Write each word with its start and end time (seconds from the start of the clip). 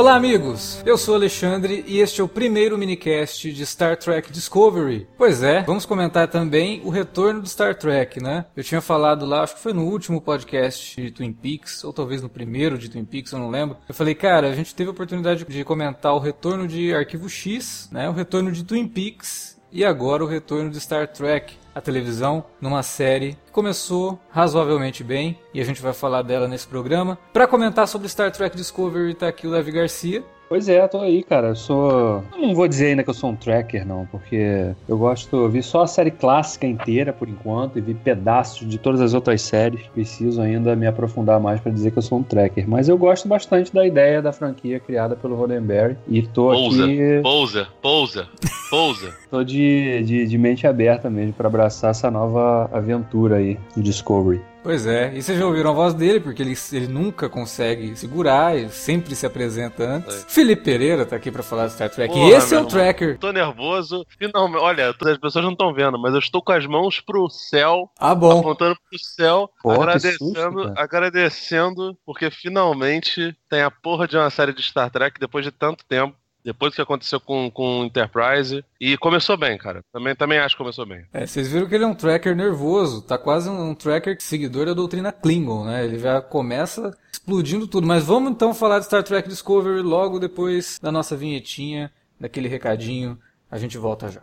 Olá, 0.00 0.14
amigos! 0.14 0.82
Eu 0.86 0.96
sou 0.96 1.14
Alexandre 1.14 1.84
e 1.86 2.00
este 2.00 2.22
é 2.22 2.24
o 2.24 2.28
primeiro 2.28 2.78
minicast 2.78 3.52
de 3.52 3.66
Star 3.66 3.98
Trek 3.98 4.32
Discovery. 4.32 5.06
Pois 5.18 5.42
é, 5.42 5.62
vamos 5.64 5.84
comentar 5.84 6.26
também 6.26 6.80
o 6.86 6.88
retorno 6.88 7.42
do 7.42 7.46
Star 7.46 7.74
Trek, 7.74 8.18
né? 8.18 8.46
Eu 8.56 8.64
tinha 8.64 8.80
falado 8.80 9.26
lá, 9.26 9.42
acho 9.42 9.56
que 9.56 9.60
foi 9.60 9.74
no 9.74 9.84
último 9.84 10.18
podcast 10.18 10.98
de 10.98 11.10
Twin 11.10 11.34
Peaks, 11.34 11.84
ou 11.84 11.92
talvez 11.92 12.22
no 12.22 12.30
primeiro 12.30 12.78
de 12.78 12.88
Twin 12.88 13.04
Peaks, 13.04 13.30
eu 13.32 13.38
não 13.38 13.50
lembro. 13.50 13.76
Eu 13.86 13.94
falei, 13.94 14.14
cara, 14.14 14.48
a 14.48 14.54
gente 14.54 14.74
teve 14.74 14.88
a 14.88 14.92
oportunidade 14.92 15.44
de 15.44 15.64
comentar 15.64 16.14
o 16.14 16.18
retorno 16.18 16.66
de 16.66 16.94
Arquivo 16.94 17.28
X, 17.28 17.90
né? 17.92 18.08
O 18.08 18.12
retorno 18.14 18.50
de 18.50 18.64
Twin 18.64 18.88
Peaks 18.88 19.59
e 19.72 19.84
agora 19.84 20.24
o 20.24 20.26
retorno 20.26 20.70
de 20.70 20.80
Star 20.80 21.08
Trek 21.08 21.54
a 21.74 21.80
televisão 21.80 22.44
numa 22.60 22.82
série 22.82 23.38
que 23.46 23.52
começou 23.52 24.18
razoavelmente 24.30 25.04
bem 25.04 25.38
e 25.54 25.60
a 25.60 25.64
gente 25.64 25.80
vai 25.80 25.92
falar 25.92 26.22
dela 26.22 26.48
nesse 26.48 26.66
programa. 26.66 27.18
Para 27.32 27.46
comentar 27.46 27.86
sobre 27.86 28.08
Star 28.08 28.30
Trek 28.32 28.56
Discovery 28.56 29.14
tá 29.14 29.28
aqui 29.28 29.46
o 29.46 29.50
Levi 29.50 29.70
Garcia. 29.72 30.24
Pois 30.50 30.68
é, 30.68 30.84
tô 30.88 30.98
aí, 30.98 31.22
cara. 31.22 31.50
Eu 31.50 31.54
sou. 31.54 32.24
Eu 32.32 32.48
não 32.48 32.54
vou 32.56 32.66
dizer 32.66 32.86
ainda 32.86 33.04
que 33.04 33.10
eu 33.10 33.14
sou 33.14 33.30
um 33.30 33.36
tracker, 33.36 33.86
não, 33.86 34.04
porque 34.06 34.72
eu 34.88 34.98
gosto. 34.98 35.36
Eu 35.36 35.48
vi 35.48 35.62
só 35.62 35.82
a 35.82 35.86
série 35.86 36.10
clássica 36.10 36.66
inteira 36.66 37.12
por 37.12 37.28
enquanto 37.28 37.78
e 37.78 37.80
vi 37.80 37.94
pedaços 37.94 38.68
de 38.68 38.76
todas 38.76 39.00
as 39.00 39.14
outras 39.14 39.42
séries. 39.42 39.86
Preciso 39.94 40.42
ainda 40.42 40.74
me 40.74 40.88
aprofundar 40.88 41.38
mais 41.38 41.60
para 41.60 41.70
dizer 41.70 41.92
que 41.92 41.98
eu 41.98 42.02
sou 42.02 42.18
um 42.18 42.24
tracker. 42.24 42.68
Mas 42.68 42.88
eu 42.88 42.98
gosto 42.98 43.28
bastante 43.28 43.72
da 43.72 43.86
ideia 43.86 44.20
da 44.20 44.32
franquia 44.32 44.80
criada 44.80 45.14
pelo 45.14 45.36
Roddenberry 45.36 45.96
e 46.08 46.20
tô 46.20 46.50
Pousa, 46.50 46.84
aqui. 46.84 47.20
pousa, 47.22 47.68
pousa, 47.80 48.28
pousa. 48.68 49.14
Tô 49.30 49.44
de, 49.44 50.02
de, 50.02 50.26
de 50.26 50.36
mente 50.36 50.66
aberta 50.66 51.08
mesmo 51.08 51.32
para 51.32 51.46
abraçar 51.46 51.92
essa 51.92 52.10
nova 52.10 52.68
aventura 52.72 53.36
aí 53.36 53.56
do 53.76 53.80
Discovery. 53.80 54.40
Pois 54.62 54.86
é, 54.86 55.10
e 55.14 55.22
vocês 55.22 55.38
já 55.38 55.46
ouviram 55.46 55.70
a 55.70 55.72
voz 55.72 55.94
dele, 55.94 56.20
porque 56.20 56.42
ele, 56.42 56.54
ele 56.72 56.86
nunca 56.86 57.30
consegue 57.30 57.96
segurar, 57.96 58.54
ele 58.54 58.68
sempre 58.68 59.14
se 59.14 59.24
apresenta 59.24 59.82
antes. 59.84 60.22
É. 60.22 60.28
Felipe 60.28 60.62
Pereira 60.62 61.06
tá 61.06 61.16
aqui 61.16 61.30
pra 61.30 61.42
falar 61.42 61.66
de 61.66 61.72
Star 61.72 61.88
Trek. 61.88 62.12
Porra, 62.12 62.28
e 62.28 62.32
esse 62.32 62.52
é 62.54 62.58
o 62.58 62.60
irmão. 62.60 62.70
tracker. 62.70 63.18
Tô 63.18 63.32
nervoso. 63.32 64.04
Finalmente, 64.18 64.60
olha, 64.62 64.90
as 64.90 65.18
pessoas 65.18 65.44
não 65.46 65.52
estão 65.52 65.72
vendo, 65.72 65.98
mas 65.98 66.12
eu 66.12 66.18
estou 66.18 66.42
com 66.42 66.52
as 66.52 66.66
mãos 66.66 67.00
pro 67.00 67.28
céu, 67.30 67.90
Ah, 67.98 68.14
bom. 68.14 68.40
apontando 68.40 68.76
pro 68.88 68.98
céu, 68.98 69.50
Pô, 69.62 69.70
agradecendo, 69.72 70.18
susto, 70.62 70.72
agradecendo, 70.76 71.96
porque 72.04 72.30
finalmente 72.30 73.34
tem 73.48 73.62
a 73.62 73.70
porra 73.70 74.06
de 74.06 74.18
uma 74.18 74.28
série 74.28 74.52
de 74.52 74.62
Star 74.62 74.90
Trek 74.90 75.18
depois 75.18 75.42
de 75.42 75.50
tanto 75.50 75.86
tempo. 75.86 76.14
Depois 76.44 76.72
do 76.72 76.76
que 76.76 76.82
aconteceu 76.82 77.20
com, 77.20 77.50
com 77.50 77.80
o 77.80 77.84
Enterprise. 77.84 78.64
E 78.80 78.96
começou 78.96 79.36
bem, 79.36 79.56
cara. 79.58 79.82
Também, 79.92 80.14
também 80.14 80.38
acho 80.38 80.54
que 80.54 80.62
começou 80.62 80.86
bem. 80.86 81.04
É, 81.12 81.26
vocês 81.26 81.48
viram 81.48 81.66
que 81.66 81.74
ele 81.74 81.84
é 81.84 81.86
um 81.86 81.94
tracker 81.94 82.34
nervoso, 82.34 83.02
tá 83.02 83.18
quase 83.18 83.48
um, 83.48 83.70
um 83.70 83.74
tracker 83.74 84.16
seguidor 84.20 84.66
da 84.66 84.74
doutrina 84.74 85.12
Klingon, 85.12 85.64
né? 85.64 85.84
Ele 85.84 85.98
já 85.98 86.20
começa 86.20 86.96
explodindo 87.12 87.66
tudo. 87.66 87.86
Mas 87.86 88.04
vamos 88.04 88.32
então 88.32 88.54
falar 88.54 88.78
de 88.78 88.86
Star 88.86 89.02
Trek 89.02 89.28
Discovery 89.28 89.82
logo 89.82 90.18
depois 90.18 90.78
da 90.82 90.90
nossa 90.90 91.16
vinhetinha, 91.16 91.92
daquele 92.18 92.48
recadinho. 92.48 93.18
A 93.50 93.58
gente 93.58 93.76
volta 93.76 94.08
já. 94.08 94.22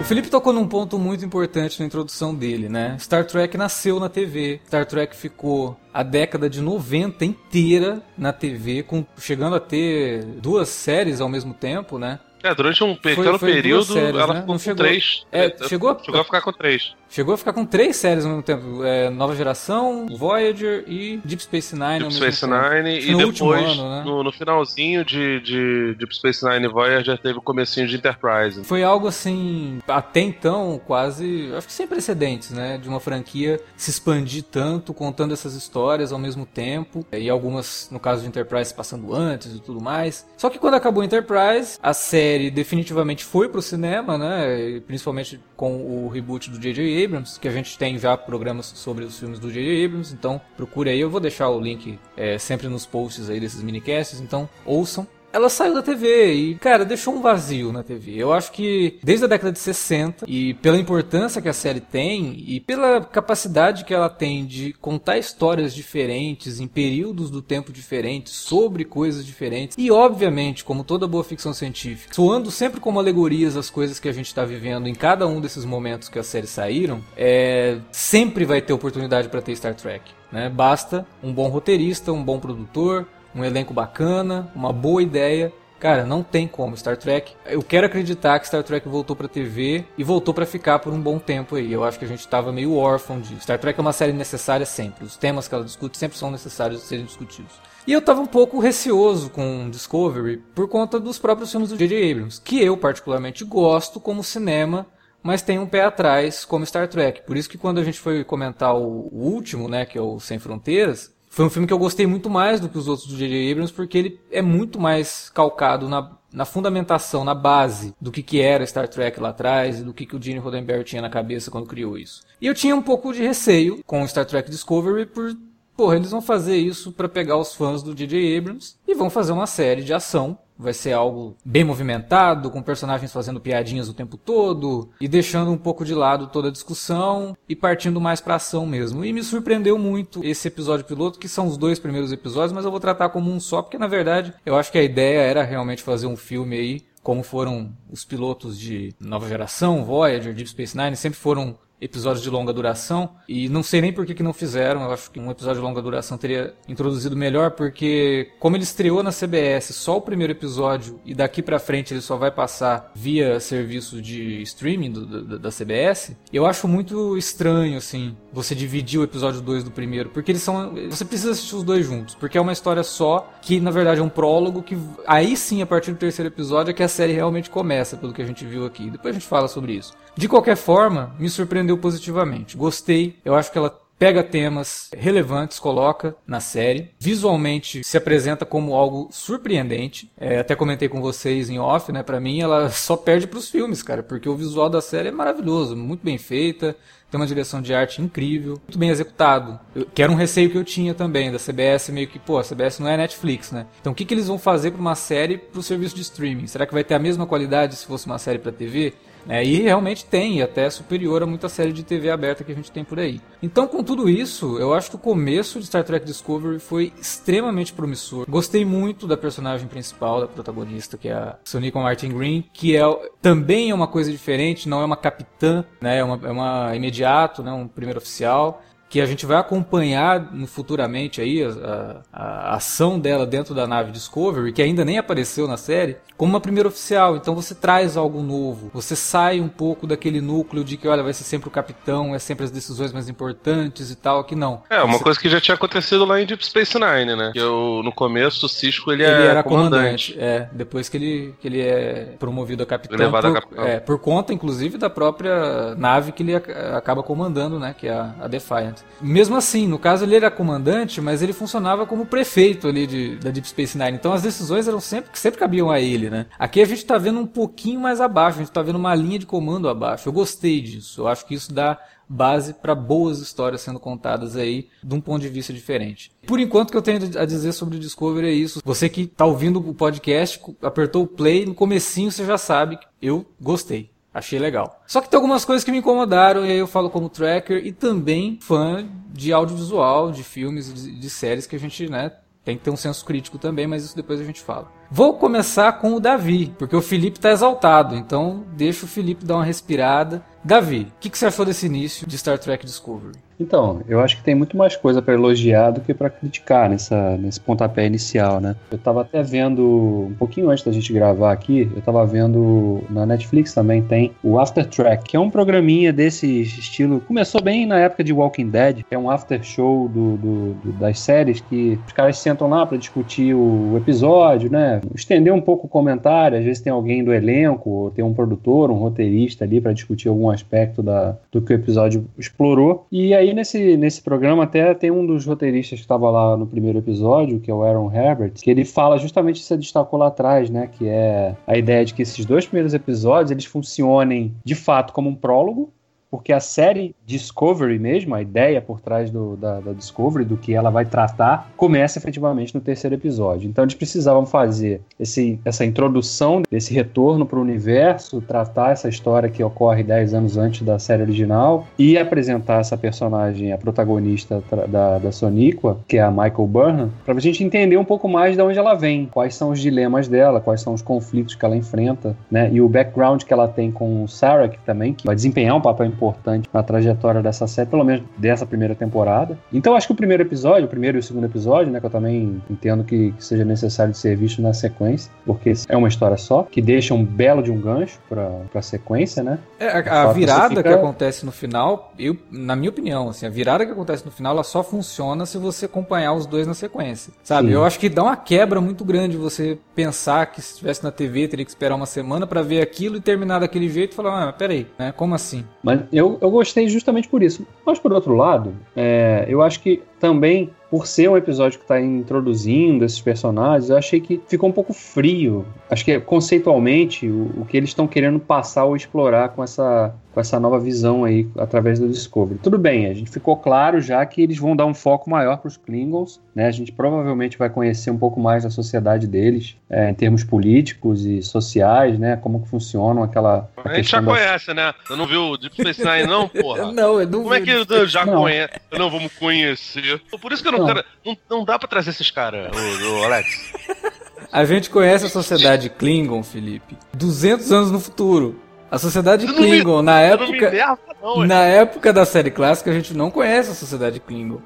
O 0.00 0.04
Felipe 0.10 0.30
tocou 0.30 0.52
num 0.52 0.66
ponto 0.66 0.98
muito 0.98 1.24
importante 1.24 1.78
na 1.78 1.84
introdução 1.84 2.34
dele, 2.34 2.70
né? 2.70 2.96
Star 2.98 3.26
Trek 3.26 3.56
nasceu 3.58 4.00
na 4.00 4.08
TV. 4.08 4.58
Star 4.66 4.86
Trek 4.86 5.14
ficou 5.14 5.76
a 5.92 6.02
década 6.02 6.48
de 6.48 6.62
90 6.62 7.22
inteira 7.26 8.02
na 8.16 8.32
TV, 8.32 8.82
com, 8.82 9.04
chegando 9.18 9.56
a 9.56 9.60
ter 9.60 10.24
duas 10.24 10.70
séries 10.70 11.20
ao 11.20 11.28
mesmo 11.28 11.52
tempo, 11.52 11.98
né? 11.98 12.18
É, 12.42 12.54
durante 12.54 12.82
um 12.82 12.94
pequeno 12.94 13.38
foi 13.38 13.50
duas 13.50 13.54
período, 13.56 13.84
séries, 13.92 14.08
ela 14.20 14.26
né? 14.34 14.40
ficou 14.40 14.54
Não 14.54 14.54
com 14.54 14.58
chegou- 14.58 14.84
três. 14.86 15.26
É, 15.32 15.56
chegou 15.68 15.90
a- 15.90 15.98
chegou 15.98 16.20
a 16.20 16.24
ficar 16.24 16.40
com 16.40 16.52
três. 16.52 16.94
Chegou 17.10 17.34
a 17.34 17.38
ficar 17.38 17.52
com 17.52 17.64
três 17.66 17.96
séries 17.96 18.24
ao 18.24 18.30
mesmo 18.30 18.42
tempo: 18.44 18.84
é, 18.84 19.10
Nova 19.10 19.34
Geração, 19.34 20.06
Voyager 20.16 20.84
e 20.86 21.20
Deep 21.24 21.42
Space 21.42 21.74
Nine. 21.74 21.98
Deep 22.08 22.14
Space. 22.14 22.46
Nine 22.46 23.00
e 23.00 23.10
no 23.12 23.32
depois, 23.32 23.64
ano, 23.78 23.90
né? 23.90 24.02
no, 24.04 24.22
no 24.22 24.30
finalzinho 24.32 25.04
de, 25.04 25.40
de 25.40 25.94
Deep 25.98 26.14
Space 26.14 26.44
Nine 26.48 26.66
e 26.66 26.68
Voyager, 26.68 27.18
teve 27.18 27.38
o 27.38 27.42
comecinho 27.42 27.88
de 27.88 27.96
Enterprise. 27.96 28.62
Foi 28.64 28.84
algo 28.84 29.08
assim, 29.08 29.80
até 29.88 30.20
então, 30.20 30.80
quase, 30.86 31.50
acho 31.56 31.66
que 31.66 31.72
sem 31.72 31.86
precedentes, 31.86 32.50
né? 32.52 32.78
De 32.78 32.88
uma 32.88 33.00
franquia 33.00 33.60
se 33.76 33.90
expandir 33.90 34.44
tanto, 34.44 34.94
contando 34.94 35.34
essas 35.34 35.54
histórias 35.54 36.12
ao 36.12 36.18
mesmo 36.18 36.46
tempo, 36.46 37.04
e 37.12 37.28
algumas, 37.28 37.88
no 37.90 37.98
caso 37.98 38.22
de 38.22 38.28
Enterprise, 38.28 38.72
passando 38.72 39.12
antes 39.12 39.52
e 39.56 39.60
tudo 39.60 39.80
mais. 39.82 40.24
Só 40.36 40.48
que 40.48 40.58
quando 40.60 40.74
acabou 40.74 41.02
Enterprise, 41.02 41.76
a 41.82 41.92
série 41.92 42.29
definitivamente 42.50 43.24
foi 43.24 43.48
pro 43.48 43.62
cinema, 43.62 44.16
né? 44.16 44.80
Principalmente 44.86 45.40
com 45.56 46.04
o 46.04 46.08
reboot 46.08 46.50
do 46.50 46.58
J.J. 46.58 47.04
Abrams, 47.04 47.38
que 47.38 47.48
a 47.48 47.50
gente 47.50 47.76
tem 47.78 47.98
já 47.98 48.16
programas 48.16 48.66
sobre 48.66 49.04
os 49.04 49.18
filmes 49.18 49.38
do 49.38 49.50
J.J. 49.50 49.84
Abrams, 49.84 50.14
então 50.14 50.40
procure 50.56 50.90
aí, 50.90 51.00
eu 51.00 51.10
vou 51.10 51.20
deixar 51.20 51.48
o 51.48 51.60
link 51.60 51.98
é, 52.16 52.38
sempre 52.38 52.68
nos 52.68 52.86
posts 52.86 53.28
aí 53.28 53.40
desses 53.40 53.62
minicasts, 53.62 54.20
então 54.20 54.48
ouçam 54.64 55.06
ela 55.32 55.48
saiu 55.48 55.74
da 55.74 55.82
TV 55.82 56.32
e, 56.32 56.54
cara, 56.56 56.84
deixou 56.84 57.14
um 57.14 57.22
vazio 57.22 57.72
na 57.72 57.82
TV. 57.82 58.16
Eu 58.16 58.32
acho 58.32 58.52
que 58.52 58.98
desde 59.02 59.24
a 59.24 59.28
década 59.28 59.52
de 59.52 59.58
60, 59.58 60.24
e 60.28 60.54
pela 60.54 60.76
importância 60.76 61.40
que 61.40 61.48
a 61.48 61.52
série 61.52 61.80
tem, 61.80 62.42
e 62.46 62.60
pela 62.60 63.00
capacidade 63.00 63.84
que 63.84 63.94
ela 63.94 64.08
tem 64.08 64.44
de 64.44 64.72
contar 64.74 65.18
histórias 65.18 65.74
diferentes, 65.74 66.60
em 66.60 66.66
períodos 66.66 67.30
do 67.30 67.40
tempo 67.40 67.72
diferentes, 67.72 68.34
sobre 68.34 68.84
coisas 68.84 69.24
diferentes, 69.24 69.76
e 69.78 69.90
obviamente, 69.90 70.64
como 70.64 70.84
toda 70.84 71.06
boa 71.06 71.24
ficção 71.24 71.54
científica, 71.54 72.14
soando 72.14 72.50
sempre 72.50 72.80
como 72.80 72.98
alegorias 72.98 73.56
as 73.56 73.70
coisas 73.70 74.00
que 74.00 74.08
a 74.08 74.12
gente 74.12 74.26
está 74.26 74.44
vivendo 74.44 74.88
em 74.88 74.94
cada 74.94 75.26
um 75.26 75.40
desses 75.40 75.64
momentos 75.64 76.08
que 76.08 76.18
as 76.18 76.26
séries 76.26 76.50
saíram, 76.50 77.02
é, 77.16 77.78
sempre 77.92 78.44
vai 78.44 78.60
ter 78.60 78.72
oportunidade 78.72 79.28
para 79.28 79.40
ter 79.40 79.54
Star 79.54 79.74
Trek. 79.74 80.10
Né? 80.32 80.48
Basta 80.48 81.06
um 81.22 81.32
bom 81.32 81.48
roteirista, 81.48 82.12
um 82.12 82.22
bom 82.22 82.38
produtor, 82.38 83.06
um 83.34 83.44
elenco 83.44 83.72
bacana, 83.72 84.50
uma 84.54 84.72
boa 84.72 85.02
ideia. 85.02 85.52
Cara, 85.78 86.04
não 86.04 86.22
tem 86.22 86.46
como 86.46 86.76
Star 86.76 86.96
Trek. 86.96 87.32
Eu 87.46 87.62
quero 87.62 87.86
acreditar 87.86 88.38
que 88.38 88.46
Star 88.46 88.62
Trek 88.62 88.86
voltou 88.86 89.16
pra 89.16 89.26
TV 89.26 89.84
e 89.96 90.04
voltou 90.04 90.34
pra 90.34 90.44
ficar 90.44 90.78
por 90.78 90.92
um 90.92 91.00
bom 91.00 91.18
tempo 91.18 91.56
aí. 91.56 91.72
Eu 91.72 91.82
acho 91.82 91.98
que 91.98 92.04
a 92.04 92.08
gente 92.08 92.28
tava 92.28 92.52
meio 92.52 92.76
órfão 92.76 93.18
disso. 93.18 93.40
Star 93.40 93.58
Trek 93.58 93.78
é 93.78 93.82
uma 93.82 93.92
série 93.92 94.12
necessária 94.12 94.66
sempre. 94.66 95.06
Os 95.06 95.16
temas 95.16 95.48
que 95.48 95.54
ela 95.54 95.64
discute 95.64 95.96
sempre 95.96 96.18
são 96.18 96.30
necessários 96.30 96.82
de 96.82 96.86
serem 96.86 97.06
discutidos. 97.06 97.52
E 97.86 97.92
eu 97.94 98.02
tava 98.02 98.20
um 98.20 98.26
pouco 98.26 98.60
receoso 98.60 99.30
com 99.30 99.70
Discovery 99.70 100.42
por 100.54 100.68
conta 100.68 101.00
dos 101.00 101.18
próprios 101.18 101.50
filmes 101.50 101.70
do 101.70 101.78
J.J. 101.78 102.10
Abrams, 102.10 102.40
que 102.44 102.62
eu 102.62 102.76
particularmente 102.76 103.42
gosto 103.42 103.98
como 103.98 104.22
cinema 104.22 104.86
mas 105.22 105.42
tem 105.42 105.58
um 105.58 105.66
pé 105.66 105.84
atrás 105.84 106.44
como 106.44 106.64
Star 106.64 106.88
Trek. 106.88 107.22
Por 107.26 107.36
isso 107.36 107.48
que 107.48 107.58
quando 107.58 107.78
a 107.78 107.84
gente 107.84 108.00
foi 108.00 108.24
comentar 108.24 108.74
o 108.74 109.08
último, 109.12 109.68
né, 109.68 109.84
que 109.84 109.98
é 109.98 110.00
o 110.00 110.18
Sem 110.18 110.38
Fronteiras, 110.38 111.14
foi 111.30 111.44
um 111.44 111.50
filme 111.50 111.66
que 111.66 111.72
eu 111.72 111.78
gostei 111.78 112.08
muito 112.08 112.28
mais 112.28 112.58
do 112.58 112.68
que 112.68 112.76
os 112.76 112.88
outros 112.88 113.06
do 113.06 113.16
J.J. 113.16 113.52
Abrams, 113.52 113.72
porque 113.72 113.96
ele 113.96 114.20
é 114.32 114.42
muito 114.42 114.80
mais 114.80 115.30
calcado 115.30 115.88
na, 115.88 116.10
na 116.32 116.44
fundamentação, 116.44 117.24
na 117.24 117.36
base 117.36 117.94
do 118.00 118.10
que, 118.10 118.20
que 118.20 118.40
era 118.40 118.66
Star 118.66 118.88
Trek 118.88 119.20
lá 119.20 119.28
atrás 119.28 119.78
e 119.78 119.84
do 119.84 119.94
que, 119.94 120.04
que 120.04 120.16
o 120.16 120.20
Gene 120.20 120.40
Roddenberry 120.40 120.82
tinha 120.82 121.00
na 121.00 121.08
cabeça 121.08 121.48
quando 121.48 121.68
criou 121.68 121.96
isso. 121.96 122.22
E 122.40 122.46
eu 122.48 122.54
tinha 122.54 122.74
um 122.74 122.82
pouco 122.82 123.12
de 123.12 123.22
receio 123.22 123.80
com 123.86 124.06
Star 124.08 124.26
Trek 124.26 124.50
Discovery 124.50 125.06
por 125.06 125.32
porra, 125.76 125.96
eles 125.96 126.10
vão 126.10 126.20
fazer 126.20 126.56
isso 126.56 126.90
pra 126.92 127.08
pegar 127.08 127.36
os 127.36 127.54
fãs 127.54 127.80
do 127.80 127.94
J.J. 127.94 128.36
Abrams 128.36 128.74
e 128.86 128.94
vão 128.94 129.08
fazer 129.08 129.30
uma 129.30 129.46
série 129.46 129.82
de 129.82 129.94
ação 129.94 130.36
vai 130.60 130.72
ser 130.72 130.92
algo 130.92 131.36
bem 131.44 131.64
movimentado, 131.64 132.50
com 132.50 132.62
personagens 132.62 133.12
fazendo 133.12 133.40
piadinhas 133.40 133.88
o 133.88 133.94
tempo 133.94 134.16
todo 134.16 134.90
e 135.00 135.08
deixando 135.08 135.50
um 135.50 135.56
pouco 135.56 135.84
de 135.84 135.94
lado 135.94 136.26
toda 136.26 136.48
a 136.48 136.52
discussão 136.52 137.36
e 137.48 137.56
partindo 137.56 138.00
mais 138.00 138.20
pra 138.20 138.34
ação 138.36 138.66
mesmo. 138.66 139.04
E 139.04 139.12
me 139.12 139.22
surpreendeu 139.22 139.78
muito 139.78 140.24
esse 140.24 140.48
episódio 140.48 140.84
piloto, 140.84 141.18
que 141.18 141.28
são 141.28 141.46
os 141.46 141.56
dois 141.56 141.78
primeiros 141.78 142.12
episódios, 142.12 142.52
mas 142.52 142.64
eu 142.64 142.70
vou 142.70 142.80
tratar 142.80 143.08
como 143.08 143.30
um 143.30 143.40
só, 143.40 143.62
porque 143.62 143.78
na 143.78 143.86
verdade 143.86 144.34
eu 144.44 144.56
acho 144.56 144.70
que 144.70 144.78
a 144.78 144.82
ideia 144.82 145.20
era 145.20 145.42
realmente 145.42 145.82
fazer 145.82 146.06
um 146.06 146.16
filme 146.16 146.56
aí 146.56 146.90
como 147.02 147.22
foram 147.22 147.72
os 147.90 148.04
pilotos 148.04 148.58
de 148.58 148.94
nova 149.00 149.26
geração, 149.26 149.84
Voyager, 149.84 150.34
Deep 150.34 150.50
Space 150.50 150.76
Nine, 150.76 150.96
sempre 150.96 151.18
foram 151.18 151.56
episódios 151.80 152.22
de 152.22 152.30
longa 152.30 152.52
duração 152.52 153.10
e 153.28 153.48
não 153.48 153.62
sei 153.62 153.80
nem 153.80 153.92
por 153.92 154.04
que, 154.04 154.14
que 154.14 154.22
não 154.22 154.32
fizeram. 154.32 154.82
Eu 154.82 154.92
acho 154.92 155.10
que 155.10 155.18
um 155.18 155.30
episódio 155.30 155.60
de 155.60 155.66
longa 155.66 155.82
duração 155.82 156.18
teria 156.18 156.54
introduzido 156.68 157.16
melhor, 157.16 157.52
porque 157.52 158.30
como 158.38 158.56
ele 158.56 158.64
estreou 158.64 159.02
na 159.02 159.10
CBS 159.10 159.74
só 159.74 159.96
o 159.96 160.00
primeiro 160.00 160.32
episódio 160.32 161.00
e 161.04 161.14
daqui 161.14 161.42
para 161.42 161.58
frente 161.58 161.94
ele 161.94 162.00
só 162.00 162.16
vai 162.16 162.30
passar 162.30 162.90
via 162.94 163.40
serviço 163.40 164.00
de 164.00 164.42
streaming 164.42 164.92
do, 164.92 165.06
do, 165.06 165.38
da 165.38 165.50
CBS, 165.50 166.16
eu 166.32 166.46
acho 166.46 166.68
muito 166.68 167.16
estranho 167.16 167.78
assim 167.78 168.16
você 168.32 168.54
dividir 168.54 169.00
o 169.00 169.04
episódio 169.04 169.40
2 169.40 169.64
do 169.64 169.70
primeiro, 169.70 170.10
porque 170.10 170.30
eles 170.32 170.42
são 170.42 170.74
você 170.88 171.04
precisa 171.04 171.32
assistir 171.32 171.56
os 171.56 171.62
dois 171.62 171.84
juntos, 171.84 172.14
porque 172.14 172.38
é 172.38 172.40
uma 172.40 172.52
história 172.52 172.82
só 172.82 173.30
que 173.42 173.60
na 173.60 173.70
verdade 173.70 174.00
é 174.00 174.02
um 174.02 174.08
prólogo 174.08 174.62
que 174.62 174.76
aí 175.06 175.36
sim 175.36 175.62
a 175.62 175.66
partir 175.66 175.92
do 175.92 175.98
terceiro 175.98 176.28
episódio 176.28 176.70
é 176.70 176.74
que 176.74 176.82
a 176.82 176.88
série 176.88 177.12
realmente 177.12 177.50
começa, 177.50 177.96
pelo 177.96 178.12
que 178.12 178.22
a 178.22 178.26
gente 178.26 178.44
viu 178.44 178.64
aqui. 178.64 178.90
Depois 178.90 179.14
a 179.14 179.18
gente 179.18 179.28
fala 179.28 179.48
sobre 179.48 179.72
isso. 179.72 179.92
De 180.16 180.28
qualquer 180.28 180.56
forma, 180.56 181.14
me 181.18 181.28
surpreendeu 181.28 181.69
positivamente. 181.78 182.56
Gostei, 182.56 183.16
eu 183.24 183.34
acho 183.34 183.50
que 183.50 183.58
ela 183.58 183.78
pega 184.00 184.24
temas 184.24 184.88
relevantes, 184.96 185.58
coloca 185.58 186.16
na 186.26 186.40
série. 186.40 186.90
Visualmente 186.98 187.84
se 187.84 187.98
apresenta 187.98 188.46
como 188.46 188.74
algo 188.74 189.10
surpreendente. 189.12 190.10
É, 190.18 190.38
até 190.38 190.56
comentei 190.56 190.88
com 190.88 191.02
vocês 191.02 191.50
em 191.50 191.58
off, 191.58 191.92
né? 191.92 192.02
Para 192.02 192.18
mim 192.18 192.40
ela 192.40 192.70
só 192.70 192.96
perde 192.96 193.26
para 193.26 193.38
os 193.38 193.50
filmes, 193.50 193.82
cara, 193.82 194.02
porque 194.02 194.26
o 194.26 194.34
visual 194.34 194.70
da 194.70 194.80
série 194.80 195.08
é 195.08 195.12
maravilhoso, 195.12 195.76
muito 195.76 196.02
bem 196.02 196.16
feita. 196.16 196.74
Tem 197.10 197.20
uma 197.20 197.26
direção 197.26 197.60
de 197.60 197.74
arte 197.74 198.00
incrível, 198.00 198.52
muito 198.52 198.78
bem 198.78 198.88
executado. 198.88 199.58
Eu, 199.74 199.84
que 199.84 200.00
era 200.00 200.10
um 200.10 200.14
receio 200.14 200.48
que 200.48 200.56
eu 200.56 200.64
tinha 200.64 200.94
também 200.94 201.30
da 201.30 201.38
CBS, 201.38 201.90
meio 201.90 202.06
que, 202.06 202.20
pô, 202.20 202.38
a 202.38 202.44
CBS 202.44 202.78
não 202.78 202.88
é 202.88 202.96
Netflix, 202.96 203.50
né? 203.50 203.66
Então 203.80 203.92
o 203.92 203.94
que, 203.94 204.04
que 204.04 204.14
eles 204.14 204.28
vão 204.28 204.38
fazer 204.38 204.70
para 204.70 204.80
uma 204.80 204.94
série 204.94 205.36
para 205.36 205.58
o 205.58 205.62
serviço 205.62 205.94
de 205.94 206.02
streaming? 206.02 206.46
Será 206.46 206.64
que 206.64 206.72
vai 206.72 206.84
ter 206.84 206.94
a 206.94 206.98
mesma 207.00 207.26
qualidade 207.26 207.74
se 207.74 207.84
fosse 207.84 208.06
uma 208.06 208.18
série 208.18 208.38
para 208.38 208.52
TV? 208.52 208.94
É, 209.28 209.44
e 209.44 209.60
realmente 209.60 210.04
tem, 210.04 210.38
e 210.38 210.42
até 210.42 210.68
superior 210.70 211.22
a 211.22 211.26
muita 211.26 211.48
série 211.48 211.72
de 211.72 211.82
TV 211.82 212.10
aberta 212.10 212.44
que 212.44 212.52
a 212.52 212.54
gente 212.54 212.70
tem 212.70 212.84
por 212.84 212.98
aí. 212.98 213.20
Então, 213.42 213.66
com 213.66 213.82
tudo 213.82 214.08
isso, 214.08 214.58
eu 214.58 214.74
acho 214.74 214.90
que 214.90 214.96
o 214.96 214.98
começo 214.98 215.60
de 215.60 215.66
Star 215.66 215.84
Trek 215.84 216.04
Discovery 216.04 216.58
foi 216.58 216.92
extremamente 216.98 217.72
promissor. 217.72 218.26
Gostei 218.28 218.64
muito 218.64 219.06
da 219.06 219.16
personagem 219.16 219.66
principal, 219.66 220.20
da 220.20 220.26
protagonista, 220.26 220.96
que 220.96 221.08
é 221.08 221.14
a 221.14 221.38
Sonika 221.44 221.78
Martin 221.78 222.10
Green, 222.10 222.44
que 222.52 222.76
é 222.76 222.82
também 223.20 223.70
é 223.70 223.74
uma 223.74 223.86
coisa 223.86 224.10
diferente, 224.10 224.68
não 224.68 224.80
é 224.80 224.84
uma 224.84 224.96
capitã, 224.96 225.64
né, 225.80 225.98
é 225.98 226.04
uma, 226.04 226.28
é 226.28 226.30
uma 226.30 226.76
imediato, 226.76 227.42
né, 227.42 227.52
um 227.52 227.68
primeiro 227.68 227.98
oficial 227.98 228.62
que 228.90 229.00
a 229.00 229.06
gente 229.06 229.24
vai 229.24 229.38
acompanhar 229.38 230.32
futuramente 230.48 231.20
aí 231.20 231.44
a, 231.44 232.02
a, 232.12 232.22
a, 232.22 232.56
ação 232.56 232.98
dela 232.98 233.24
dentro 233.24 233.54
da 233.54 233.64
nave 233.64 233.92
Discovery, 233.92 234.52
que 234.52 234.60
ainda 234.60 234.84
nem 234.84 234.98
apareceu 234.98 235.46
na 235.46 235.56
série, 235.56 235.96
como 236.16 236.32
uma 236.32 236.40
primeira 236.40 236.68
oficial. 236.68 237.16
Então 237.16 237.32
você 237.36 237.54
traz 237.54 237.96
algo 237.96 238.20
novo, 238.20 238.68
você 238.74 238.96
sai 238.96 239.40
um 239.40 239.48
pouco 239.48 239.86
daquele 239.86 240.20
núcleo 240.20 240.64
de 240.64 240.76
que, 240.76 240.88
olha, 240.88 241.04
vai 241.04 241.12
ser 241.12 241.22
sempre 241.22 241.46
o 241.46 241.52
capitão, 241.52 242.16
é 242.16 242.18
sempre 242.18 242.44
as 242.44 242.50
decisões 242.50 242.92
mais 242.92 243.08
importantes 243.08 243.92
e 243.92 243.94
tal, 243.94 244.24
que 244.24 244.34
não. 244.34 244.64
É, 244.68 244.82
uma 244.82 244.98
você... 244.98 245.04
coisa 245.04 245.20
que 245.20 245.28
já 245.28 245.40
tinha 245.40 245.54
acontecido 245.54 246.04
lá 246.04 246.20
em 246.20 246.26
Deep 246.26 246.44
Space 246.44 246.76
Nine, 246.76 247.14
né? 247.14 247.30
Que 247.32 247.38
eu, 247.38 247.82
no 247.84 247.92
começo 247.92 248.46
o 248.46 248.48
Cisco 248.48 248.90
ele, 248.90 249.04
ele 249.04 249.12
é 249.22 249.26
era 249.26 249.42
comandante. 249.44 250.14
comandante. 250.14 250.18
É, 250.18 250.48
depois 250.50 250.88
que 250.88 250.96
ele, 250.96 251.34
que 251.40 251.46
ele 251.46 251.60
é 251.60 252.16
promovido 252.18 252.64
a 252.64 252.66
capitão. 252.66 252.98
Levado 252.98 253.22
por, 253.22 253.36
a 253.36 253.40
capitão. 253.40 253.64
É, 253.64 253.78
por 253.78 254.00
conta, 254.00 254.32
inclusive, 254.32 254.76
da 254.76 254.90
própria 254.90 255.76
nave 255.76 256.10
que 256.10 256.24
ele 256.24 256.34
acaba 256.34 257.04
comandando, 257.04 257.56
né? 257.60 257.72
Que 257.78 257.86
é 257.86 257.92
a, 257.92 258.14
a 258.22 258.26
Defiant. 258.26 258.79
Mesmo 259.00 259.36
assim, 259.36 259.66
no 259.66 259.78
caso 259.78 260.04
ele 260.04 260.16
era 260.16 260.30
comandante, 260.30 261.00
mas 261.00 261.22
ele 261.22 261.32
funcionava 261.32 261.86
como 261.86 262.04
prefeito 262.04 262.68
ali 262.68 262.86
de, 262.86 263.16
da 263.16 263.30
Deep 263.30 263.48
Space 263.48 263.78
Nine. 263.78 263.96
Então 263.96 264.12
as 264.12 264.22
decisões 264.22 264.68
eram 264.68 264.80
sempre 264.80 265.10
sempre 265.14 265.40
cabiam 265.40 265.70
a 265.70 265.80
ele, 265.80 266.10
né? 266.10 266.26
Aqui 266.38 266.60
a 266.60 266.66
gente 266.66 266.84
tá 266.84 266.98
vendo 266.98 267.20
um 267.20 267.26
pouquinho 267.26 267.80
mais 267.80 268.00
abaixo, 268.00 268.38
a 268.38 268.42
gente 268.42 268.52
tá 268.52 268.62
vendo 268.62 268.76
uma 268.76 268.94
linha 268.94 269.18
de 269.18 269.26
comando 269.26 269.68
abaixo. 269.68 270.08
Eu 270.08 270.12
gostei 270.12 270.60
disso. 270.60 271.00
Eu 271.00 271.08
acho 271.08 271.26
que 271.26 271.34
isso 271.34 271.52
dá 271.52 271.78
base 272.08 272.54
para 272.54 272.74
boas 272.74 273.20
histórias 273.20 273.60
sendo 273.60 273.78
contadas 273.78 274.34
aí 274.34 274.68
de 274.82 274.94
um 274.94 275.00
ponto 275.00 275.22
de 275.22 275.28
vista 275.28 275.52
diferente. 275.52 276.10
Por 276.26 276.40
enquanto 276.40 276.72
que 276.72 276.76
eu 276.76 276.82
tenho 276.82 276.98
a 277.16 277.24
dizer 277.24 277.52
sobre 277.52 277.76
o 277.76 277.80
Discovery 277.80 278.26
é 278.26 278.32
isso. 278.32 278.60
Você 278.64 278.88
que 278.88 279.02
está 279.02 279.24
ouvindo 279.24 279.60
o 279.60 279.72
podcast, 279.72 280.40
apertou 280.60 281.04
o 281.04 281.06
play, 281.06 281.46
no 281.46 281.54
comecinho 281.54 282.10
você 282.10 282.26
já 282.26 282.36
sabe 282.36 282.78
que 282.78 282.86
eu 283.00 283.24
gostei. 283.40 283.90
Achei 284.12 284.38
legal. 284.38 284.82
Só 284.86 285.00
que 285.00 285.08
tem 285.08 285.16
algumas 285.16 285.44
coisas 285.44 285.62
que 285.64 285.70
me 285.70 285.78
incomodaram, 285.78 286.44
e 286.44 286.50
aí 286.50 286.58
eu 286.58 286.66
falo 286.66 286.90
como 286.90 287.08
tracker 287.08 287.64
e 287.64 287.72
também 287.72 288.38
fã 288.40 288.86
de 289.12 289.32
audiovisual, 289.32 290.10
de 290.10 290.24
filmes 290.24 290.72
de, 290.72 290.98
de, 290.98 291.10
séries 291.10 291.46
que 291.46 291.54
a 291.54 291.58
gente, 291.58 291.88
né, 291.88 292.12
tem 292.44 292.56
que 292.56 292.64
ter 292.64 292.70
um 292.70 292.76
senso 292.76 293.04
crítico 293.04 293.38
também, 293.38 293.66
mas 293.66 293.84
isso 293.84 293.94
depois 293.94 294.20
a 294.20 294.24
gente 294.24 294.40
fala. 294.40 294.70
Vou 294.90 295.14
começar 295.14 295.72
com 295.74 295.94
o 295.94 296.00
Davi, 296.00 296.52
porque 296.58 296.74
o 296.74 296.82
Felipe 296.82 297.20
tá 297.20 297.30
exaltado, 297.30 297.94
então 297.94 298.44
deixa 298.54 298.84
o 298.84 298.88
Felipe 298.88 299.24
dar 299.24 299.36
uma 299.36 299.44
respirada. 299.44 300.24
Davi, 300.42 300.88
o 300.90 301.00
que, 301.00 301.08
que 301.08 301.16
você 301.16 301.26
achou 301.26 301.44
desse 301.44 301.66
início 301.66 302.04
de 302.06 302.18
Star 302.18 302.38
Trek 302.38 302.66
Discovery? 302.66 303.29
Então, 303.40 303.80
eu 303.88 304.00
acho 304.00 304.16
que 304.16 304.22
tem 304.22 304.34
muito 304.34 304.56
mais 304.56 304.76
coisa 304.76 305.00
para 305.00 305.14
elogiar 305.14 305.70
do 305.70 305.80
que 305.80 305.94
para 305.94 306.10
criticar 306.10 306.68
nessa, 306.68 307.16
nesse 307.16 307.40
pontapé 307.40 307.86
inicial, 307.86 308.40
né? 308.40 308.54
Eu 308.70 308.78
tava 308.78 309.00
até 309.00 309.22
vendo, 309.22 310.08
um 310.10 310.14
pouquinho 310.18 310.50
antes 310.50 310.62
da 310.62 310.70
gente 310.70 310.92
gravar 310.92 311.32
aqui, 311.32 311.70
eu 311.74 311.80
tava 311.80 312.04
vendo 312.06 312.82
na 312.90 313.06
Netflix 313.06 313.54
também 313.54 313.82
tem 313.82 314.12
o 314.22 314.38
After 314.38 314.66
Track, 314.66 315.04
que 315.04 315.16
é 315.16 315.20
um 315.20 315.30
programinha 315.30 315.92
desse 315.92 316.42
estilo. 316.42 317.00
Começou 317.00 317.42
bem 317.42 317.66
na 317.66 317.78
época 317.78 318.04
de 318.04 318.12
Walking 318.12 318.50
Dead, 318.50 318.84
é 318.90 318.98
um 318.98 319.10
after 319.10 319.42
show 319.42 319.88
do, 319.88 320.16
do, 320.16 320.54
do 320.54 320.72
das 320.72 320.98
séries 320.98 321.40
que 321.40 321.78
os 321.86 321.92
caras 321.92 322.18
sentam 322.18 322.48
lá 322.48 322.66
para 322.66 322.76
discutir 322.76 323.34
o 323.34 323.76
episódio, 323.76 324.50
né? 324.50 324.80
Estender 324.94 325.32
um 325.32 325.40
pouco 325.40 325.66
o 325.66 325.70
comentário, 325.70 326.38
às 326.38 326.44
vezes 326.44 326.62
tem 326.62 326.72
alguém 326.72 327.02
do 327.02 327.12
elenco, 327.12 327.92
tem 327.94 328.04
um 328.04 328.12
produtor, 328.12 328.70
um 328.70 328.74
roteirista 328.74 329.44
ali 329.44 329.60
para 329.60 329.72
discutir 329.72 330.08
algum 330.08 330.30
aspecto 330.30 330.82
da, 330.82 331.16
do 331.32 331.40
que 331.40 331.52
o 331.52 331.54
episódio 331.54 332.06
explorou. 332.18 332.86
E 332.90 333.14
aí 333.14 333.29
nesse, 333.34 333.76
nesse 333.76 334.02
programa 334.02 334.44
até 334.44 334.74
tem 334.74 334.90
um 334.90 335.06
dos 335.06 335.26
roteiristas 335.26 335.78
que 335.78 335.84
estava 335.84 336.10
lá 336.10 336.36
no 336.36 336.46
primeiro 336.46 336.78
episódio, 336.78 337.40
que 337.40 337.50
é 337.50 337.54
o 337.54 337.62
Aaron 337.62 337.92
Herbert, 337.92 338.32
que 338.34 338.50
ele 338.50 338.64
fala 338.64 338.98
justamente 338.98 339.36
isso 339.36 339.44
que 339.44 339.48
você 339.48 339.56
destacou 339.56 339.98
lá 339.98 340.08
atrás, 340.08 340.50
né? 340.50 340.68
Que 340.68 340.88
é 340.88 341.36
a 341.46 341.56
ideia 341.56 341.84
de 341.84 341.94
que 341.94 342.02
esses 342.02 342.24
dois 342.24 342.46
primeiros 342.46 342.74
episódios 342.74 343.30
eles 343.30 343.44
funcionem 343.44 344.34
de 344.44 344.54
fato 344.54 344.92
como 344.92 345.08
um 345.08 345.14
prólogo, 345.14 345.72
porque 346.10 346.32
a 346.32 346.40
série 346.40 346.94
Discovery 347.06 347.78
mesmo, 347.78 348.14
a 348.14 348.22
ideia 348.22 348.60
por 348.60 348.80
trás 348.80 349.10
do, 349.10 349.36
da, 349.36 349.60
da, 349.60 349.72
Discovery, 349.72 350.24
do 350.24 350.36
que 350.36 350.52
ela 350.52 350.70
vai 350.70 350.84
tratar, 350.84 351.50
começa 351.56 351.98
efetivamente 351.98 352.54
no 352.54 352.60
terceiro 352.60 352.96
episódio. 352.96 353.48
Então 353.48 353.64
eles 353.64 353.74
precisavam 353.74 354.26
fazer 354.26 354.80
esse, 354.98 355.38
essa 355.44 355.64
introdução 355.64 356.42
desse 356.50 356.74
retorno 356.74 357.24
para 357.24 357.38
o 357.38 357.42
universo, 357.42 358.20
tratar 358.20 358.72
essa 358.72 358.88
história 358.88 359.28
que 359.28 359.42
ocorre 359.42 359.82
10 359.82 360.14
anos 360.14 360.36
antes 360.36 360.62
da 360.62 360.78
série 360.78 361.02
original 361.02 361.66
e 361.78 361.96
apresentar 361.96 362.60
essa 362.60 362.76
personagem, 362.76 363.52
a 363.52 363.58
protagonista 363.58 364.42
da, 364.68 364.98
da 364.98 365.12
Soniqua, 365.12 365.78
que 365.86 365.98
é 365.98 366.02
a 366.02 366.10
Michael 366.10 366.46
Burnham, 366.46 366.90
para 367.04 367.14
a 367.14 367.20
gente 367.20 367.44
entender 367.44 367.76
um 367.76 367.84
pouco 367.84 368.08
mais 368.08 368.36
de 368.36 368.42
onde 368.42 368.58
ela 368.58 368.74
vem, 368.74 369.06
quais 369.06 369.34
são 369.34 369.50
os 369.50 369.60
dilemas 369.60 370.08
dela, 370.08 370.40
quais 370.40 370.60
são 370.60 370.74
os 370.74 370.82
conflitos 370.82 371.34
que 371.34 371.44
ela 371.44 371.56
enfrenta, 371.56 372.16
né? 372.30 372.50
E 372.52 372.60
o 372.60 372.68
background 372.68 373.22
que 373.22 373.32
ela 373.32 373.46
tem 373.46 373.70
com 373.70 374.02
o 374.02 374.08
Sarah, 374.08 374.48
que 374.48 374.58
também 374.60 374.94
que 374.94 375.06
vai 375.06 375.14
desempenhar 375.14 375.56
um 375.56 375.60
papel 375.60 375.86
importante 376.00 376.48
na 376.52 376.62
trajetória 376.62 377.22
dessa 377.22 377.46
série, 377.46 377.68
pelo 377.68 377.84
menos 377.84 378.02
dessa 378.16 378.46
primeira 378.46 378.74
temporada. 378.74 379.38
Então 379.52 379.74
acho 379.74 379.86
que 379.86 379.92
o 379.92 379.96
primeiro 379.96 380.22
episódio, 380.22 380.64
o 380.64 380.68
primeiro 380.68 380.96
e 380.96 381.00
o 381.00 381.02
segundo 381.02 381.26
episódio, 381.26 381.70
né, 381.70 381.78
que 381.78 381.86
eu 381.86 381.90
também 381.90 382.40
entendo 382.48 382.82
que, 382.82 383.12
que 383.12 383.24
seja 383.24 383.44
necessário 383.44 383.92
de 383.92 383.98
ser 383.98 384.16
visto 384.16 384.40
na 384.40 384.54
sequência, 384.54 385.12
porque 385.26 385.52
é 385.68 385.76
uma 385.76 385.88
história 385.88 386.16
só, 386.16 386.42
que 386.44 386.62
deixa 386.62 386.94
um 386.94 387.04
belo 387.04 387.42
de 387.42 387.50
um 387.50 387.60
gancho 387.60 387.98
pra, 388.08 388.30
pra 388.50 388.62
sequência, 388.62 389.22
né? 389.22 389.38
É, 389.58 389.68
a, 389.68 390.02
a 390.10 390.12
virada 390.12 390.48
fica... 390.48 390.62
que 390.62 390.68
acontece 390.68 391.26
no 391.26 391.32
final, 391.32 391.92
eu, 391.98 392.16
na 392.30 392.56
minha 392.56 392.70
opinião, 392.70 393.08
assim, 393.08 393.26
a 393.26 393.30
virada 393.30 393.66
que 393.66 393.72
acontece 393.72 394.04
no 394.04 394.10
final, 394.10 394.32
ela 394.32 394.44
só 394.44 394.62
funciona 394.62 395.26
se 395.26 395.36
você 395.36 395.66
acompanhar 395.66 396.14
os 396.14 396.26
dois 396.26 396.46
na 396.46 396.54
sequência, 396.54 397.12
sabe? 397.22 397.48
Sim. 397.48 397.54
Eu 397.54 397.64
acho 397.64 397.78
que 397.78 397.88
dá 397.88 398.02
uma 398.02 398.16
quebra 398.16 398.60
muito 398.60 398.84
grande 398.84 399.16
você 399.16 399.58
pensar 399.74 400.26
que 400.26 400.40
se 400.40 400.52
estivesse 400.52 400.82
na 400.82 400.90
TV 400.90 401.28
teria 401.28 401.44
que 401.44 401.50
esperar 401.50 401.74
uma 401.74 401.86
semana 401.86 402.26
para 402.26 402.42
ver 402.42 402.62
aquilo 402.62 402.96
e 402.96 403.00
terminar 403.00 403.40
daquele 403.40 403.68
jeito 403.68 403.92
e 403.92 403.94
falar, 403.94 404.28
ah, 404.28 404.32
peraí, 404.32 404.66
né? 404.78 404.92
Como 404.92 405.14
assim? 405.14 405.44
Mas 405.62 405.80
eu, 405.92 406.18
eu 406.20 406.30
gostei 406.30 406.68
justamente 406.68 407.08
por 407.08 407.22
isso. 407.22 407.46
Mas 407.64 407.78
por 407.78 407.92
outro 407.92 408.14
lado, 408.14 408.54
é, 408.76 409.24
eu 409.28 409.42
acho 409.42 409.60
que 409.60 409.82
também 409.98 410.50
por 410.70 410.86
ser 410.86 411.10
um 411.10 411.16
episódio 411.16 411.58
que 411.58 411.64
está 411.64 411.80
introduzindo 411.80 412.84
esses 412.84 413.00
personagens, 413.00 413.70
eu 413.70 413.76
achei 413.76 414.00
que 414.00 414.20
ficou 414.28 414.48
um 414.48 414.52
pouco 414.52 414.72
frio. 414.72 415.44
Acho 415.68 415.84
que 415.84 415.98
conceitualmente 415.98 417.08
o, 417.08 417.40
o 417.40 417.44
que 417.44 417.56
eles 417.56 417.70
estão 417.70 417.88
querendo 417.88 418.20
passar 418.20 418.64
ou 418.64 418.76
explorar 418.76 419.30
com 419.30 419.42
essa 419.42 419.92
com 420.12 420.20
essa 420.20 420.40
nova 420.40 420.58
visão 420.58 421.04
aí 421.04 421.28
através 421.36 421.78
do 421.78 421.88
Discovery. 421.88 422.40
Tudo 422.42 422.58
bem, 422.58 422.86
a 422.86 422.94
gente 422.94 423.10
ficou 423.10 423.36
claro 423.36 423.80
já 423.80 424.04
que 424.04 424.22
eles 424.22 424.38
vão 424.38 424.56
dar 424.56 424.66
um 424.66 424.74
foco 424.74 425.08
maior 425.08 425.38
para 425.38 425.48
os 425.48 425.56
Klingons, 425.56 426.20
né? 426.34 426.46
A 426.46 426.50
gente 426.50 426.72
provavelmente 426.72 427.38
vai 427.38 427.48
conhecer 427.48 427.90
um 427.90 427.98
pouco 427.98 428.20
mais 428.20 428.42
da 428.42 428.50
sociedade 428.50 429.06
deles, 429.06 429.56
é, 429.68 429.90
em 429.90 429.94
termos 429.94 430.24
políticos 430.24 431.04
e 431.04 431.22
sociais, 431.22 431.98
né? 431.98 432.16
Como 432.16 432.42
que 432.42 432.48
funcionam 432.48 433.02
aquela. 433.02 433.48
A, 433.56 433.70
a 433.70 433.74
gente 433.74 433.90
já 433.90 434.00
da... 434.00 434.06
conhece, 434.06 434.54
né? 434.54 434.74
Eu 434.88 434.96
não 434.96 435.06
viu 435.06 435.22
o 435.22 435.36
Deep 435.36 435.54
Space 435.54 435.84
Nine, 435.84 436.06
não, 436.06 436.28
porra? 436.30 436.72
não, 436.72 437.00
eu 437.00 437.06
não 437.06 437.22
Como 437.22 437.34
é 437.34 437.40
que 437.40 437.50
eu 437.50 437.86
já 437.86 438.04
não. 438.04 438.22
conhece? 438.22 438.54
Não, 438.72 438.90
vamos 438.90 439.12
conhecer. 439.14 440.00
Por 440.20 440.32
isso 440.32 440.42
que 440.42 440.48
eu 440.48 440.52
não, 440.52 440.60
não. 440.60 440.66
quero. 440.66 440.84
Não, 441.04 441.16
não 441.30 441.44
dá 441.44 441.58
para 441.58 441.68
trazer 441.68 441.90
esses 441.90 442.10
caras, 442.10 442.50
o, 442.54 443.00
o 443.00 443.04
Alex. 443.04 443.52
A 444.32 444.44
gente 444.44 444.70
conhece 444.70 445.06
a 445.06 445.08
sociedade 445.08 445.68
Klingon, 445.68 446.22
Felipe, 446.22 446.76
200 446.94 447.50
anos 447.50 447.72
no 447.72 447.80
futuro. 447.80 448.40
A 448.70 448.78
sociedade 448.78 449.26
Klingon, 449.26 449.78
me, 449.78 449.82
na 449.82 450.00
época. 450.00 450.50
Nerva, 450.50 450.78
não, 451.02 451.26
na 451.26 451.42
época 451.44 451.92
da 451.92 452.04
série 452.04 452.30
clássica, 452.30 452.70
a 452.70 452.74
gente 452.74 452.94
não 452.94 453.10
conhece 453.10 453.50
a 453.50 453.54
sociedade 453.54 453.98
Klingon. 453.98 454.40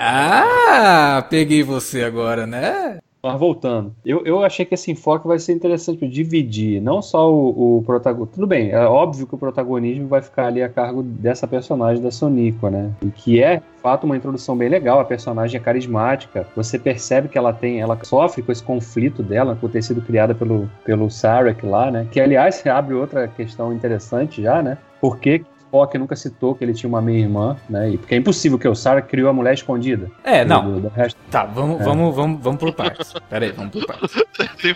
Ah, 0.00 1.26
peguei 1.28 1.62
você 1.62 2.02
agora, 2.02 2.46
né? 2.46 2.98
Mas 3.28 3.38
voltando, 3.38 3.94
eu, 4.06 4.24
eu 4.24 4.42
achei 4.42 4.64
que 4.64 4.72
esse 4.72 4.90
enfoque 4.90 5.28
vai 5.28 5.38
ser 5.38 5.52
interessante 5.52 5.98
para 5.98 6.08
dividir 6.08 6.80
não 6.80 7.02
só 7.02 7.30
o, 7.30 7.78
o 7.78 7.82
protagonista. 7.82 8.36
Tudo 8.36 8.46
bem, 8.46 8.70
é 8.70 8.80
óbvio 8.86 9.26
que 9.26 9.34
o 9.34 9.38
protagonismo 9.38 10.08
vai 10.08 10.22
ficar 10.22 10.46
ali 10.46 10.62
a 10.62 10.68
cargo 10.68 11.02
dessa 11.02 11.46
personagem 11.46 12.02
da 12.02 12.10
Sonico, 12.10 12.70
né? 12.70 12.90
E 13.02 13.10
que 13.10 13.42
é, 13.42 13.56
de 13.58 13.82
fato, 13.82 14.04
uma 14.04 14.16
introdução 14.16 14.56
bem 14.56 14.70
legal. 14.70 14.98
A 14.98 15.04
personagem 15.04 15.60
é 15.60 15.62
carismática. 15.62 16.46
Você 16.56 16.78
percebe 16.78 17.28
que 17.28 17.36
ela 17.36 17.52
tem, 17.52 17.82
ela 17.82 17.98
sofre 18.02 18.42
com 18.42 18.50
esse 18.50 18.62
conflito 18.62 19.22
dela 19.22 19.54
por 19.54 19.70
ter 19.70 19.82
sido 19.82 20.00
criada 20.00 20.34
pelo, 20.34 20.66
pelo 20.82 21.10
Sarek 21.10 21.66
lá, 21.66 21.90
né? 21.90 22.08
Que, 22.10 22.20
aliás, 22.22 22.64
abre 22.66 22.94
outra 22.94 23.28
questão 23.28 23.74
interessante 23.74 24.40
já, 24.40 24.62
né? 24.62 24.78
Por 25.02 25.18
que 25.18 25.44
Spock 25.68 25.98
nunca 25.98 26.16
citou 26.16 26.54
que 26.54 26.64
ele 26.64 26.72
tinha 26.72 26.88
uma 26.88 27.02
meia-irmã, 27.02 27.56
né? 27.68 27.90
E 27.90 27.98
porque 27.98 28.14
é 28.14 28.18
impossível 28.18 28.58
que 28.58 28.66
o 28.66 28.74
Sarah 28.74 29.02
criou 29.02 29.28
a 29.28 29.32
mulher 29.32 29.52
escondida. 29.52 30.10
É, 30.24 30.44
não. 30.44 30.80
Do, 30.80 30.88
do 30.88 30.92
tá, 31.30 31.44
vamos, 31.44 31.80
é. 31.80 31.84
vamos, 31.84 32.16
vamos, 32.16 32.42
vamos 32.42 32.58
por 32.58 32.72
partes. 32.72 33.12
Pera 33.28 33.44
aí, 33.44 33.52
vamos 33.52 33.72
por 33.72 33.86
partes. 33.86 34.14
tem, 34.60 34.74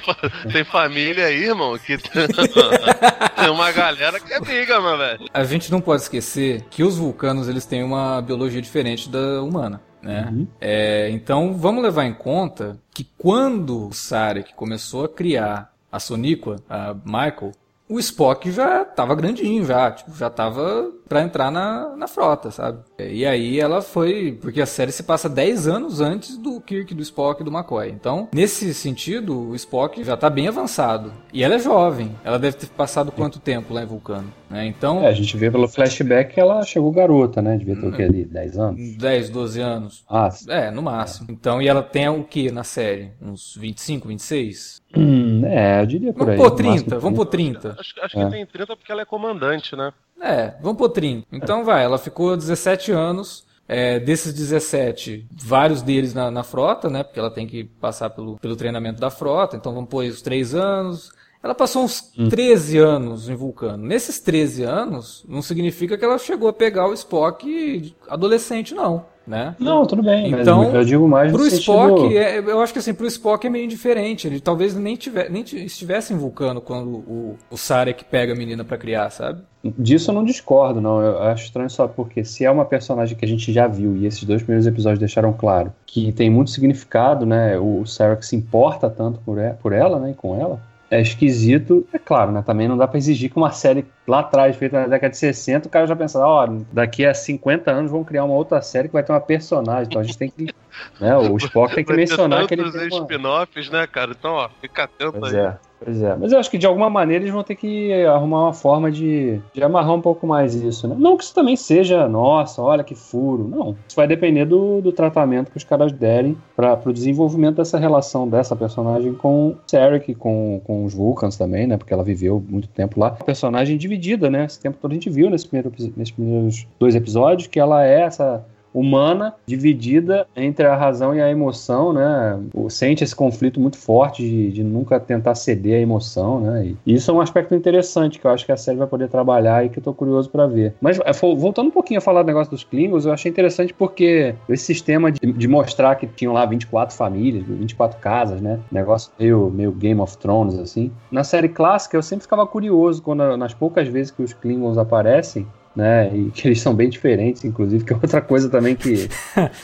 tem 0.52 0.64
família 0.64 1.26
aí, 1.26 1.44
irmão, 1.44 1.78
que 1.78 1.96
tem 1.96 3.48
uma 3.50 3.72
galera 3.72 4.20
que 4.20 4.32
é 4.32 4.40
briga, 4.40 4.80
meu 4.80 4.98
velho. 4.98 5.26
A 5.32 5.44
gente 5.44 5.72
não 5.72 5.80
pode 5.80 6.02
esquecer 6.02 6.66
que 6.70 6.82
os 6.82 6.98
vulcanos, 6.98 7.48
eles 7.48 7.64
têm 7.64 7.82
uma 7.82 8.20
biologia 8.20 8.60
diferente 8.60 9.08
da 9.08 9.42
humana. 9.42 9.80
Né? 10.02 10.28
Uhum. 10.30 10.46
É, 10.60 11.08
então 11.10 11.54
vamos 11.54 11.82
levar 11.82 12.04
em 12.04 12.12
conta 12.12 12.76
que 12.92 13.08
quando 13.16 13.88
o 13.88 13.92
Sarek 13.92 14.52
começou 14.54 15.04
a 15.04 15.08
criar 15.08 15.72
a 15.90 16.00
Soníqua, 16.00 16.56
a 16.68 16.94
Michael, 17.04 17.52
o 17.92 17.98
Spock 17.98 18.50
já 18.50 18.84
tava 18.84 19.14
grandinho, 19.14 19.64
já, 19.64 19.90
tipo, 19.90 20.16
já 20.16 20.30
tava 20.30 20.90
para 21.06 21.22
entrar 21.22 21.50
na, 21.50 21.94
na 21.94 22.08
frota, 22.08 22.50
sabe? 22.50 22.78
E 22.98 23.26
aí 23.26 23.60
ela 23.60 23.82
foi. 23.82 24.38
Porque 24.40 24.62
a 24.62 24.66
série 24.66 24.90
se 24.90 25.02
passa 25.02 25.28
10 25.28 25.68
anos 25.68 26.00
antes 26.00 26.38
do 26.38 26.58
Kirk, 26.58 26.94
do 26.94 27.02
Spock 27.02 27.42
e 27.42 27.44
do 27.44 27.52
McCoy. 27.52 27.90
Então, 27.90 28.28
nesse 28.34 28.72
sentido, 28.72 29.50
o 29.50 29.54
Spock 29.54 30.02
já 30.02 30.16
tá 30.16 30.30
bem 30.30 30.48
avançado. 30.48 31.12
E 31.30 31.44
ela 31.44 31.56
é 31.56 31.58
jovem. 31.58 32.12
Ela 32.24 32.38
deve 32.38 32.56
ter 32.56 32.66
passado 32.68 33.12
quanto 33.12 33.38
tempo 33.38 33.74
lá 33.74 33.82
em 33.82 33.86
Vulcano? 33.86 34.32
Né? 34.48 34.66
Então. 34.66 35.02
É, 35.02 35.08
a 35.08 35.12
gente 35.12 35.36
vê 35.36 35.50
pelo 35.50 35.68
flashback 35.68 36.32
que 36.34 36.40
ela 36.40 36.62
chegou 36.62 36.90
garota, 36.92 37.42
né? 37.42 37.58
Devia 37.58 37.76
ter 37.76 37.86
o 37.86 37.92
que 37.92 38.02
ali? 38.02 38.24
10 38.24 38.58
anos? 38.58 38.96
10, 38.96 39.28
12 39.28 39.60
anos. 39.60 40.04
Ah, 40.08 40.30
é, 40.48 40.70
no 40.70 40.80
máximo. 40.80 41.26
É. 41.28 41.32
Então, 41.32 41.60
e 41.60 41.68
ela 41.68 41.82
tem 41.82 42.08
o 42.08 42.24
que 42.24 42.50
na 42.50 42.64
série? 42.64 43.10
Uns 43.20 43.54
25, 43.58 44.08
26? 44.08 44.80
Hum, 44.96 45.31
é, 45.44 45.80
eu 45.80 45.86
diria 45.86 46.12
por 46.12 46.26
vamos 46.26 46.32
aí. 46.32 46.36
Pôr 46.38 46.50
30, 46.56 46.98
vamos 46.98 47.16
pôr 47.16 47.26
30. 47.26 47.76
Acho, 47.78 48.00
acho 48.00 48.18
é. 48.18 48.24
que 48.24 48.30
tem 48.30 48.46
30 48.46 48.76
porque 48.76 48.92
ela 48.92 49.02
é 49.02 49.04
comandante, 49.04 49.76
né? 49.76 49.92
É, 50.20 50.54
vamos 50.60 50.78
pôr 50.78 50.88
30. 50.88 51.26
Então 51.32 51.64
vai, 51.64 51.84
ela 51.84 51.98
ficou 51.98 52.36
17 52.36 52.92
anos. 52.92 53.50
É, 53.68 53.98
desses 54.00 54.34
17, 54.34 55.24
vários 55.32 55.80
deles 55.82 56.12
na, 56.12 56.30
na, 56.30 56.42
frota, 56.42 56.90
né? 56.90 57.02
Porque 57.02 57.18
ela 57.18 57.30
tem 57.30 57.46
que 57.46 57.64
passar 57.64 58.10
pelo, 58.10 58.36
pelo 58.36 58.56
treinamento 58.56 59.00
da 59.00 59.08
frota. 59.08 59.56
Então 59.56 59.72
vamos 59.72 59.88
pôr 59.88 60.04
os 60.04 60.20
3 60.20 60.54
anos. 60.54 61.12
Ela 61.42 61.54
passou 61.54 61.84
uns 61.84 62.12
hum. 62.18 62.28
13 62.28 62.78
anos 62.78 63.28
em 63.28 63.34
Vulcano. 63.34 63.82
Nesses 63.86 64.20
13 64.20 64.64
anos, 64.64 65.24
não 65.28 65.40
significa 65.40 65.96
que 65.96 66.04
ela 66.04 66.18
chegou 66.18 66.48
a 66.48 66.52
pegar 66.52 66.88
o 66.88 66.92
Spock 66.92 67.94
adolescente, 68.08 68.74
não 68.74 69.11
né? 69.26 69.54
Não, 69.58 69.86
tudo 69.86 70.02
bem. 70.02 70.30
Então, 70.32 70.74
eu 70.74 70.84
digo 70.84 71.06
mais 71.08 71.30
pro 71.32 71.46
Spock, 71.46 72.16
é, 72.16 72.38
eu 72.38 72.60
acho 72.60 72.72
que 72.72 72.78
assim, 72.78 72.94
pro 72.94 73.06
Spock 73.06 73.46
é 73.46 73.50
meio 73.50 73.64
indiferente. 73.64 74.26
Ele 74.26 74.40
talvez 74.40 74.74
nem, 74.74 74.96
tiver, 74.96 75.30
nem 75.30 75.42
estivesse 75.42 76.12
em 76.12 76.16
Vulcano 76.16 76.60
quando 76.60 76.88
o, 76.88 77.36
o 77.50 77.56
Sarek 77.56 78.04
pega 78.04 78.32
a 78.32 78.36
menina 78.36 78.64
para 78.64 78.76
criar, 78.76 79.10
sabe? 79.10 79.42
Disso 79.64 80.10
eu 80.10 80.14
não 80.14 80.24
discordo, 80.24 80.80
não. 80.80 81.00
Eu 81.00 81.22
acho 81.22 81.44
estranho 81.44 81.70
só 81.70 81.86
porque 81.86 82.24
se 82.24 82.44
é 82.44 82.50
uma 82.50 82.64
personagem 82.64 83.16
que 83.16 83.24
a 83.24 83.28
gente 83.28 83.52
já 83.52 83.66
viu 83.66 83.96
e 83.96 84.06
esses 84.06 84.24
dois 84.24 84.42
primeiros 84.42 84.66
episódios 84.66 84.98
deixaram 84.98 85.32
claro 85.32 85.72
que 85.86 86.10
tem 86.12 86.28
muito 86.28 86.50
significado, 86.50 87.24
né? 87.24 87.56
O 87.58 87.86
Sarek 87.86 88.26
se 88.26 88.34
importa 88.34 88.90
tanto 88.90 89.20
por 89.20 89.38
ela, 89.38 89.54
por 89.54 89.72
ela 89.72 90.00
né? 90.00 90.10
E 90.10 90.14
com 90.14 90.40
ela 90.40 90.60
é 90.92 91.00
esquisito. 91.00 91.86
É 91.90 91.98
claro, 91.98 92.30
né? 92.32 92.42
Também 92.44 92.68
não 92.68 92.76
dá 92.76 92.86
pra 92.86 92.98
exigir 92.98 93.30
que 93.30 93.36
uma 93.38 93.50
série 93.50 93.86
lá 94.06 94.20
atrás, 94.20 94.56
feita 94.56 94.80
na 94.80 94.86
década 94.86 95.10
de 95.10 95.16
60, 95.16 95.68
o 95.68 95.70
cara 95.70 95.86
já 95.86 95.96
pensa, 95.96 96.18
ó, 96.18 96.46
oh, 96.46 96.62
daqui 96.72 97.04
a 97.04 97.14
50 97.14 97.70
anos 97.70 97.90
vão 97.90 98.04
criar 98.04 98.24
uma 98.24 98.34
outra 98.34 98.60
série 98.60 98.88
que 98.88 98.94
vai 98.94 99.02
ter 99.02 99.12
uma 99.12 99.20
personagem. 99.20 99.86
Então 99.88 100.00
a 100.00 100.04
gente 100.04 100.18
tem 100.18 100.30
que. 100.30 100.52
Né, 100.98 101.14
o 101.14 101.36
Spock 101.36 101.74
tem 101.74 101.84
que 101.84 101.92
mencionar 101.92 102.46
que 102.46 102.54
ele. 102.54 102.72
Tem 102.72 102.88
uma... 102.88 103.00
spin-offs, 103.02 103.68
né, 103.68 103.86
cara? 103.86 104.12
Então, 104.18 104.32
ó, 104.32 104.48
fica 104.58 104.84
atento 104.84 105.18
pois 105.20 105.34
aí. 105.34 105.40
É. 105.40 105.56
Pois 105.84 106.00
é, 106.00 106.16
mas 106.16 106.32
eu 106.32 106.38
acho 106.38 106.50
que 106.50 106.58
de 106.58 106.66
alguma 106.66 106.88
maneira 106.88 107.24
eles 107.24 107.34
vão 107.34 107.42
ter 107.42 107.56
que 107.56 107.92
arrumar 108.04 108.44
uma 108.44 108.52
forma 108.52 108.90
de, 108.90 109.40
de 109.52 109.62
amarrar 109.62 109.94
um 109.94 110.00
pouco 110.00 110.26
mais 110.26 110.54
isso, 110.54 110.86
né? 110.86 110.94
Não 110.96 111.16
que 111.16 111.24
isso 111.24 111.34
também 111.34 111.56
seja, 111.56 112.08
nossa, 112.08 112.62
olha 112.62 112.84
que 112.84 112.94
furo. 112.94 113.48
Não. 113.48 113.76
Isso 113.86 113.96
vai 113.96 114.06
depender 114.06 114.44
do, 114.44 114.80
do 114.80 114.92
tratamento 114.92 115.50
que 115.50 115.56
os 115.56 115.64
caras 115.64 115.92
derem 115.92 116.36
para 116.54 116.80
o 116.84 116.92
desenvolvimento 116.92 117.56
dessa 117.56 117.78
relação 117.78 118.28
dessa 118.28 118.54
personagem 118.54 119.12
com 119.14 119.56
Sarek, 119.66 120.14
com, 120.14 120.60
com 120.64 120.84
os 120.84 120.94
Vulcans 120.94 121.36
também, 121.36 121.66
né? 121.66 121.76
Porque 121.76 121.92
ela 121.92 122.04
viveu 122.04 122.42
muito 122.48 122.68
tempo 122.68 123.00
lá. 123.00 123.10
Personagem 123.10 123.76
dividida, 123.92 124.30
né? 124.30 124.44
Esse 124.44 124.60
tempo 124.60 124.78
todo 124.80 124.90
a 124.90 124.94
gente 124.94 125.10
viu 125.10 125.28
nesse 125.28 125.46
primeiro, 125.46 125.72
nesses 125.96 126.10
primeiros 126.10 126.66
dois 126.78 126.94
episódios 126.94 127.46
que 127.46 127.60
ela 127.60 127.84
é 127.86 128.00
essa 128.00 128.44
humana 128.74 129.34
dividida 129.46 130.26
entre 130.36 130.66
a 130.66 130.74
razão 130.74 131.14
e 131.14 131.20
a 131.20 131.30
emoção, 131.30 131.92
né? 131.92 132.38
Sente 132.68 133.04
esse 133.04 133.14
conflito 133.14 133.60
muito 133.60 133.76
forte 133.76 134.22
de, 134.22 134.50
de 134.50 134.64
nunca 134.64 134.98
tentar 134.98 135.34
ceder 135.34 135.78
à 135.78 135.80
emoção, 135.80 136.40
né? 136.40 136.74
E 136.86 136.94
isso 136.94 137.10
é 137.10 137.14
um 137.14 137.20
aspecto 137.20 137.54
interessante 137.54 138.18
que 138.18 138.26
eu 138.26 138.30
acho 138.30 138.44
que 138.44 138.52
a 138.52 138.56
série 138.56 138.78
vai 138.78 138.86
poder 138.86 139.08
trabalhar 139.08 139.64
e 139.64 139.68
que 139.68 139.78
eu 139.78 139.82
tô 139.82 139.92
curioso 139.92 140.30
para 140.30 140.46
ver. 140.46 140.74
Mas 140.80 140.98
é, 141.00 141.12
voltando 141.12 141.68
um 141.68 141.72
pouquinho 141.72 141.98
a 141.98 142.00
falar 142.00 142.22
do 142.22 142.26
negócio 142.26 142.50
dos 142.50 142.64
Klingons, 142.64 143.06
eu 143.06 143.12
achei 143.12 143.30
interessante 143.30 143.74
porque 143.74 144.34
esse 144.48 144.64
sistema 144.64 145.10
de, 145.10 145.20
de 145.20 145.48
mostrar 145.48 145.96
que 145.96 146.06
tinham 146.06 146.32
lá 146.32 146.46
24 146.46 146.94
famílias, 146.96 147.44
24 147.46 147.98
casas, 148.00 148.40
né? 148.40 148.58
Negócio 148.70 149.12
meio, 149.18 149.50
meio 149.50 149.72
Game 149.72 150.00
of 150.00 150.16
Thrones, 150.18 150.58
assim. 150.58 150.90
Na 151.10 151.24
série 151.24 151.48
clássica, 151.48 151.96
eu 151.96 152.02
sempre 152.02 152.22
ficava 152.22 152.46
curioso 152.46 153.02
quando, 153.02 153.36
nas 153.36 153.54
poucas 153.54 153.88
vezes 153.88 154.10
que 154.10 154.22
os 154.22 154.32
Klingons 154.32 154.78
aparecem, 154.78 155.46
né? 155.74 156.14
E 156.14 156.30
que 156.34 156.48
eles 156.48 156.60
são 156.60 156.74
bem 156.74 156.88
diferentes, 156.88 157.44
inclusive, 157.44 157.84
que 157.84 157.92
é 157.92 157.96
outra 157.96 158.20
coisa 158.20 158.48
também 158.48 158.76
que. 158.76 159.08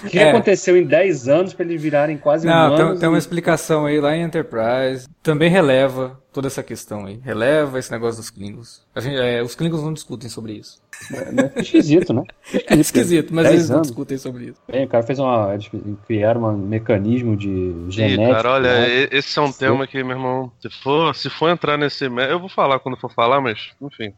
O 0.05 0.09
que 0.09 0.19
é. 0.19 0.31
aconteceu 0.31 0.77
em 0.77 0.85
10 0.85 1.29
anos 1.29 1.55
para 1.55 1.65
eles 1.65 1.81
virarem 1.81 2.17
quase 2.17 2.47
Não, 2.47 2.55
humanos? 2.55 2.91
Tem, 2.91 2.99
tem 3.01 3.09
uma 3.09 3.19
explicação 3.19 3.87
aí 3.87 4.01
lá 4.01 4.17
em 4.17 4.23
Enterprise. 4.23 5.07
Também 5.23 5.51
releva 5.51 6.19
toda 6.33 6.47
essa 6.47 6.63
questão 6.63 7.07
aí. 7.07 7.21
Releva 7.23 7.79
esse 7.79 7.91
negócio 7.91 8.21
dos 8.21 8.31
Klingons. 8.31 8.83
Gente, 8.97 9.17
é, 9.17 9.43
os 9.43 9.55
Klingons 9.55 9.83
não 9.83 9.93
discutem 9.93 10.29
sobre 10.29 10.53
isso. 10.53 10.81
É, 11.13 11.59
é 11.59 11.61
esquisito, 11.61 12.13
né? 12.13 12.23
É 12.69 12.75
esquisito, 12.77 13.35
mas 13.35 13.49
eles 13.49 13.69
não 13.69 13.83
discutem 13.83 14.19
sobre 14.19 14.47
isso. 14.47 14.61
Bem, 14.71 14.85
o 14.85 14.89
cara 14.89 15.03
fez 15.03 15.19
uma. 15.19 15.53
Eles 15.53 15.71
criaram 16.07 16.45
um 16.45 16.57
mecanismo 16.57 17.37
de 17.37 17.75
genética. 17.89 18.23
Ih, 18.23 18.33
cara, 18.35 18.53
olha, 18.53 18.73
né? 18.73 19.09
esse 19.11 19.39
é 19.39 19.43
um 19.43 19.53
tema 19.53 19.87
que, 19.87 20.03
meu 20.03 20.17
irmão, 20.17 20.53
se 20.61 20.71
for, 20.71 21.15
se 21.15 21.29
for 21.29 21.51
entrar 21.51 21.77
nesse. 21.77 22.05
Eu 22.05 22.39
vou 22.39 22.49
falar 22.49 22.79
quando 22.79 22.97
for 22.97 23.13
falar, 23.13 23.41
mas, 23.41 23.71
enfim. 23.81 24.13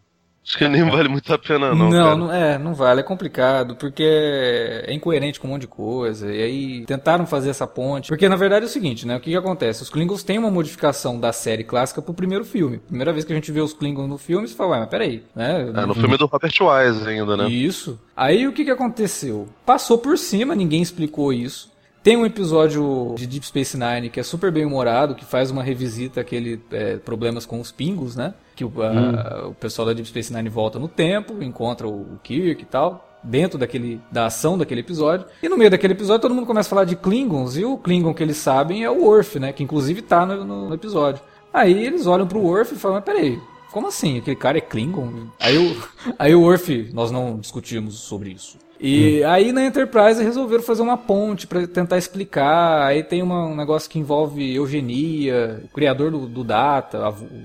Acho 0.45 0.57
que 0.57 0.69
nem 0.69 0.89
vale 0.89 1.09
muito 1.09 1.33
a 1.33 1.39
pena, 1.39 1.75
não. 1.75 1.91
Não, 1.91 2.17
não, 2.17 2.33
é, 2.33 2.59
não 2.59 2.75
vale, 2.75 3.01
é 3.01 3.03
complicado, 3.03 3.77
porque 3.77 4.03
é 4.03 4.93
incoerente 4.93 5.39
com 5.39 5.47
um 5.47 5.51
monte 5.51 5.63
de 5.63 5.67
coisa. 5.69 6.33
E 6.33 6.43
aí 6.43 6.85
tentaram 6.87 7.27
fazer 7.27 7.51
essa 7.51 7.67
ponte. 7.67 8.09
Porque 8.09 8.29
na 8.29 8.37
verdade 8.37 8.65
é 8.65 8.69
o 8.69 8.71
seguinte, 8.71 9.07
né? 9.07 9.17
O 9.17 9.21
que, 9.21 9.31
que 9.31 9.37
acontece? 9.37 9.83
Os 9.83 9.91
Klingons 9.91 10.23
têm 10.23 10.39
uma 10.39 10.51
modificação 10.51 11.21
da 11.21 11.33
série 11.33 11.63
clássica 11.63 12.01
pro 12.01 12.15
primeiro 12.15 12.45
filme. 12.45 12.79
Primeira 12.79 13.13
vez 13.13 13.25
que 13.25 13.33
a 13.33 13.37
gente 13.37 13.53
vê 13.53 13.61
os 13.61 13.75
Klingons 13.75 14.09
no 14.09 14.19
filme, 14.19 14.49
você 14.49 14.55
fala, 14.55 14.71
ué, 14.73 14.81
mas 14.81 14.89
peraí, 14.89 15.23
né? 15.37 15.73
É, 15.75 15.87
no 15.87 15.95
filme 15.95 16.17
do 16.17 16.27
Robert 16.27 16.55
Wise 16.61 17.09
ainda, 17.09 17.37
né? 17.37 17.49
Isso. 17.49 18.01
Aí 18.17 18.49
o 18.49 18.53
que, 18.53 18.65
que 18.65 18.71
aconteceu? 18.71 19.49
Passou 19.65 19.99
por 19.99 20.19
cima, 20.19 20.55
ninguém 20.55 20.83
explicou 20.83 21.33
isso. 21.33 21.70
Tem 22.03 22.17
um 22.17 22.25
episódio 22.25 23.15
de 23.17 23.27
Deep 23.27 23.47
Space 23.47 23.77
Nine 23.77 24.09
que 24.09 24.19
é 24.19 24.23
super 24.23 24.51
bem 24.51 24.65
humorado, 24.65 25.15
que 25.15 25.25
faz 25.25 25.51
uma 25.51 25.63
revisita 25.63 26.21
aquele 26.21 26.61
é, 26.73 26.97
problemas 26.97 27.45
com 27.45 27.61
os 27.61 27.71
pingos, 27.71 28.17
né? 28.17 28.33
Que 28.57 28.65
o, 28.65 28.73
a, 28.83 28.91
hum. 28.91 29.51
o 29.51 29.55
pessoal 29.55 29.87
da 29.87 29.93
Deep 29.93 30.09
Space 30.09 30.33
Nine 30.33 30.49
volta 30.49 30.79
no 30.79 30.89
tempo, 30.89 31.43
encontra 31.43 31.87
o, 31.87 32.15
o 32.15 32.21
Kirk 32.23 32.63
e 32.63 32.67
tal 32.67 33.07
dentro 33.23 33.59
daquele 33.59 34.01
da 34.11 34.27
ação 34.27 34.57
daquele 34.57 34.81
episódio. 34.81 35.27
E 35.43 35.49
no 35.49 35.57
meio 35.57 35.71
daquele 35.71 35.93
episódio 35.93 36.23
todo 36.23 36.35
mundo 36.35 36.47
começa 36.47 36.69
a 36.69 36.71
falar 36.71 36.85
de 36.85 36.97
Klingons 36.97 37.57
e 37.57 37.65
o 37.65 37.77
Klingon 37.77 38.15
que 38.15 38.23
eles 38.23 38.39
sabem 38.39 38.83
é 38.83 38.91
o 38.91 39.03
Worf, 39.05 39.39
né, 39.39 39.53
que 39.53 39.63
inclusive 39.63 40.01
tá 40.03 40.25
no, 40.25 40.69
no 40.69 40.75
episódio. 40.75 41.23
Aí 41.53 41.85
eles 41.85 42.07
olham 42.07 42.27
pro 42.27 42.41
Worf 42.41 42.75
e 42.75 42.79
falam: 42.79 42.97
"Mas 42.97 43.05
peraí, 43.05 43.39
como 43.71 43.89
assim? 43.89 44.19
Aquele 44.19 44.37
cara 44.37 44.59
é 44.59 44.61
Klingon? 44.61 45.29
Aí 45.39 45.59
o, 45.59 45.77
aí 46.19 46.35
o 46.35 46.43
Worf, 46.43 46.91
nós 46.93 47.11
não 47.11 47.39
discutimos 47.39 47.97
sobre 47.97 48.31
isso. 48.31 48.59
E 48.81 49.21
hum. 49.23 49.29
aí 49.29 49.53
na 49.53 49.67
Enterprise 49.67 50.23
resolveram 50.23 50.63
fazer 50.63 50.81
uma 50.81 50.97
ponte 50.97 51.47
para 51.47 51.67
tentar 51.67 51.99
explicar. 51.99 52.87
Aí 52.87 53.03
tem 53.03 53.23
uma, 53.23 53.47
um 53.47 53.55
negócio 53.55 53.91
que 53.91 53.99
envolve 53.99 54.55
eugenia, 54.55 55.61
o 55.65 55.69
criador 55.69 56.11
do, 56.11 56.27
do 56.27 56.43
Data. 56.43 56.99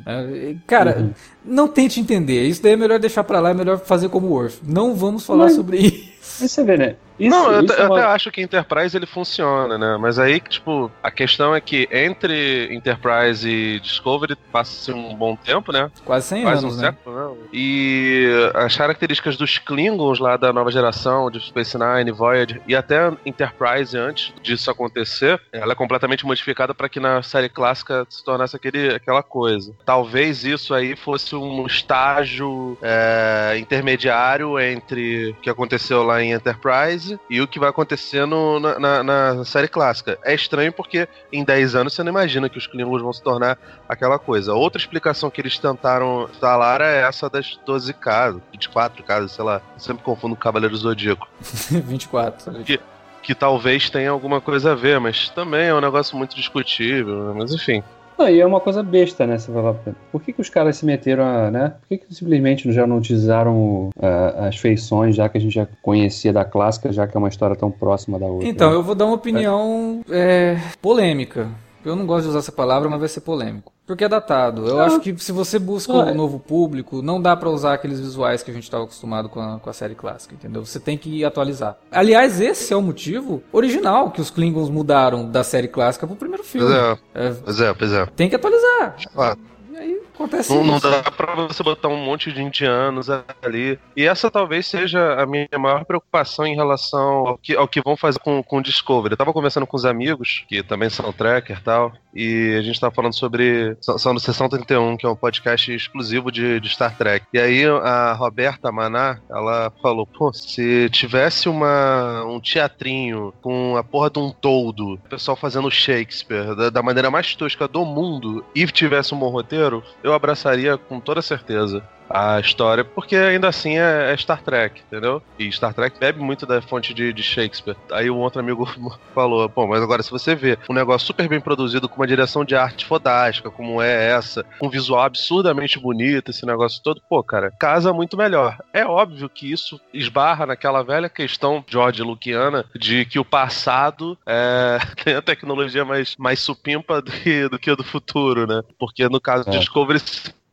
A, 0.05 0.11
é, 0.11 0.55
cara, 0.65 0.97
uhum. 0.97 1.13
não 1.43 1.67
tente 1.67 1.99
entender. 1.99 2.47
Isso 2.47 2.63
daí 2.63 2.71
é 2.71 2.77
melhor 2.77 2.99
deixar 2.99 3.23
para 3.25 3.41
lá, 3.41 3.49
é 3.49 3.53
melhor 3.53 3.79
fazer 3.79 4.07
como 4.07 4.27
Worf. 4.27 4.61
Não 4.65 4.95
vamos 4.95 5.25
falar 5.25 5.45
Mas... 5.45 5.55
sobre 5.55 5.77
isso. 5.77 6.14
Mas 6.39 6.51
você 6.51 6.63
vê, 6.63 6.77
né? 6.77 6.95
Isso, 7.19 7.29
não, 7.29 7.51
eu, 7.51 7.63
isso 7.63 7.73
é 7.73 7.85
uma... 7.85 7.97
até 7.97 8.07
acho 8.07 8.31
que 8.31 8.41
Enterprise 8.41 8.95
ele 8.95 9.05
funciona, 9.05 9.77
né? 9.77 9.97
Mas 9.99 10.19
aí, 10.19 10.39
tipo, 10.39 10.91
a 11.01 11.09
questão 11.09 11.55
é 11.55 11.61
que 11.61 11.87
entre 11.91 12.67
Enterprise 12.73 13.47
e 13.47 13.79
Discovery 13.79 14.35
passa-se 14.51 14.91
um 14.91 15.15
bom 15.15 15.35
tempo, 15.35 15.71
né? 15.71 15.89
Quase 16.03 16.27
100 16.27 16.43
Quase 16.43 16.65
anos, 16.65 16.77
um 16.77 16.81
né? 16.81 16.87
Século, 16.87 17.15
né? 17.15 17.37
E 17.53 18.27
as 18.53 18.75
características 18.75 19.37
dos 19.37 19.57
Klingons 19.57 20.19
lá 20.19 20.35
da 20.35 20.51
nova 20.51 20.71
geração, 20.71 21.31
de 21.31 21.39
Space 21.39 21.77
Nine, 21.77 22.11
Voyager, 22.11 22.61
e 22.67 22.75
até 22.75 23.11
Enterprise 23.25 23.97
antes 23.97 24.33
disso 24.41 24.69
acontecer, 24.69 25.39
ela 25.51 25.71
é 25.71 25.75
completamente 25.75 26.25
modificada 26.25 26.73
para 26.73 26.89
que 26.89 26.99
na 26.99 27.23
série 27.23 27.49
clássica 27.49 28.05
se 28.09 28.23
tornasse 28.23 28.55
aquele, 28.55 28.93
aquela 28.93 29.23
coisa. 29.23 29.73
Talvez 29.85 30.43
isso 30.43 30.73
aí 30.73 30.95
fosse 30.95 31.35
um 31.35 31.65
estágio 31.65 32.77
é, 32.81 33.57
intermediário 33.57 34.59
entre 34.59 35.29
o 35.29 35.35
que 35.35 35.49
aconteceu 35.49 36.03
lá 36.03 36.14
em 36.21 36.31
Enterprise 36.33 37.19
e 37.29 37.41
o 37.41 37.47
que 37.47 37.59
vai 37.59 37.69
acontecendo 37.69 38.59
na, 38.59 38.79
na, 38.79 39.03
na, 39.03 39.45
série 39.45 39.67
clássica. 39.67 40.17
É 40.23 40.33
estranho 40.33 40.71
porque 40.71 41.07
em 41.31 41.43
10 41.43 41.75
anos 41.75 41.93
você 41.93 42.03
não 42.03 42.11
imagina 42.11 42.49
que 42.49 42.57
os 42.57 42.67
Klingons 42.67 43.01
vão 43.01 43.13
se 43.13 43.21
tornar 43.21 43.57
aquela 43.87 44.19
coisa. 44.19 44.53
Outra 44.53 44.79
explicação 44.79 45.29
que 45.29 45.41
eles 45.41 45.57
tentaram 45.57 46.29
falar 46.39 46.81
é 46.81 47.01
essa 47.01 47.29
das 47.29 47.59
12 47.65 47.93
casas, 47.93 48.41
24 48.51 49.03
casas, 49.03 49.31
sei 49.31 49.43
lá. 49.43 49.61
Eu 49.73 49.79
sempre 49.79 50.03
confundo 50.03 50.33
o 50.33 50.37
Cavaleiro 50.37 50.75
Zodíaco. 50.75 51.27
24. 51.69 52.63
Que, 52.63 52.79
que 53.21 53.35
talvez 53.35 53.89
tenha 53.89 54.11
alguma 54.11 54.39
coisa 54.41 54.71
a 54.71 54.75
ver, 54.75 54.99
mas 54.99 55.29
também 55.29 55.67
é 55.67 55.73
um 55.73 55.81
negócio 55.81 56.17
muito 56.17 56.35
discutível. 56.35 57.33
Mas 57.35 57.53
enfim. 57.53 57.83
Não, 58.17 58.29
e 58.29 58.39
é 58.39 58.45
uma 58.45 58.59
coisa 58.59 58.81
besta, 58.81 59.27
né? 59.27 59.37
Você 59.37 59.51
fala, 59.51 59.79
por 60.11 60.21
que, 60.21 60.31
que 60.31 60.41
os 60.41 60.49
caras 60.49 60.77
se 60.77 60.85
meteram 60.85 61.23
a. 61.23 61.51
Né? 61.51 61.73
Por 61.81 61.87
que, 61.89 61.97
que 61.97 62.15
simplesmente 62.15 62.71
já 62.71 62.87
não 62.87 62.97
utilizaram 62.97 63.89
uh, 63.89 64.45
as 64.47 64.57
feições, 64.57 65.15
já 65.15 65.27
que 65.27 65.37
a 65.37 65.41
gente 65.41 65.53
já 65.53 65.67
conhecia 65.81 66.31
da 66.31 66.45
clássica, 66.45 66.91
já 66.91 67.05
que 67.07 67.15
é 67.15 67.19
uma 67.19 67.29
história 67.29 67.55
tão 67.55 67.69
próxima 67.69 68.17
da 68.17 68.25
outra? 68.25 68.47
Então, 68.47 68.69
né? 68.69 68.75
eu 68.75 68.83
vou 68.83 68.95
dar 68.95 69.05
uma 69.05 69.15
opinião 69.15 70.01
é, 70.09 70.57
polêmica. 70.81 71.49
Eu 71.85 71.95
não 71.95 72.05
gosto 72.05 72.23
de 72.23 72.29
usar 72.29 72.39
essa 72.39 72.51
palavra, 72.51 72.89
mas 72.89 72.99
vai 72.99 73.07
ser 73.07 73.21
polêmico. 73.21 73.71
Porque 73.85 74.03
é 74.03 74.09
datado. 74.09 74.67
Eu 74.67 74.79
ah. 74.79 74.85
acho 74.85 74.99
que 74.99 75.15
se 75.17 75.31
você 75.31 75.59
busca 75.59 75.93
ah, 75.93 76.05
um 76.05 76.15
novo 76.15 76.39
público, 76.39 77.01
não 77.01 77.21
dá 77.21 77.35
para 77.35 77.49
usar 77.49 77.73
aqueles 77.75 77.99
visuais 77.99 78.41
que 78.41 78.49
a 78.49 78.53
gente 78.53 78.63
estava 78.63 78.83
acostumado 78.83 79.29
com 79.29 79.39
a, 79.39 79.59
com 79.59 79.69
a, 79.69 79.73
série 79.73 79.93
clássica, 79.93 80.33
entendeu? 80.33 80.65
Você 80.65 80.79
tem 80.79 80.97
que 80.97 81.23
atualizar. 81.23 81.77
Aliás, 81.91 82.41
esse 82.41 82.73
é 82.73 82.75
o 82.75 82.81
motivo 82.81 83.43
original 83.51 84.09
que 84.09 84.19
os 84.19 84.31
Klingons 84.31 84.69
mudaram 84.69 85.29
da 85.29 85.43
série 85.43 85.67
clássica 85.67 86.07
pro 86.07 86.15
primeiro 86.15 86.43
filme. 86.43 86.67
Pois 86.67 86.75
é, 86.75 87.27
é, 87.27 87.33
pois 87.33 87.61
é. 87.61 87.73
Pois 87.73 87.93
é. 87.93 88.05
Tem 88.07 88.27
que 88.27 88.35
atualizar. 88.35 88.95
Ah. 89.15 89.37
E 89.75 89.77
aí 89.77 90.01
acontece 90.13 90.53
não, 90.53 90.61
isso. 90.61 90.71
Não 90.71 90.79
dá 90.79 91.11
pra 91.11 91.35
você 91.35 91.61
botar 91.61 91.89
um 91.89 91.97
monte 91.97 92.31
de 92.31 92.41
indianos 92.41 93.09
ali. 93.09 93.77
E 93.95 94.05
essa 94.05 94.31
talvez 94.31 94.65
seja 94.65 95.21
a 95.21 95.25
minha 95.25 95.47
maior 95.59 95.83
preocupação 95.83 96.47
em 96.47 96.55
relação 96.55 97.27
ao 97.27 97.37
que, 97.37 97.55
ao 97.55 97.67
que 97.67 97.81
vão 97.81 97.97
fazer 97.97 98.19
com, 98.19 98.41
com 98.41 98.57
o 98.57 98.63
Discovery. 98.63 99.13
Eu 99.13 99.17
tava 99.17 99.33
conversando 99.33 99.67
com 99.67 99.75
os 99.75 99.83
amigos, 99.83 100.45
que 100.47 100.63
também 100.63 100.89
são 100.89 101.11
tracker 101.11 101.57
e 101.57 101.61
tal, 101.61 101.91
e 102.13 102.55
a 102.57 102.61
gente 102.61 102.79
tava 102.79 102.95
falando 102.95 103.13
sobre. 103.13 103.75
São 103.81 104.13
no 104.13 104.19
Sessão 104.19 104.47
31, 104.47 104.95
que 104.95 105.05
é 105.05 105.09
um 105.09 105.15
podcast 105.15 105.73
exclusivo 105.73 106.31
de, 106.31 106.61
de 106.61 106.69
Star 106.69 106.97
Trek. 106.97 107.25
E 107.33 107.39
aí 107.39 107.65
a 107.65 108.13
Roberta 108.13 108.71
Maná, 108.71 109.19
ela 109.29 109.71
falou: 109.81 110.07
pô, 110.07 110.31
se 110.31 110.89
tivesse 110.89 111.49
uma, 111.49 112.23
um 112.23 112.39
teatrinho 112.39 113.33
com 113.41 113.75
a 113.75 113.83
porra 113.83 114.09
de 114.09 114.19
um 114.19 114.31
toldo, 114.31 114.93
o 114.93 114.97
pessoal 115.09 115.35
fazendo 115.35 115.69
Shakespeare 115.69 116.55
da, 116.55 116.69
da 116.69 116.81
maneira 116.81 117.11
mais 117.11 117.35
tosca 117.35 117.67
do 117.67 117.83
mundo, 117.83 118.45
e 118.55 118.65
tivesse 118.65 119.13
um 119.13 119.19
bom 119.19 119.29
roteiro, 119.29 119.74
eu 120.03 120.13
abraçaria 120.13 120.77
com 120.77 120.99
toda 120.99 121.21
certeza 121.21 121.83
a 122.09 122.39
história, 122.39 122.83
porque 122.83 123.15
ainda 123.15 123.47
assim 123.47 123.77
é, 123.77 124.11
é, 124.11 124.17
Star 124.17 124.41
Trek, 124.41 124.81
entendeu? 124.87 125.21
E 125.37 125.51
Star 125.51 125.73
Trek 125.73 125.99
bebe 125.99 126.19
muito 126.19 126.45
da 126.45 126.61
fonte 126.61 126.93
de, 126.93 127.11
de, 127.11 127.23
Shakespeare. 127.23 127.75
Aí 127.91 128.09
um 128.09 128.19
outro 128.19 128.39
amigo 128.39 128.65
falou: 129.13 129.49
pô, 129.49 129.67
mas 129.67 129.81
agora 129.81 130.03
se 130.03 130.11
você 130.11 130.35
vê 130.35 130.57
um 130.69 130.73
negócio 130.73 131.07
super 131.07 131.27
bem 131.27 131.41
produzido, 131.41 131.89
com 131.89 131.97
uma 131.97 132.07
direção 132.07 132.45
de 132.45 132.55
arte 132.55 132.85
fodástica, 132.85 133.49
como 133.49 133.81
é 133.81 134.11
essa, 134.11 134.45
com 134.59 134.67
um 134.67 134.69
visual 134.69 135.01
absurdamente 135.01 135.79
bonito, 135.79 136.31
esse 136.31 136.45
negócio 136.45 136.81
todo, 136.83 137.01
pô, 137.09 137.23
cara, 137.23 137.51
casa 137.59 137.91
muito 137.91 138.17
melhor. 138.17 138.57
É 138.73 138.85
óbvio 138.85 139.29
que 139.29 139.51
isso 139.51 139.79
esbarra 139.93 140.45
naquela 140.45 140.83
velha 140.83 141.09
questão 141.09 141.63
George 141.67 142.01
Luciana 142.01 142.65
de 142.75 143.05
que 143.05 143.19
o 143.19 143.25
passado 143.25 144.17
é, 144.25 144.77
tem 145.03 145.15
a 145.15 145.21
tecnologia 145.21 145.83
mais, 145.83 146.15
mais 146.17 146.39
supimpa 146.39 147.01
do 147.01 147.11
que, 147.11 147.49
do 147.49 147.59
que 147.59 147.75
do 147.75 147.83
futuro, 147.83 148.45
né? 148.47 148.61
Porque 148.77 149.07
no 149.09 149.19
caso 149.19 149.49
de 149.49 149.55
é. 149.55 149.59
Discovery 149.59 149.99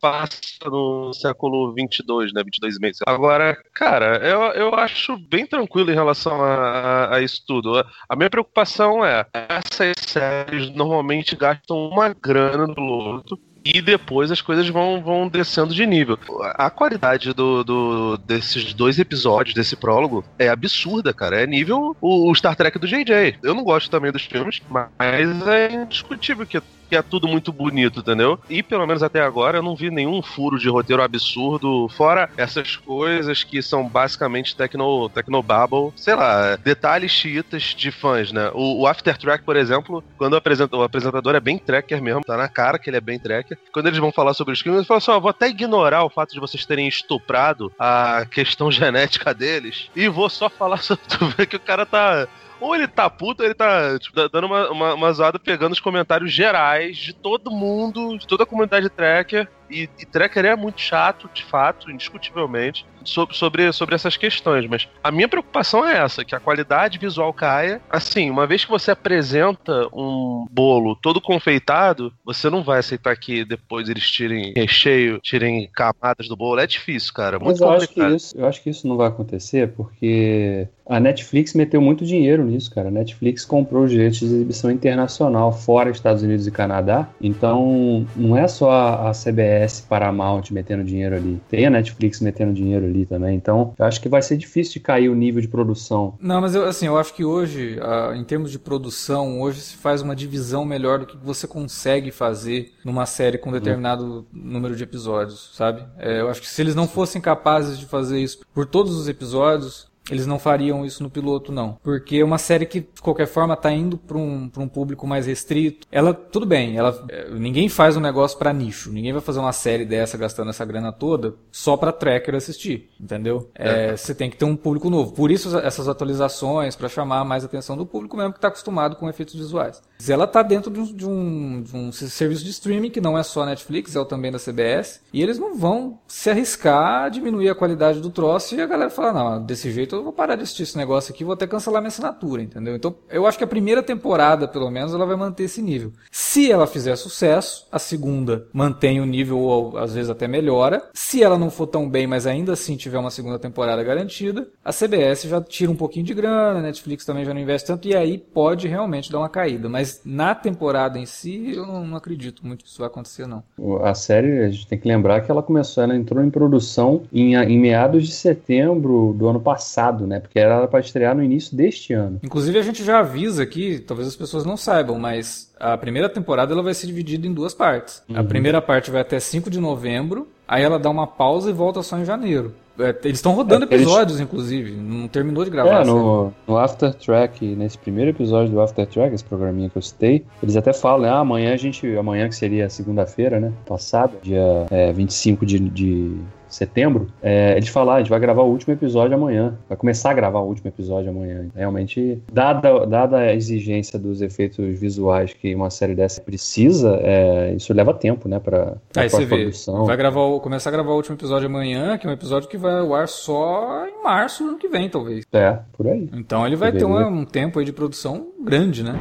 passa 0.03 0.37
no 0.65 1.13
século 1.13 1.73
22, 1.73 2.33
né? 2.33 2.43
22 2.43 2.77
meses. 2.77 2.99
Agora, 3.07 3.57
cara, 3.73 4.17
eu, 4.17 4.41
eu 4.51 4.75
acho 4.75 5.17
bem 5.17 5.47
tranquilo 5.47 5.91
em 5.91 5.93
relação 5.93 6.43
a, 6.43 7.15
a, 7.15 7.21
isso 7.21 7.41
tudo. 7.47 7.79
A, 8.09 8.15
minha 8.17 8.29
preocupação 8.29 9.05
é, 9.05 9.25
essas 9.33 9.93
séries 10.05 10.69
normalmente 10.75 11.37
gastam 11.37 11.87
uma 11.87 12.09
grana 12.09 12.67
no 12.67 12.75
piloto 12.75 13.39
e 13.63 13.81
depois 13.81 14.29
as 14.29 14.41
coisas 14.41 14.67
vão, 14.67 15.01
vão 15.01 15.29
descendo 15.29 15.73
de 15.73 15.85
nível. 15.87 16.19
A 16.55 16.69
qualidade 16.69 17.31
do, 17.31 17.63
do, 17.63 18.17
desses 18.17 18.73
dois 18.73 18.99
episódios, 18.99 19.55
desse 19.55 19.77
prólogo, 19.77 20.25
é 20.37 20.49
absurda, 20.49 21.13
cara. 21.13 21.41
É 21.41 21.47
nível 21.47 21.95
o, 22.01 22.29
o 22.29 22.35
Star 22.35 22.57
Trek 22.57 22.77
do 22.77 22.87
JJ. 22.87 23.37
Eu 23.41 23.55
não 23.55 23.63
gosto 23.63 23.89
também 23.89 24.11
dos 24.11 24.23
filmes, 24.23 24.61
mas 24.69 25.47
é 25.47 25.71
indiscutível 25.71 26.45
que 26.45 26.57
é 26.95 27.01
tudo 27.01 27.27
muito 27.27 27.51
bonito, 27.51 27.99
entendeu? 27.99 28.39
E 28.49 28.61
pelo 28.61 28.85
menos 28.85 29.03
até 29.03 29.21
agora 29.21 29.57
eu 29.57 29.63
não 29.63 29.75
vi 29.75 29.89
nenhum 29.89 30.21
furo 30.21 30.57
de 30.57 30.69
roteiro 30.69 31.01
absurdo, 31.01 31.89
fora 31.89 32.29
essas 32.37 32.75
coisas 32.75 33.43
que 33.43 33.61
são 33.61 33.87
basicamente 33.87 34.55
techno, 34.55 35.09
technobabble, 35.09 35.91
sei 35.95 36.15
lá, 36.15 36.55
detalhes 36.55 37.11
chiitas 37.11 37.63
de 37.75 37.91
fãs, 37.91 38.31
né? 38.31 38.51
O, 38.53 38.81
o 38.81 38.87
After 38.87 39.17
Track, 39.17 39.43
por 39.43 39.55
exemplo, 39.55 40.03
quando 40.17 40.33
o, 40.33 40.37
apresenta, 40.37 40.75
o 40.75 40.83
apresentador 40.83 41.35
é 41.35 41.39
bem 41.39 41.57
tracker 41.57 42.01
mesmo, 42.01 42.21
tá 42.23 42.37
na 42.37 42.47
cara 42.47 42.79
que 42.79 42.89
ele 42.89 42.97
é 42.97 43.01
bem 43.01 43.19
tracker. 43.19 43.57
Quando 43.71 43.87
eles 43.87 43.99
vão 43.99 44.11
falar 44.11 44.33
sobre 44.33 44.53
os 44.53 44.61
crimes, 44.61 44.79
ele 44.79 44.87
fala 44.87 44.97
assim: 44.97 45.11
ó, 45.11 45.19
vou 45.19 45.29
até 45.29 45.47
ignorar 45.47 46.03
o 46.03 46.09
fato 46.09 46.33
de 46.33 46.39
vocês 46.39 46.65
terem 46.65 46.87
estuprado 46.87 47.71
a 47.77 48.25
questão 48.29 48.69
genética 48.71 49.33
deles 49.33 49.89
e 49.95 50.07
vou 50.07 50.29
só 50.29 50.49
falar 50.49 50.77
sobre. 50.77 51.03
Tu 51.07 51.25
vê 51.37 51.45
que 51.45 51.55
o 51.55 51.59
cara 51.59 51.85
tá 51.85 52.27
ou 52.63 52.73
ele 52.73 52.87
tá 52.87 53.09
puto, 53.09 53.41
ou 53.43 53.47
ele 53.47 53.53
tá 53.53 53.99
tipo, 53.99 54.15
dando 54.29 54.45
uma, 54.45 54.69
uma, 54.71 54.93
uma 54.93 55.11
zoada 55.11 55.37
pegando 55.37 55.73
os 55.73 55.79
comentários 55.79 56.31
gerais 56.31 56.95
de 56.95 57.13
todo 57.13 57.51
mundo, 57.51 58.17
de 58.17 58.25
toda 58.25 58.43
a 58.43 58.47
comunidade 58.47 58.89
tracker. 58.89 59.49
E, 59.69 59.89
e 59.99 60.05
tracker 60.05 60.45
é 60.45 60.55
muito 60.55 60.79
chato, 60.79 61.29
de 61.33 61.43
fato, 61.43 61.91
indiscutivelmente 61.91 62.85
sobre, 63.03 63.71
sobre, 63.71 63.95
essas 63.95 64.17
questões, 64.17 64.67
mas 64.67 64.87
a 65.03 65.11
minha 65.11 65.27
preocupação 65.27 65.87
é 65.87 65.97
essa, 65.97 66.25
que 66.25 66.35
a 66.35 66.39
qualidade 66.39 66.97
visual 66.97 67.33
caia. 67.33 67.81
Assim, 67.89 68.29
uma 68.29 68.47
vez 68.47 68.65
que 68.65 68.71
você 68.71 68.91
apresenta 68.91 69.87
um 69.93 70.45
bolo 70.49 70.95
todo 70.95 71.21
confeitado, 71.21 72.13
você 72.25 72.49
não 72.49 72.63
vai 72.63 72.79
aceitar 72.79 73.15
que 73.15 73.45
depois 73.45 73.89
eles 73.89 74.09
tirem 74.09 74.53
recheio, 74.55 75.19
tirem 75.19 75.69
camadas 75.73 76.27
do 76.27 76.35
bolo. 76.35 76.59
É 76.59 76.67
difícil, 76.67 77.13
cara. 77.13 77.39
Muito 77.39 77.59
mas 77.59 77.61
eu 77.61 77.69
acho, 77.69 77.87
que 77.87 78.03
isso, 78.03 78.37
eu 78.37 78.45
acho 78.45 78.61
que 78.61 78.69
isso 78.69 78.87
não 78.87 78.97
vai 78.97 79.07
acontecer 79.07 79.71
porque 79.73 80.67
a 80.85 80.99
Netflix 80.99 81.53
meteu 81.53 81.81
muito 81.81 82.05
dinheiro 82.05 82.43
nisso, 82.43 82.73
cara. 82.73 82.89
A 82.89 82.91
Netflix 82.91 83.45
comprou 83.45 83.83
os 83.83 83.91
direitos 83.91 84.19
de 84.19 84.25
exibição 84.25 84.69
internacional 84.69 85.51
fora 85.51 85.89
Estados 85.89 86.23
Unidos 86.23 86.45
e 86.45 86.51
Canadá. 86.51 87.07
Então, 87.21 88.05
não 88.15 88.37
é 88.37 88.47
só 88.47 88.71
a 88.71 89.11
CBS 89.11 89.81
Paramount 89.81 90.51
metendo 90.51 90.83
dinheiro 90.83 91.15
ali. 91.15 91.39
Tem 91.49 91.65
a 91.65 91.69
Netflix 91.69 92.19
metendo 92.19 92.53
dinheiro 92.53 92.85
ali 92.85 92.92
ali 92.93 93.05
também. 93.05 93.35
Então, 93.35 93.73
eu 93.77 93.85
acho 93.85 93.99
que 93.99 94.07
vai 94.07 94.21
ser 94.21 94.37
difícil 94.37 94.73
de 94.73 94.79
cair 94.79 95.09
o 95.09 95.15
nível 95.15 95.41
de 95.41 95.47
produção. 95.47 96.15
Não, 96.19 96.39
mas 96.39 96.55
eu, 96.55 96.65
assim, 96.65 96.85
eu 96.85 96.97
acho 96.97 97.13
que 97.13 97.25
hoje, 97.25 97.79
em 98.15 98.23
termos 98.23 98.51
de 98.51 98.59
produção, 98.59 99.41
hoje 99.41 99.61
se 99.61 99.75
faz 99.75 100.01
uma 100.01 100.15
divisão 100.15 100.63
melhor 100.63 100.99
do 100.99 101.05
que 101.05 101.17
você 101.17 101.47
consegue 101.47 102.11
fazer 102.11 102.73
numa 102.85 103.05
série 103.05 103.37
com 103.37 103.51
determinado 103.51 104.03
uhum. 104.03 104.25
número 104.31 104.75
de 104.75 104.83
episódios, 104.83 105.51
sabe? 105.53 105.83
É, 105.97 106.21
eu 106.21 106.29
acho 106.29 106.41
que 106.41 106.47
se 106.47 106.61
eles 106.61 106.75
não 106.75 106.87
fossem 106.87 107.21
capazes 107.21 107.77
de 107.79 107.85
fazer 107.85 108.19
isso 108.19 108.39
por 108.53 108.65
todos 108.65 108.95
os 108.95 109.07
episódios, 109.07 109.91
eles 110.09 110.27
não 110.27 110.37
fariam 110.37 110.85
isso 110.85 111.01
no 111.01 111.09
piloto, 111.09 111.51
não. 111.51 111.77
Porque 111.81 112.17
é 112.17 112.25
uma 112.25 112.37
série 112.37 112.65
que, 112.65 112.81
de 112.81 113.01
qualquer 113.01 113.25
forma, 113.25 113.55
tá 113.55 113.71
indo 113.71 113.97
para 113.97 114.17
um, 114.17 114.49
pra 114.49 114.61
um 114.61 114.67
público 114.67 115.07
mais 115.07 115.25
restrito. 115.27 115.87
Ela, 115.91 116.13
tudo 116.13 116.45
bem, 116.45 116.77
ela, 116.77 117.05
é, 117.09 117.29
ninguém 117.31 117.69
faz 117.69 117.95
um 117.95 118.01
negócio 118.01 118.37
para 118.37 118.51
nicho. 118.51 118.91
Ninguém 118.91 119.13
vai 119.13 119.21
fazer 119.21 119.39
uma 119.39 119.53
série 119.53 119.85
dessa 119.85 120.17
gastando 120.17 120.49
essa 120.49 120.65
grana 120.65 120.91
toda 120.91 121.35
só 121.51 121.77
para 121.77 121.91
tracker 121.91 122.35
assistir, 122.35 122.89
entendeu? 122.99 123.49
É, 123.55 123.91
é. 123.91 123.97
Você 123.97 124.13
tem 124.13 124.29
que 124.29 124.35
ter 124.35 124.45
um 124.45 124.55
público 124.55 124.89
novo. 124.89 125.13
Por 125.13 125.31
isso 125.31 125.57
essas 125.57 125.87
atualizações, 125.87 126.75
para 126.75 126.89
chamar 126.89 127.23
mais 127.23 127.45
atenção 127.45 127.77
do 127.77 127.85
público 127.85 128.17
mesmo 128.17 128.33
que 128.33 128.39
tá 128.39 128.49
acostumado 128.49 128.95
com 128.95 129.07
efeitos 129.07 129.35
visuais. 129.35 129.81
ela 130.09 130.27
tá 130.27 130.43
dentro 130.43 130.69
de 130.69 130.79
um, 130.79 130.93
de 130.93 131.05
um, 131.07 131.61
de 131.61 131.77
um 131.77 131.91
serviço 131.91 132.43
de 132.43 132.49
streaming 132.49 132.89
que 132.89 132.99
não 132.99 133.17
é 133.17 133.23
só 133.23 133.45
Netflix, 133.45 133.95
é 133.95 133.99
o 133.99 134.05
também 134.05 134.31
da 134.31 134.39
CBS. 134.39 135.01
E 135.13 135.21
eles 135.21 135.39
não 135.39 135.55
vão 135.55 135.99
se 136.07 136.29
arriscar 136.29 137.05
a 137.05 137.09
diminuir 137.09 137.49
a 137.49 137.55
qualidade 137.55 138.01
do 138.01 138.09
troço 138.09 138.55
e 138.55 138.61
a 138.61 138.65
galera 138.65 138.89
falar, 138.89 139.13
não, 139.13 139.43
desse 139.43 139.71
jeito 139.71 139.92
eu 139.97 140.03
vou 140.03 140.13
parar 140.13 140.35
de 140.35 140.43
assistir 140.43 140.63
esse 140.63 140.77
negócio 140.77 141.13
aqui, 141.13 141.23
vou 141.23 141.33
até 141.33 141.47
cancelar 141.47 141.81
minha 141.81 141.89
assinatura, 141.89 142.41
entendeu? 142.41 142.75
Então 142.75 142.95
eu 143.09 143.25
acho 143.25 143.37
que 143.37 143.43
a 143.43 143.47
primeira 143.47 143.83
temporada, 143.83 144.47
pelo 144.47 144.69
menos, 144.69 144.93
ela 144.93 145.05
vai 145.05 145.15
manter 145.15 145.43
esse 145.43 145.61
nível. 145.61 145.91
Se 146.11 146.51
ela 146.51 146.67
fizer 146.67 146.95
sucesso, 146.95 147.67
a 147.71 147.79
segunda 147.79 148.47
mantém 148.53 148.99
o 148.99 149.05
nível 149.05 149.39
ou 149.39 149.77
às 149.77 149.93
vezes 149.93 150.09
até 150.09 150.27
melhora. 150.27 150.89
Se 150.93 151.23
ela 151.23 151.37
não 151.37 151.49
for 151.49 151.67
tão 151.67 151.89
bem, 151.89 152.07
mas 152.07 152.25
ainda 152.25 152.53
assim 152.53 152.75
tiver 152.75 152.97
uma 152.97 153.11
segunda 153.11 153.39
temporada 153.39 153.83
garantida, 153.83 154.47
a 154.63 154.71
CBS 154.71 155.23
já 155.23 155.41
tira 155.41 155.71
um 155.71 155.75
pouquinho 155.75 156.05
de 156.05 156.13
grana, 156.13 156.59
a 156.59 156.61
Netflix 156.61 157.05
também 157.05 157.25
já 157.25 157.33
não 157.33 157.41
investe 157.41 157.67
tanto 157.67 157.87
e 157.87 157.95
aí 157.95 158.17
pode 158.17 158.67
realmente 158.67 159.11
dar 159.11 159.19
uma 159.19 159.29
caída. 159.29 159.69
Mas 159.69 160.01
na 160.05 160.33
temporada 160.33 160.97
em 160.97 161.05
si, 161.05 161.53
eu 161.55 161.65
não, 161.65 161.85
não 161.85 161.97
acredito 161.97 162.45
muito 162.45 162.63
que 162.63 162.69
isso 162.69 162.79
vai 162.79 162.87
acontecer, 162.87 163.27
não. 163.27 163.43
A 163.83 163.93
série, 163.93 164.43
a 164.43 164.49
gente 164.49 164.67
tem 164.67 164.79
que 164.79 164.87
lembrar 164.87 165.21
que 165.21 165.31
ela 165.31 165.43
começou, 165.43 165.83
ela 165.83 165.95
entrou 165.95 166.23
em 166.23 166.29
produção 166.29 167.03
em, 167.11 167.35
em 167.35 167.59
meados 167.59 168.05
de 168.05 168.13
setembro 168.13 169.13
do 169.17 169.27
ano 169.27 169.39
passado, 169.39 169.82
né? 169.91 170.19
Porque 170.19 170.39
era 170.39 170.67
para 170.67 170.79
estrear 170.79 171.15
no 171.15 171.23
início 171.23 171.55
deste 171.55 171.93
ano. 171.93 172.19
Inclusive, 172.23 172.57
a 172.57 172.61
gente 172.61 172.83
já 172.83 172.99
avisa 172.99 173.43
aqui, 173.43 173.79
talvez 173.79 174.07
as 174.07 174.15
pessoas 174.15 174.45
não 174.45 174.55
saibam, 174.55 174.97
mas 174.97 175.51
a 175.59 175.77
primeira 175.77 176.09
temporada 176.09 176.53
ela 176.53 176.63
vai 176.63 176.73
ser 176.73 176.87
dividida 176.87 177.27
em 177.27 177.33
duas 177.33 177.53
partes. 177.53 178.03
Uhum. 178.09 178.17
A 178.19 178.23
primeira 178.23 178.61
parte 178.61 178.91
vai 178.91 179.01
até 179.01 179.19
5 179.19 179.49
de 179.49 179.59
novembro, 179.59 180.27
aí 180.47 180.63
ela 180.63 180.79
dá 180.79 180.89
uma 180.89 181.07
pausa 181.07 181.49
e 181.49 181.53
volta 181.53 181.81
só 181.81 181.97
em 181.97 182.05
janeiro. 182.05 182.53
É, 182.79 182.89
eles 183.03 183.19
estão 183.19 183.33
rodando 183.33 183.65
é, 183.65 183.75
episódios, 183.75 184.17
eles... 184.17 184.27
inclusive. 184.27 184.71
Não 184.71 185.07
terminou 185.07 185.43
de 185.43 185.51
gravar. 185.51 185.81
É, 185.81 185.85
no, 185.85 186.33
no 186.47 186.57
After 186.57 186.93
Track, 186.93 187.45
nesse 187.45 187.77
primeiro 187.77 188.09
episódio 188.09 188.51
do 188.51 188.59
After 188.59 188.85
Track, 188.87 189.13
esse 189.13 189.23
programinha 189.23 189.69
que 189.69 189.77
eu 189.77 189.81
citei, 189.81 190.25
eles 190.41 190.55
até 190.55 190.73
falam, 190.73 191.13
ah, 191.13 191.19
amanhã 191.19 191.53
a 191.53 191.57
gente. 191.57 191.85
Amanhã 191.95 192.27
que 192.27 192.35
seria 192.35 192.69
segunda-feira, 192.69 193.39
né? 193.39 193.53
Passada, 193.65 194.13
dia 194.23 194.65
é, 194.71 194.91
25 194.91 195.45
de, 195.45 195.59
de 195.59 196.17
setembro, 196.55 197.07
é, 197.21 197.55
eles 197.57 197.69
falaram, 197.69 197.93
ah, 197.93 197.95
a 197.95 197.99
gente 197.99 198.09
vai 198.09 198.19
gravar 198.19 198.43
o 198.43 198.49
último 198.49 198.73
episódio 198.73 199.15
amanhã. 199.15 199.57
Vai 199.67 199.77
começar 199.77 200.11
a 200.11 200.13
gravar 200.13 200.39
o 200.39 200.47
último 200.47 200.69
episódio 200.69 201.09
amanhã. 201.09 201.47
Realmente, 201.55 202.21
dada, 202.31 202.85
dada 202.85 203.17
a 203.17 203.33
exigência 203.33 203.97
dos 203.99 204.21
efeitos 204.21 204.79
visuais 204.79 205.33
que 205.33 205.53
uma 205.53 205.69
série 205.69 205.95
dessa 205.95 206.21
precisa, 206.21 206.99
é, 207.01 207.53
isso 207.55 207.73
leva 207.73 207.93
tempo, 207.93 208.27
né, 208.27 208.39
pra, 208.39 208.77
pra 208.91 209.03
Aí 209.03 209.09
você 209.09 209.25
produção. 209.25 209.81
Vê, 209.81 209.87
vai 209.87 209.97
gravar 209.97 210.21
o, 210.21 210.39
começar 210.39 210.69
a 210.69 210.73
gravar 210.73 210.91
o 210.91 210.95
último 210.95 211.15
episódio 211.15 211.47
amanhã, 211.47 211.97
que 211.97 212.07
é 212.07 212.09
um 212.09 212.13
episódio 212.13 212.49
que 212.49 212.57
vai 212.57 212.79
ao 212.79 212.93
ar 212.93 213.07
só 213.07 213.85
em 213.87 214.03
março 214.03 214.43
do 214.43 214.49
ano 214.49 214.57
que 214.57 214.67
vem, 214.67 214.89
talvez. 214.89 215.25
É, 215.31 215.59
por 215.73 215.87
aí. 215.87 216.09
Então 216.13 216.45
ele 216.45 216.55
vai 216.55 216.71
ter 216.71 216.85
um, 216.85 216.97
um 217.07 217.25
tempo 217.25 217.59
aí 217.59 217.65
de 217.65 217.73
produção 217.73 218.27
grande, 218.43 218.83
né? 218.83 218.93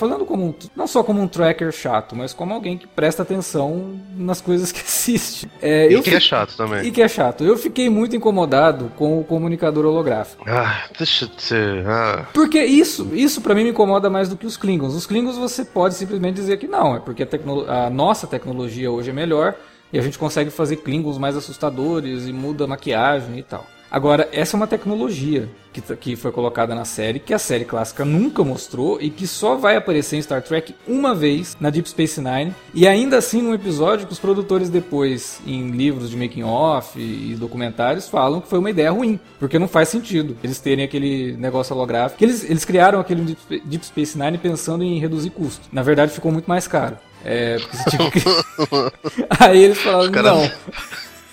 Falando 0.00 0.24
como 0.24 0.46
um, 0.46 0.54
não 0.74 0.86
só 0.86 1.02
como 1.02 1.20
um 1.20 1.28
tracker 1.28 1.70
chato, 1.70 2.16
mas 2.16 2.32
como 2.32 2.54
alguém 2.54 2.78
que 2.78 2.86
presta 2.86 3.22
atenção 3.22 4.00
nas 4.16 4.40
coisas 4.40 4.72
que 4.72 4.80
assiste. 4.82 5.46
É, 5.60 5.92
e 5.92 6.00
que 6.00 6.14
é 6.14 6.18
chato 6.18 6.56
também. 6.56 6.86
E 6.86 6.90
que 6.90 7.02
é 7.02 7.08
chato. 7.08 7.44
Eu 7.44 7.58
fiquei 7.58 7.90
muito 7.90 8.16
incomodado 8.16 8.90
com 8.96 9.20
o 9.20 9.24
comunicador 9.24 9.84
holográfico. 9.84 10.42
Ah, 10.48 10.86
deixa 10.96 11.26
de 11.26 11.42
ser. 11.42 11.86
Ah. 11.86 12.26
Porque 12.32 12.64
isso, 12.64 13.10
isso 13.12 13.42
para 13.42 13.54
mim 13.54 13.64
me 13.64 13.70
incomoda 13.70 14.08
mais 14.08 14.30
do 14.30 14.36
que 14.36 14.46
os 14.46 14.56
Klingons. 14.56 14.94
Os 14.94 15.04
Klingons 15.04 15.36
você 15.36 15.64
pode 15.64 15.94
simplesmente 15.94 16.36
dizer 16.36 16.56
que 16.56 16.66
não, 16.66 16.96
é 16.96 17.00
porque 17.00 17.22
a, 17.22 17.86
a 17.86 17.90
nossa 17.90 18.26
tecnologia 18.26 18.90
hoje 18.90 19.10
é 19.10 19.12
melhor 19.12 19.54
e 19.92 19.98
a 19.98 20.02
gente 20.02 20.18
consegue 20.18 20.50
fazer 20.50 20.76
Klingons 20.76 21.18
mais 21.18 21.36
assustadores 21.36 22.26
e 22.26 22.32
muda 22.32 22.64
a 22.64 22.66
maquiagem 22.66 23.38
e 23.38 23.42
tal. 23.42 23.66
Agora, 23.90 24.28
essa 24.32 24.54
é 24.54 24.56
uma 24.56 24.68
tecnologia 24.68 25.48
que, 25.72 25.80
que 25.96 26.16
foi 26.16 26.30
colocada 26.30 26.74
na 26.74 26.84
série, 26.84 27.18
que 27.18 27.34
a 27.34 27.38
série 27.38 27.64
clássica 27.64 28.04
nunca 28.04 28.44
mostrou 28.44 29.00
e 29.00 29.10
que 29.10 29.26
só 29.26 29.56
vai 29.56 29.76
aparecer 29.76 30.16
em 30.16 30.22
Star 30.22 30.42
Trek 30.42 30.74
uma 30.86 31.14
vez 31.14 31.56
na 31.60 31.70
Deep 31.70 31.88
Space 31.88 32.20
Nine. 32.20 32.54
E 32.72 32.86
ainda 32.86 33.18
assim, 33.18 33.42
num 33.42 33.52
episódio 33.52 34.06
que 34.06 34.12
os 34.12 34.18
produtores 34.18 34.68
depois, 34.68 35.40
em 35.44 35.70
livros 35.70 36.10
de 36.10 36.16
making 36.16 36.44
off 36.44 36.98
e 37.00 37.34
documentários, 37.34 38.08
falam 38.08 38.40
que 38.40 38.48
foi 38.48 38.60
uma 38.60 38.70
ideia 38.70 38.92
ruim, 38.92 39.18
porque 39.38 39.58
não 39.58 39.66
faz 39.66 39.88
sentido 39.88 40.36
eles 40.42 40.60
terem 40.60 40.84
aquele 40.84 41.36
negócio 41.36 41.74
holográfico. 41.74 42.22
Eles, 42.22 42.44
eles 42.44 42.64
criaram 42.64 43.00
aquele 43.00 43.36
Deep 43.64 43.86
Space 43.86 44.16
Nine 44.16 44.38
pensando 44.38 44.84
em 44.84 45.00
reduzir 45.00 45.30
custo. 45.30 45.68
Na 45.72 45.82
verdade, 45.82 46.12
ficou 46.12 46.30
muito 46.30 46.46
mais 46.46 46.68
caro. 46.68 46.96
É, 47.24 47.58
porque 47.58 47.76
você 47.76 47.90
tinha 47.90 48.10
que... 48.10 48.20
Aí 49.44 49.62
eles 49.62 49.78
falaram, 49.78 50.12
cara... 50.12 50.34
não 50.34 50.50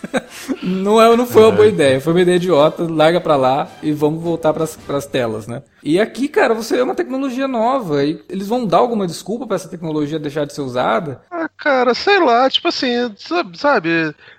não, 0.63 1.01
é, 1.01 1.15
não 1.15 1.25
foi 1.25 1.43
uma 1.43 1.51
boa 1.51 1.67
ideia, 1.67 1.99
foi 1.99 2.13
uma 2.13 2.21
ideia 2.21 2.37
idiota, 2.37 2.87
larga 2.89 3.19
pra 3.19 3.35
lá 3.35 3.67
e 3.81 3.91
vamos 3.91 4.21
voltar 4.21 4.53
pras, 4.53 4.75
pras 4.75 5.05
telas, 5.05 5.47
né? 5.47 5.61
E 5.83 5.99
aqui, 5.99 6.27
cara, 6.27 6.53
você 6.53 6.77
é 6.79 6.83
uma 6.83 6.95
tecnologia 6.95 7.47
nova 7.47 8.03
e 8.03 8.21
eles 8.27 8.47
vão 8.47 8.65
dar 8.65 8.77
alguma 8.77 9.07
desculpa 9.07 9.47
para 9.47 9.55
essa 9.55 9.69
tecnologia 9.69 10.19
deixar 10.19 10.45
de 10.45 10.53
ser 10.53 10.61
usada? 10.61 11.21
Ah, 11.31 11.49
cara, 11.57 11.93
sei 11.93 12.19
lá, 12.19 12.49
tipo 12.49 12.67
assim, 12.67 13.13
sabe, 13.53 13.89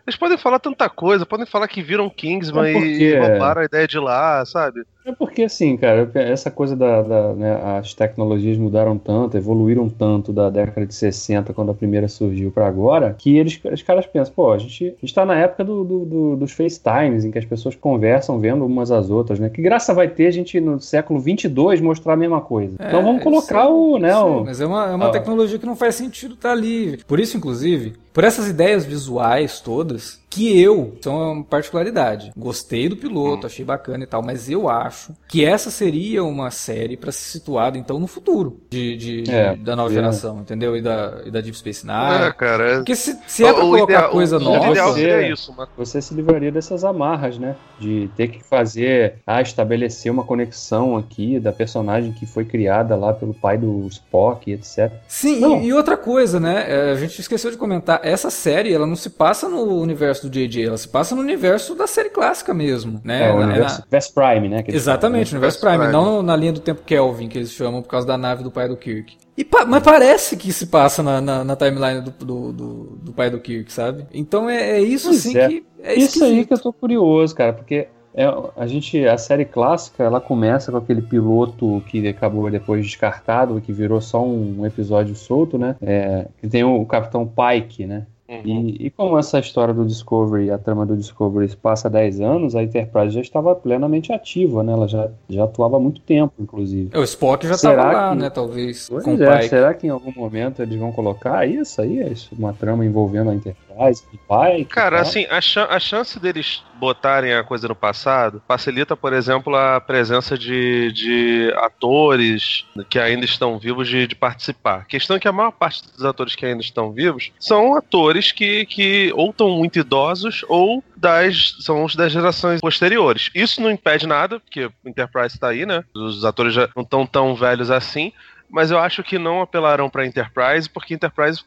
eles 0.07 0.17
podem 0.19 0.37
falar 0.37 0.59
tanta 0.59 0.89
coisa, 0.89 1.25
podem 1.25 1.47
falar 1.47 1.69
que 1.69 1.83
viram 1.83 2.11
Kingsman 2.11 2.77
é 2.77 2.79
e 2.79 3.19
roubaram 3.19 3.63
a 3.63 3.65
ideia 3.65 3.87
de 3.87 3.99
lá, 3.99 4.45
sabe? 4.45 4.83
É 5.09 5.13
porque 5.13 5.43
assim, 5.45 5.75
cara, 5.79 6.11
essa 6.15 6.51
coisa 6.51 6.77
da, 6.77 7.01
da 7.01 7.33
né, 7.33 7.79
as 7.79 7.95
tecnologias 7.95 8.59
mudaram 8.59 8.99
tanto, 8.99 9.39
evoluíram 9.39 9.89
tanto 9.89 10.35
da 10.35 10.51
década 10.51 10.87
de 10.87 10.95
60, 10.95 11.55
quando 11.55 11.71
a 11.71 11.75
primeira 11.75 12.09
surgiu, 12.09 12.51
para 12.51 12.67
agora, 12.67 13.15
que 13.17 13.39
eles, 13.39 13.59
os 13.73 13.83
caras 13.83 14.07
pensam, 14.07 14.35
pô, 14.35 14.53
a 14.53 14.59
gente 14.59 14.95
está 15.03 15.25
na 15.25 15.35
época 15.35 15.65
do, 15.65 15.83
do, 15.83 15.98
do, 16.05 16.37
dos 16.37 16.53
FaceTimes, 16.53 17.25
em 17.25 17.31
que 17.31 17.39
as 17.39 17.45
pessoas 17.45 17.75
conversam 17.75 18.39
vendo 18.39 18.65
umas 18.65 18.91
às 18.91 19.11
outras, 19.11 19.39
né? 19.39 19.49
Que 19.49 19.63
graça 19.63 19.95
vai 19.95 20.09
ter 20.09 20.27
a 20.27 20.31
gente 20.31 20.61
no 20.61 20.81
século 20.81 21.21
22 21.21 21.81
mostrar 21.81 22.15
a 22.15 22.17
mesma 22.17 22.41
coisa. 22.41 22.77
É, 22.79 22.89
então 22.89 23.03
vamos 23.03 23.23
colocar 23.23 23.65
sei, 23.65 23.73
o, 23.73 23.99
né? 23.99 24.17
o, 24.17 24.45
mas 24.45 24.61
é 24.61 24.67
uma, 24.67 24.91
é 24.91 24.95
uma 24.95 25.11
tecnologia 25.11 25.59
que 25.59 25.67
não 25.67 25.77
faz 25.77 25.95
sentido 25.95 26.35
estar 26.35 26.51
tá 26.51 26.55
ali. 26.55 26.99
Por 27.07 27.21
isso, 27.21 27.37
inclusive, 27.37 27.95
por 28.19 28.25
essas 28.25 28.49
ideias 28.49 28.85
visuais 28.85 29.61
todas, 29.61 30.21
que 30.29 30.61
eu, 30.61 30.97
são 31.01 31.33
uma 31.33 31.45
particularidade, 31.45 32.33
gostei 32.37 32.89
do 32.89 32.97
piloto, 32.97 33.47
achei 33.47 33.65
bacana 33.65 34.05
e 34.05 34.07
tal, 34.07 34.23
mas 34.23 34.51
eu 34.51 34.69
acho 34.69 35.15
que 35.29 35.45
essa 35.45 35.71
seria 35.71 36.23
uma 36.23 36.51
série 36.51 36.97
para 36.97 37.11
ser 37.13 37.31
situada 37.31 37.79
então 37.79 37.99
no 37.99 38.07
futuro 38.07 38.61
de, 38.69 38.97
de, 38.97 39.31
é, 39.31 39.55
de 39.55 39.63
da 39.63 39.75
nova 39.75 39.91
é. 39.91 39.95
geração, 39.95 40.41
entendeu? 40.41 40.77
E 40.77 40.83
da, 40.83 41.23
e 41.25 41.31
da 41.31 41.41
Deep 41.41 41.57
Space 41.57 41.87
Nine. 41.87 42.27
É, 42.27 42.33
cara. 42.33 42.77
Porque 42.77 42.97
se, 42.97 43.17
se 43.27 43.45
é 43.45 43.53
pra 43.53 43.65
o 43.65 43.71
colocar 43.71 43.93
ideal, 43.93 44.11
coisa 44.11 44.37
o 44.37 44.41
nova. 44.41 44.71
Ideal 44.71 44.95
seria 44.95 45.33
isso, 45.33 45.55
mano. 45.57 45.71
Você 45.77 46.03
se 46.03 46.13
livraria 46.13 46.53
dessas 46.53 46.85
amarras, 46.85 47.39
né? 47.39 47.57
De 47.79 48.11
ter 48.17 48.29
que 48.29 48.43
fazer, 48.43 49.17
ah, 49.27 49.41
estabelecer 49.41 50.11
uma 50.11 50.25
conexão 50.25 50.97
aqui 50.97 51.39
da 51.39 51.53
personagem 51.53 52.13
que 52.13 52.27
foi 52.27 52.45
criada 52.45 52.97
lá 52.97 53.13
pelo 53.13 53.33
pai 53.33 53.57
do 53.57 53.87
Spock, 53.89 54.51
etc. 54.51 54.93
Sim, 55.07 55.63
e, 55.63 55.67
e, 55.67 55.73
outra 55.73 55.97
coisa, 55.97 56.39
né? 56.39 56.65
É, 56.69 56.91
a 56.91 56.97
gente 56.97 57.21
esqueceu 57.21 57.51
de 57.51 57.57
comentar, 57.57 58.01
essa 58.11 58.31
série, 58.31 58.73
ela 58.73 58.87
não 58.87 58.97
se 58.97 59.11
passa 59.11 59.49
no 59.49 59.81
universo 59.81 60.29
do 60.29 60.31
JJ, 60.31 60.67
ela 60.67 60.77
se 60.77 60.89
passa 60.89 61.15
no 61.15 61.21
universo 61.21 61.75
da 61.75 61.87
série 61.87 62.11
clássica 62.11 62.55
mesmo, 62.55 63.01
né? 63.05 63.29
É, 63.29 63.33
o 63.33 63.37
universo, 63.37 63.83
na... 63.91 64.01
Prime, 64.15 64.49
né? 64.49 64.65
Exatamente, 64.69 65.33
né? 65.33 65.39
universo 65.39 65.61
Prime, 65.61 65.79
Prime, 65.79 65.93
não 65.93 66.23
na 66.23 66.37
linha 66.37 66.53
do 66.53 66.61
tempo 66.61 66.83
Kelvin, 66.85 67.29
que 67.29 67.39
eles 67.39 67.53
chamam 67.53 67.83
por 67.83 67.89
causa 67.89 68.07
da 68.07 68.17
nave 68.17 68.43
do 68.43 68.51
pai 68.51 68.69
do 68.69 68.77
Kirk. 68.77 69.17
E 69.37 69.45
pa 69.45 69.65
mas 69.65 69.83
parece 69.83 70.37
que 70.37 70.53
se 70.53 70.67
passa 70.67 71.03
na, 71.03 71.21
na, 71.21 71.45
na 71.45 71.57
timeline 71.57 72.01
do, 72.01 72.11
do, 72.11 72.53
do, 72.53 72.99
do, 73.03 73.13
pai 73.13 73.31
do 73.31 73.39
Kirk, 73.39 73.73
sabe? 73.73 74.07
Então 74.13 74.51
é, 74.51 74.79
é 74.79 74.81
isso 74.81 75.09
pois 75.09 75.23
sim 75.23 75.39
é. 75.39 75.49
que 75.49 75.67
é 75.81 75.95
Isso 75.95 76.25
aí 76.25 76.45
que 76.45 76.53
eu 76.53 76.59
tô 76.59 76.73
curioso, 76.73 77.35
cara, 77.35 77.53
porque 77.53 77.89
é, 78.15 78.25
a 78.57 78.67
gente, 78.67 79.07
a 79.07 79.19
série 79.19 79.45
clássica, 79.45 80.03
ela 80.03 80.21
começa 80.21 80.71
com 80.73 80.79
aquele 80.79 81.03
piloto 81.03 81.83
que 81.87 82.07
acabou 82.09 82.51
depois 82.51 82.85
descartado, 82.85 83.61
que 83.61 83.73
virou 83.73 84.01
só 84.01 84.25
um, 84.25 84.65
episódio 84.67 85.15
solto, 85.15 85.59
né? 85.59 85.77
É, 85.81 86.27
que 86.41 86.49
tem 86.49 86.65
o, 86.65 86.85
Capitão 86.85 87.27
Pike, 87.27 87.87
né? 87.87 88.07
Uhum. 88.29 88.43
E, 88.45 88.87
e, 88.87 88.91
como 88.91 89.19
essa 89.19 89.39
história 89.39 89.73
do 89.73 89.87
Discovery, 89.87 90.51
a 90.51 90.59
trama 90.59 90.85
do 90.85 90.95
Discovery 90.95 91.49
passa 91.57 91.89
10 91.89 92.21
anos, 92.21 92.55
a 92.55 92.63
Enterprise 92.63 93.15
já 93.15 93.23
estava 93.23 93.55
plenamente 93.55 94.13
ativa, 94.13 94.63
né? 94.63 94.73
Ela 94.73 94.87
já, 94.87 95.09
já 95.31 95.45
atuava 95.45 95.77
há 95.79 95.81
muito 95.81 96.03
tempo, 96.03 96.35
inclusive. 96.39 96.91
O 96.95 97.03
Spock 97.05 97.47
já 97.47 97.55
estava 97.55 97.85
lá, 97.85 98.11
que... 98.11 98.17
né? 98.17 98.31
Talvez. 98.31 98.87
Pois 98.89 99.03
com 99.03 99.13
é, 99.23 99.43
será 99.43 99.73
que 99.73 99.87
em 99.87 99.91
algum 99.91 100.13
momento 100.13 100.61
eles 100.61 100.79
vão 100.79 100.93
colocar 100.93 101.49
isso 101.49 101.81
aí? 101.81 102.15
Uma 102.39 102.53
trama 102.53 102.85
envolvendo 102.85 103.31
a 103.31 103.35
Enterprise? 103.35 103.69
o 104.13 104.19
pai. 104.27 104.65
Cara, 104.65 105.01
assim, 105.01 105.25
a, 105.31 105.41
chan 105.41 105.67
a 105.71 105.79
chance 105.79 106.19
deles 106.19 106.65
botarem 106.79 107.35
a 107.35 107.45
coisa 107.45 107.69
no 107.69 107.75
passado 107.75 108.43
facilita, 108.47 108.97
por 108.97 109.13
exemplo, 109.13 109.55
a 109.57 109.81
presença 109.81 110.39
de, 110.39 110.93
de 110.93 111.53
atores 111.57 112.65
que 112.89 112.99
ainda 112.99 113.25
estão 113.25 113.59
vivos 113.59 113.89
de, 113.89 114.07
de, 114.07 114.15
participar. 114.15 114.81
A 114.81 114.85
questão 114.85 115.17
é 115.17 115.21
que 115.21 115.29
a 115.29 115.33
maior 115.33 115.53
parte 115.53 115.83
dos 115.91 116.05
atores 116.05 116.35
que 116.35 116.47
ainda 116.47 116.63
estão 116.63 116.93
vivos 116.93 117.33
são 117.39 117.77
atores 117.77 118.33
que, 118.33 118.65
que 118.67 119.13
ou 119.15 119.31
estão 119.31 119.51
muito 119.51 119.79
idosos 119.79 120.45
ou 120.49 120.83
das, 120.97 121.57
são 121.61 121.85
os 121.85 121.95
das 121.95 122.13
gerações 122.13 122.61
posteriores. 122.61 123.31
Isso 123.35 123.61
não 123.61 123.71
impede 123.71 124.07
nada, 124.07 124.41
porque 124.41 124.71
Enterprise 124.85 125.35
está 125.35 125.49
aí, 125.49 125.67
né? 125.67 125.85
Os 125.95 126.25
atores 126.25 126.55
já 126.55 126.69
não 126.75 126.83
estão 126.83 127.07
tão 127.07 127.35
velhos 127.35 127.71
assim, 127.71 128.13
mas 128.49 128.71
eu 128.71 128.79
acho 128.79 129.03
que 129.03 129.19
não 129.19 129.43
apelaram 129.43 129.91
para 129.91 130.07
Enterprise, 130.07 130.69
porque 130.69 130.95
Enterprise 130.95 131.43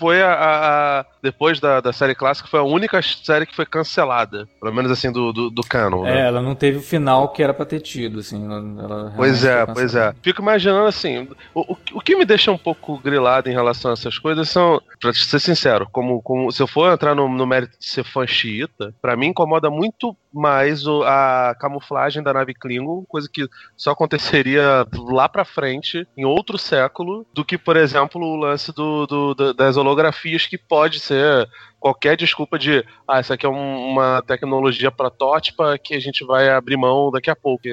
foi 0.00 0.22
a, 0.22 0.32
a, 0.32 1.04
depois 1.22 1.60
da, 1.60 1.78
da 1.78 1.92
série 1.92 2.14
clássica, 2.14 2.48
foi 2.48 2.58
a 2.58 2.62
única 2.62 3.02
série 3.02 3.44
que 3.44 3.54
foi 3.54 3.66
cancelada. 3.66 4.48
Pelo 4.58 4.74
menos 4.74 4.90
assim, 4.90 5.12
do, 5.12 5.30
do, 5.30 5.50
do 5.50 5.62
canon. 5.62 6.04
Né? 6.04 6.22
É, 6.22 6.26
ela 6.28 6.40
não 6.40 6.54
teve 6.54 6.78
o 6.78 6.82
final 6.82 7.28
que 7.28 7.42
era 7.42 7.52
pra 7.52 7.66
ter 7.66 7.80
tido, 7.80 8.20
assim. 8.20 8.48
Pois 9.14 9.44
é, 9.44 9.66
pois 9.66 9.94
é. 9.94 10.14
Fico 10.22 10.40
imaginando 10.40 10.86
assim, 10.86 11.28
o, 11.54 11.72
o, 11.72 11.76
o, 11.92 12.00
que 12.00 12.16
me 12.16 12.24
deixa 12.24 12.50
um 12.50 12.56
pouco 12.56 12.96
grilado 12.98 13.50
em 13.50 13.52
relação 13.52 13.90
a 13.90 13.94
essas 13.94 14.18
coisas 14.18 14.48
são, 14.48 14.80
pra 14.98 15.12
ser 15.12 15.38
sincero, 15.38 15.86
como, 15.92 16.22
como 16.22 16.50
se 16.50 16.62
eu 16.62 16.66
for 16.66 16.90
entrar 16.90 17.14
no, 17.14 17.28
no 17.28 17.46
mérito 17.46 17.78
de 17.78 17.86
ser 17.86 18.04
fã 18.04 18.26
xiita, 18.26 18.94
pra 19.02 19.16
mim 19.16 19.26
incomoda 19.26 19.68
muito 19.68 20.16
mais 20.32 20.86
o, 20.86 21.02
a 21.02 21.54
camuflagem 21.58 22.22
da 22.22 22.32
nave 22.32 22.54
Klingon, 22.54 23.04
coisa 23.08 23.28
que 23.30 23.48
só 23.76 23.90
aconteceria 23.90 24.86
lá 25.08 25.28
pra 25.28 25.44
frente, 25.44 26.06
em 26.16 26.24
outro 26.24 26.56
século, 26.56 27.26
do 27.32 27.44
que, 27.44 27.58
por 27.58 27.76
exemplo, 27.76 28.20
o 28.20 28.36
lance 28.36 28.72
do, 28.72 29.06
do 29.06 29.54
das 29.54 29.76
holografias 29.76 30.46
que 30.46 30.56
pode 30.56 31.00
ser 31.00 31.48
qualquer 31.80 32.16
desculpa 32.16 32.58
de 32.58 32.84
ah, 33.08 33.20
isso 33.20 33.32
aqui 33.32 33.46
é 33.46 33.48
um, 33.48 33.90
uma 33.92 34.22
tecnologia 34.22 34.90
protótipa 34.90 35.78
que 35.82 35.94
a 35.94 35.98
gente 35.98 36.24
vai 36.24 36.50
abrir 36.50 36.76
mão 36.76 37.10
daqui 37.10 37.30
a 37.30 37.34
pouco. 37.34 37.64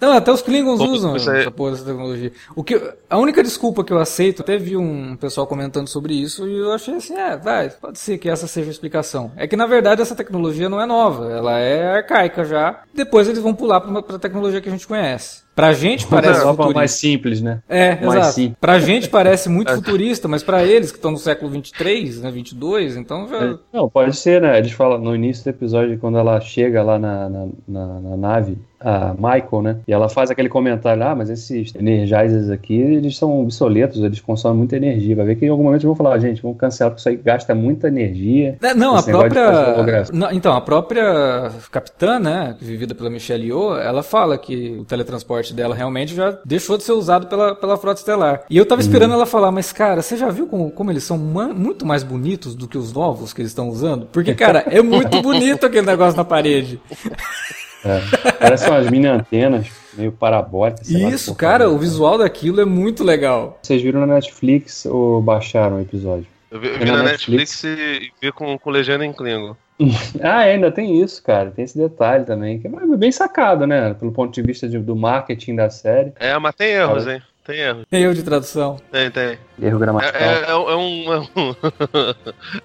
Não, 0.00 0.12
até 0.12 0.30
os 0.32 0.42
Klingons 0.42 0.78
Como 0.78 0.92
usam 0.92 1.16
essa 1.16 1.50
porra 1.50 1.72
dessa 1.72 1.84
tecnologia. 1.84 2.32
O 2.54 2.62
que, 2.62 2.74
a 3.08 3.18
única 3.18 3.42
desculpa 3.42 3.84
que 3.84 3.92
eu 3.92 3.98
aceito, 3.98 4.42
até 4.42 4.58
vi 4.58 4.76
um 4.76 5.16
pessoal 5.16 5.46
comentando 5.46 5.88
sobre 5.88 6.14
isso 6.14 6.46
e 6.46 6.58
eu 6.58 6.72
achei 6.72 6.94
assim, 6.94 7.14
é, 7.14 7.36
vai, 7.36 7.70
pode 7.70 7.98
ser 7.98 8.18
que 8.18 8.28
essa 8.28 8.46
seja 8.46 8.68
a 8.68 8.72
explicação. 8.72 9.32
É 9.36 9.46
que 9.46 9.56
na 9.56 9.66
verdade 9.66 10.02
essa 10.02 10.14
tecnologia 10.14 10.68
não 10.68 10.80
é 10.80 10.86
nova, 10.86 11.30
ela 11.30 11.58
é 11.58 11.96
arcaica 11.96 12.44
já. 12.44 12.82
Depois 12.92 13.28
eles 13.28 13.40
vão 13.40 13.54
pular 13.54 13.80
para 13.80 14.16
a 14.16 14.18
tecnologia 14.18 14.60
que 14.60 14.68
a 14.68 14.72
gente 14.72 14.86
conhece. 14.86 15.45
Pra 15.56 15.72
gente 15.72 16.06
parece 16.06 16.42
futurista. 16.42 16.74
mais 16.74 16.90
simples, 16.90 17.40
né? 17.40 17.62
É, 17.66 17.98
mais 18.04 18.20
exato. 18.20 18.34
Simples. 18.34 18.58
Pra 18.60 18.78
gente 18.78 19.08
parece 19.08 19.48
muito 19.48 19.74
futurista, 19.74 20.28
mas 20.28 20.42
para 20.42 20.62
eles 20.62 20.92
que 20.92 20.98
estão 20.98 21.10
no 21.10 21.16
século 21.16 21.50
23, 21.50 22.20
né, 22.20 22.30
22, 22.30 22.94
então 22.98 23.26
já... 23.26 23.42
É, 23.42 23.54
não, 23.72 23.88
pode 23.88 24.14
ser, 24.14 24.42
né? 24.42 24.58
Eles 24.58 24.72
falam 24.72 24.98
no 24.98 25.14
início 25.14 25.44
do 25.44 25.48
episódio, 25.48 25.98
quando 25.98 26.18
ela 26.18 26.38
chega 26.42 26.82
lá 26.82 26.98
na, 26.98 27.30
na, 27.30 27.46
na, 27.66 28.00
na 28.00 28.16
nave, 28.18 28.58
a 28.80 29.14
Michael, 29.14 29.62
né? 29.62 29.76
E 29.86 29.92
ela 29.92 30.08
faz 30.08 30.30
aquele 30.30 30.48
comentário, 30.48 31.02
ah, 31.02 31.14
mas 31.14 31.30
esses 31.30 31.74
energizers 31.74 32.50
aqui, 32.50 32.74
eles 32.74 33.16
são 33.16 33.42
obsoletos, 33.42 34.02
eles 34.02 34.20
consomem 34.20 34.58
muita 34.58 34.76
energia. 34.76 35.16
Vai 35.16 35.26
ver 35.26 35.36
que 35.36 35.46
em 35.46 35.48
algum 35.48 35.64
momento 35.64 35.84
eu 35.84 35.88
vou 35.88 35.96
falar, 35.96 36.18
gente, 36.18 36.42
vamos 36.42 36.58
cancelar 36.58 36.90
porque 36.90 37.00
isso 37.00 37.08
aí 37.08 37.16
gasta 37.16 37.54
muita 37.54 37.88
energia. 37.88 38.58
É, 38.62 38.74
não, 38.74 38.96
a 38.96 39.02
própria... 39.02 40.04
Não, 40.12 40.30
então, 40.32 40.54
a 40.54 40.60
própria 40.60 41.50
capitã, 41.70 42.18
né, 42.18 42.56
vivida 42.60 42.94
pela 42.94 43.10
Michelle 43.10 43.46
Yeoh, 43.46 43.76
ela 43.78 44.02
fala 44.02 44.38
que 44.38 44.76
o 44.80 44.84
teletransporte 44.84 45.54
dela 45.54 45.74
realmente 45.74 46.14
já 46.14 46.38
deixou 46.44 46.76
de 46.76 46.84
ser 46.84 46.92
usado 46.92 47.26
pela, 47.26 47.54
pela 47.54 47.76
frota 47.76 48.00
estelar. 48.00 48.42
E 48.48 48.56
eu 48.56 48.66
tava 48.66 48.80
uhum. 48.80 48.86
esperando 48.86 49.10
hum. 49.12 49.14
ela 49.14 49.26
falar, 49.26 49.50
mas 49.50 49.72
cara, 49.72 50.02
você 50.02 50.16
já 50.16 50.28
viu 50.30 50.46
como, 50.46 50.70
como 50.70 50.90
eles 50.90 51.04
são 51.04 51.18
muito 51.18 51.86
mais 51.86 52.02
bonitos 52.02 52.54
do 52.54 52.68
que 52.68 52.78
os 52.78 52.92
novos 52.92 53.32
que 53.32 53.40
eles 53.40 53.50
estão 53.50 53.68
usando? 53.68 54.06
Porque, 54.06 54.34
cara, 54.34 54.64
é 54.70 54.82
muito 54.82 55.20
bonito 55.22 55.66
aquele 55.66 55.86
negócio 55.86 56.16
na 56.16 56.24
parede. 56.24 56.80
É. 57.86 58.32
Parece 58.32 58.68
umas 58.68 58.90
mini 58.90 59.06
antenas, 59.06 59.68
meio 59.94 60.12
parabólicas. 60.12 60.88
Isso, 60.88 61.34
cara, 61.34 61.70
o 61.70 61.78
visual 61.78 62.18
daquilo 62.18 62.60
é 62.60 62.64
muito 62.64 63.04
legal. 63.04 63.58
Vocês 63.62 63.80
viram 63.80 64.00
na 64.00 64.14
Netflix 64.14 64.84
ou 64.86 65.22
baixaram 65.22 65.76
o 65.76 65.80
episódio? 65.80 66.26
Eu 66.50 66.60
vi, 66.60 66.68
eu 66.68 66.78
vi 66.78 66.84
na, 66.84 66.98
na, 66.98 67.02
Netflix, 67.04 67.62
Netflix 67.62 68.02
e 68.02 68.12
vi 68.20 68.32
com, 68.32 68.58
com 68.58 68.70
legenda 68.70 69.04
em 69.04 69.12
Klingon. 69.12 69.56
ah, 70.22 70.38
ainda 70.38 70.70
tem 70.70 71.00
isso, 71.00 71.22
cara. 71.22 71.50
Tem 71.50 71.64
esse 71.64 71.76
detalhe 71.76 72.24
também, 72.24 72.58
que 72.58 72.66
é 72.66 72.96
bem 72.96 73.12
sacado, 73.12 73.66
né? 73.66 73.94
Pelo 73.94 74.12
ponto 74.12 74.32
de 74.32 74.42
vista 74.42 74.68
de, 74.68 74.78
do 74.78 74.96
marketing 74.96 75.54
da 75.54 75.70
série. 75.70 76.12
É, 76.18 76.38
mas 76.38 76.54
tem 76.54 76.68
erros, 76.68 77.04
cara, 77.04 77.16
hein? 77.16 77.22
Tem 77.46 77.60
erro. 77.60 77.86
Tem 77.88 78.02
erro 78.02 78.14
de 78.14 78.22
tradução. 78.24 78.76
Tem, 78.90 79.08
tem. 79.08 79.38
Erro 79.62 79.78
gramatical. 79.78 80.20
É, 80.20 80.34
é, 80.42 80.50
é 80.50 80.56
um, 80.56 81.12
é 81.12 81.18
um, 81.20 81.26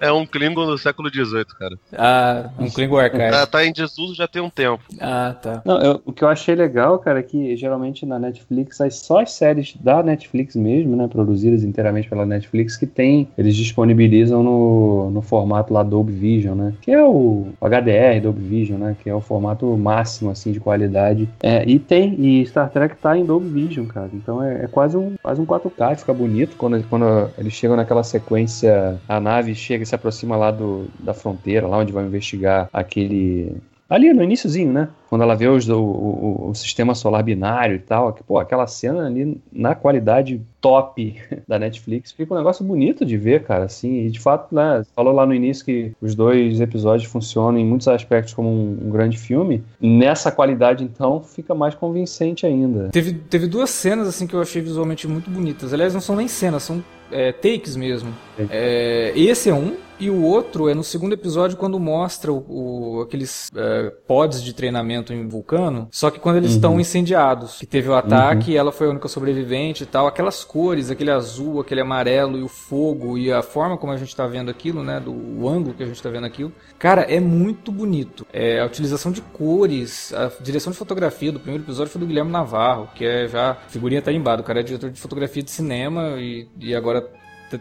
é 0.00 0.12
um 0.12 0.26
Klingon 0.26 0.66
do 0.66 0.76
século 0.76 1.08
XVIII, 1.08 1.44
cara. 1.58 1.78
Ah, 1.96 2.50
um 2.58 2.68
Klingon 2.68 2.98
arcaico. 2.98 3.32
Tá, 3.32 3.46
tá 3.46 3.64
em 3.64 3.72
desuso 3.72 4.14
já 4.14 4.26
tem 4.26 4.42
um 4.42 4.50
tempo. 4.50 4.82
Ah, 5.00 5.34
tá. 5.40 5.62
Não, 5.64 5.80
eu, 5.80 6.02
o 6.04 6.12
que 6.12 6.24
eu 6.24 6.28
achei 6.28 6.54
legal, 6.54 6.98
cara, 6.98 7.20
é 7.20 7.22
que 7.22 7.56
geralmente 7.56 8.04
na 8.04 8.18
Netflix, 8.18 8.80
as, 8.80 8.96
só 8.96 9.20
as 9.20 9.32
séries 9.32 9.74
da 9.80 10.02
Netflix 10.02 10.56
mesmo, 10.56 10.96
né, 10.96 11.06
produzidas 11.06 11.62
inteiramente 11.62 12.08
pela 12.08 12.26
Netflix, 12.26 12.76
que 12.76 12.86
tem, 12.86 13.28
eles 13.38 13.54
disponibilizam 13.54 14.42
no, 14.42 15.10
no 15.10 15.22
formato 15.22 15.72
lá 15.72 15.82
Dolby 15.82 16.12
Vision, 16.12 16.56
né, 16.56 16.74
que 16.82 16.90
é 16.90 17.02
o 17.02 17.46
HDR 17.60 18.20
Dolby 18.20 18.42
Vision, 18.42 18.78
né, 18.78 18.96
que 19.00 19.08
é 19.08 19.14
o 19.14 19.20
formato 19.20 19.66
máximo, 19.76 20.30
assim, 20.30 20.50
de 20.52 20.60
qualidade. 20.60 21.28
É, 21.40 21.64
e 21.64 21.78
tem, 21.78 22.14
e 22.18 22.44
Star 22.46 22.68
Trek 22.68 22.96
tá 22.96 23.16
em 23.16 23.24
Dolby 23.24 23.48
Vision, 23.48 23.86
cara, 23.86 24.10
então 24.12 24.42
é, 24.42 24.64
é 24.64 24.68
quase 24.72 24.96
um, 24.96 25.14
quase 25.22 25.40
um 25.40 25.46
4K, 25.46 25.98
fica 25.98 26.12
bonito 26.14 26.56
quando 26.56 26.82
quando 26.88 27.30
eles 27.38 27.52
chegam 27.52 27.76
naquela 27.76 28.02
sequência, 28.02 28.98
a 29.08 29.20
nave 29.20 29.54
chega 29.54 29.84
e 29.84 29.86
se 29.86 29.94
aproxima 29.94 30.36
lá 30.36 30.50
do, 30.50 30.88
da 30.98 31.14
fronteira, 31.14 31.68
lá 31.68 31.78
onde 31.78 31.92
vai 31.92 32.04
investigar 32.04 32.68
aquele 32.72 33.56
Ali 33.92 34.10
no 34.14 34.22
iníciozinho, 34.22 34.72
né? 34.72 34.88
Quando 35.10 35.20
ela 35.20 35.34
vê 35.34 35.46
os, 35.46 35.68
o, 35.68 35.78
o, 35.78 36.48
o, 36.48 36.54
sistema 36.54 36.94
solar 36.94 37.22
binário 37.22 37.76
e 37.76 37.78
tal, 37.78 38.14
que, 38.14 38.22
pô, 38.22 38.38
aquela 38.38 38.66
cena 38.66 39.06
ali 39.06 39.38
na 39.52 39.74
qualidade 39.74 40.40
top 40.62 41.14
da 41.46 41.58
Netflix, 41.58 42.10
fica 42.10 42.32
um 42.32 42.38
negócio 42.38 42.64
bonito 42.64 43.04
de 43.04 43.18
ver, 43.18 43.44
cara, 43.44 43.64
assim, 43.64 44.06
e 44.06 44.10
de 44.10 44.18
fato, 44.18 44.54
né, 44.54 44.82
falou 44.96 45.12
lá 45.12 45.26
no 45.26 45.34
início 45.34 45.66
que 45.66 45.92
os 46.00 46.14
dois 46.14 46.58
episódios 46.62 47.10
funcionam 47.10 47.58
em 47.58 47.66
muitos 47.66 47.86
aspectos 47.86 48.32
como 48.32 48.48
um, 48.48 48.78
um 48.86 48.90
grande 48.90 49.18
filme, 49.18 49.62
nessa 49.78 50.32
qualidade, 50.32 50.82
então, 50.82 51.20
fica 51.22 51.54
mais 51.54 51.74
convincente 51.74 52.46
ainda. 52.46 52.88
Teve, 52.88 53.12
teve 53.12 53.46
duas 53.46 53.68
cenas, 53.68 54.08
assim, 54.08 54.26
que 54.26 54.32
eu 54.32 54.40
achei 54.40 54.62
visualmente 54.62 55.06
muito 55.06 55.28
bonitas, 55.28 55.74
aliás, 55.74 55.92
não 55.92 56.00
são 56.00 56.16
nem 56.16 56.28
cenas, 56.28 56.62
são 56.62 56.82
é, 57.10 57.30
takes 57.30 57.76
mesmo. 57.76 58.12
É, 58.50 59.12
esse 59.14 59.50
é 59.50 59.54
um, 59.54 59.76
e 60.02 60.10
o 60.10 60.20
outro 60.20 60.68
é 60.68 60.74
no 60.74 60.82
segundo 60.82 61.12
episódio 61.12 61.56
quando 61.56 61.78
mostra 61.78 62.32
o, 62.32 62.44
o 62.48 63.02
aqueles 63.02 63.48
é, 63.54 63.88
pods 64.04 64.42
de 64.42 64.52
treinamento 64.52 65.12
em 65.12 65.28
Vulcano, 65.28 65.88
só 65.92 66.10
que 66.10 66.18
quando 66.18 66.38
eles 66.38 66.50
uhum. 66.50 66.56
estão 66.56 66.80
incendiados, 66.80 67.58
que 67.58 67.66
teve 67.66 67.88
o 67.88 67.94
ataque 67.94 68.48
uhum. 68.48 68.54
e 68.54 68.56
ela 68.56 68.72
foi 68.72 68.88
a 68.88 68.90
única 68.90 69.06
sobrevivente 69.06 69.84
e 69.84 69.86
tal, 69.86 70.08
aquelas 70.08 70.42
cores, 70.42 70.90
aquele 70.90 71.12
azul, 71.12 71.60
aquele 71.60 71.80
amarelo 71.80 72.36
e 72.36 72.42
o 72.42 72.48
fogo 72.48 73.16
e 73.16 73.32
a 73.32 73.42
forma 73.42 73.78
como 73.78 73.92
a 73.92 73.96
gente 73.96 74.08
está 74.08 74.26
vendo 74.26 74.50
aquilo, 74.50 74.82
né, 74.82 74.98
do 74.98 75.12
o 75.12 75.48
ângulo 75.48 75.72
que 75.72 75.84
a 75.84 75.86
gente 75.86 75.96
está 75.96 76.10
vendo 76.10 76.26
aquilo, 76.26 76.52
cara, 76.80 77.02
é 77.02 77.20
muito 77.20 77.70
bonito. 77.70 78.26
É, 78.32 78.60
a 78.60 78.66
utilização 78.66 79.12
de 79.12 79.20
cores, 79.20 80.12
a 80.12 80.32
direção 80.40 80.72
de 80.72 80.78
fotografia 80.78 81.30
do 81.30 81.38
primeiro 81.38 81.62
episódio 81.62 81.92
foi 81.92 82.00
do 82.00 82.06
Guilherme 82.08 82.32
Navarro, 82.32 82.88
que 82.92 83.04
é 83.04 83.28
já 83.28 83.56
figurinha 83.68 84.02
tarimbada, 84.02 84.42
o 84.42 84.44
cara 84.44 84.58
é 84.58 84.62
diretor 84.64 84.90
de 84.90 85.00
fotografia 85.00 85.44
de 85.44 85.50
cinema 85.52 86.16
e, 86.18 86.48
e 86.58 86.74
agora 86.74 87.08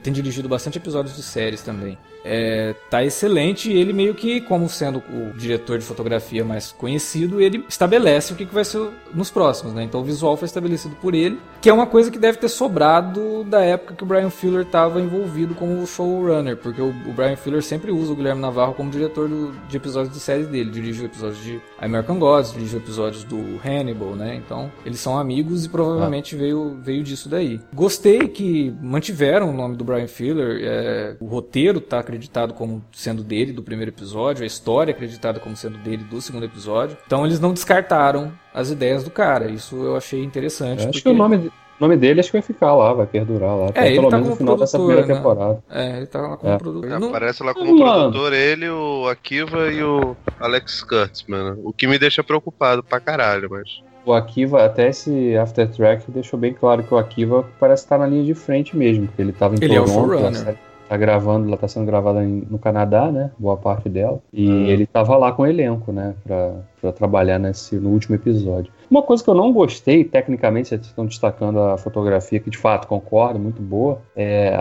tem 0.01 0.12
dirigido 0.12 0.49
bastante 0.49 0.80
episódios 0.80 1.15
de 1.15 1.21
séries 1.21 1.62
também 1.62 1.97
é, 2.23 2.75
tá 2.89 3.03
excelente 3.03 3.71
e 3.71 3.77
ele 3.77 3.93
meio 3.93 4.13
que, 4.13 4.41
como 4.41 4.69
sendo 4.69 4.99
o 4.99 5.31
diretor 5.36 5.77
de 5.77 5.86
fotografia 5.86 6.43
mais 6.43 6.71
conhecido, 6.71 7.41
ele 7.41 7.65
estabelece 7.67 8.34
o 8.34 8.36
que, 8.36 8.45
que 8.45 8.53
vai 8.53 8.65
ser 8.65 8.89
nos 9.13 9.29
próximos, 9.29 9.73
né? 9.73 9.84
Então 9.84 10.01
o 10.01 10.03
visual 10.03 10.38
foi 10.38 10.45
estabelecido 10.45 10.95
por 10.95 11.13
ele, 11.13 11.39
que 11.60 11.69
é 11.69 11.73
uma 11.73 11.88
coisa 11.88 12.12
que 12.12 12.19
deve 12.19 12.38
ter 12.38 12.49
sobrado 12.49 13.43
da 13.43 13.62
época 13.62 13.95
que 13.95 14.03
o 14.03 14.05
Brian 14.05 14.29
Fuller 14.29 14.62
estava 14.62 15.01
envolvido 15.01 15.55
como 15.55 15.86
showrunner, 15.86 16.57
porque 16.57 16.81
o, 16.81 16.89
o, 16.89 17.13
Brian 17.13 17.36
Fuller 17.36 17.62
sempre 17.62 17.91
usa 17.91 18.13
o 18.13 18.15
Guilherme 18.15 18.41
Navarro 18.41 18.73
como 18.73 18.89
diretor 18.89 19.27
do, 19.27 19.51
de 19.67 19.77
episódios 19.77 20.13
de 20.13 20.19
séries 20.19 20.47
dele, 20.47 20.69
dirigiu 20.69 21.05
episódios 21.05 21.43
de 21.43 21.60
American 21.79 22.19
Gods, 22.19 22.53
dirigiu 22.53 22.79
episódios 22.79 23.23
do 23.23 23.60
Hannibal, 23.63 24.15
né? 24.15 24.36
Então 24.36 24.71
eles 24.86 24.99
são 24.99 25.17
amigos 25.17 25.65
e 25.65 25.69
provavelmente 25.69 26.36
ah. 26.36 26.39
veio, 26.39 26.77
veio 26.81 27.03
disso 27.03 27.29
daí. 27.29 27.60
Gostei 27.73 28.27
que 28.27 28.73
mantiveram 28.81 29.49
o 29.49 29.53
nome 29.53 29.75
do 29.75 29.84
Brian 29.84 30.07
Fuller, 30.07 30.60
é, 30.63 31.15
o 31.19 31.25
roteiro 31.25 31.79
tá 31.79 32.01
acreditado 32.12 32.54
como 32.54 32.84
sendo 32.91 33.24
dele 33.24 33.54
do 33.54 33.63
primeiro 33.63 33.91
episódio, 33.91 34.43
a 34.43 34.45
história 34.45 34.91
acreditada 34.91 35.39
como 35.39 35.56
sendo 35.56 35.78
dele 35.78 36.04
do 36.04 36.21
segundo 36.21 36.45
episódio. 36.45 36.97
Então 37.06 37.26
eles 37.26 37.39
não 37.39 37.54
descartaram 37.54 38.32
as 38.54 38.69
ideias 38.69 39.04
do 39.04 39.10
cara. 39.10 39.50
Isso 39.50 39.76
eu 39.76 39.95
achei 39.95 40.24
interessante. 40.24 40.84
Eu 40.84 40.89
acho 40.89 41.00
porque... 41.00 41.02
que 41.02 41.10
o 41.10 41.13
nome, 41.13 41.38
o 41.38 41.52
nome 41.80 41.97
dele 41.97 42.19
acho 42.19 42.30
que 42.30 42.38
vai 42.38 42.41
ficar 42.41 42.76
lá, 42.76 42.93
vai 42.93 43.06
perdurar 43.06 43.56
lá. 43.56 43.67
É, 43.74 43.93
pelo 43.93 44.10
tá 44.10 44.17
menos 44.17 44.30
no 44.30 44.36
final 44.36 44.58
dessa 44.58 44.78
primeira 44.78 45.06
né? 45.06 45.15
temporada. 45.15 45.63
É, 45.69 45.97
ele 45.97 46.08
tá 46.08 46.21
lá 46.21 46.38
como 46.38 46.54
é. 46.54 46.58
produtor. 46.58 47.00
Não... 47.00 47.10
Aparece 47.10 47.43
lá 47.43 47.54
como 47.54 47.78
Mano. 47.78 48.12
produtor 48.12 48.34
ele, 48.34 48.69
o 48.69 49.08
Akiva 49.08 49.71
e 49.71 49.82
o 49.82 50.15
Alex 50.39 50.84
Kurtz, 50.84 51.26
mano. 51.28 51.60
O 51.63 51.71
que 51.71 51.88
me 51.88 51.97
deixa 51.97 52.24
preocupado 52.24 52.84
pra 52.84 53.00
caralho, 53.00 53.50
mas. 53.50 53.82
O 54.04 54.13
Akiva, 54.13 54.65
até 54.65 54.89
esse 54.89 55.38
After 55.38 55.69
Track, 55.69 56.10
deixou 56.10 56.39
bem 56.39 56.54
claro 56.54 56.84
que 56.84 56.91
o 56.91 56.97
Akiva 56.97 57.47
parece 57.60 57.84
estar 57.84 58.00
na 58.00 58.08
linha 58.08 58.24
de 58.24 58.34
frente 58.34 58.76
mesmo, 58.76 59.06
porque 59.06 59.21
ele 59.21 59.32
tava 59.32 59.54
em 59.56 59.60
ele 59.62 59.76
Toronto. 59.76 60.47
É 60.47 60.52
o 60.52 60.70
tá 60.91 60.97
gravando, 60.97 61.47
ela 61.47 61.56
tá 61.56 61.69
sendo 61.69 61.86
gravada 61.86 62.21
em, 62.21 62.45
no 62.49 62.60
Canadá, 62.60 63.10
né? 63.10 63.32
Boa 63.39 63.56
parte 63.56 63.88
dela. 63.88 64.21
E 64.34 64.45
uhum. 64.45 64.65
ele 64.65 64.86
tava 64.86 65.15
lá 65.15 65.32
com 65.32 65.43
o 65.43 65.47
elenco, 65.47 65.93
né? 65.93 66.13
Pra, 66.21 66.56
pra 66.82 66.91
trabalhar 66.91 67.39
nesse, 67.39 67.77
no 67.77 67.91
último 67.91 68.15
episódio. 68.15 68.73
Uma 68.89 69.01
coisa 69.01 69.23
que 69.23 69.30
eu 69.30 69.34
não 69.34 69.54
gostei, 69.54 70.04
tecnicamente, 70.04 70.67
vocês 70.67 70.82
estão 70.82 71.06
destacando 71.06 71.62
a 71.62 71.77
fotografia, 71.77 72.41
que 72.41 72.49
de 72.49 72.58
fato 72.58 72.89
concordo, 72.89 73.39
muito 73.39 73.62
boa. 73.62 74.01
É, 74.13 74.54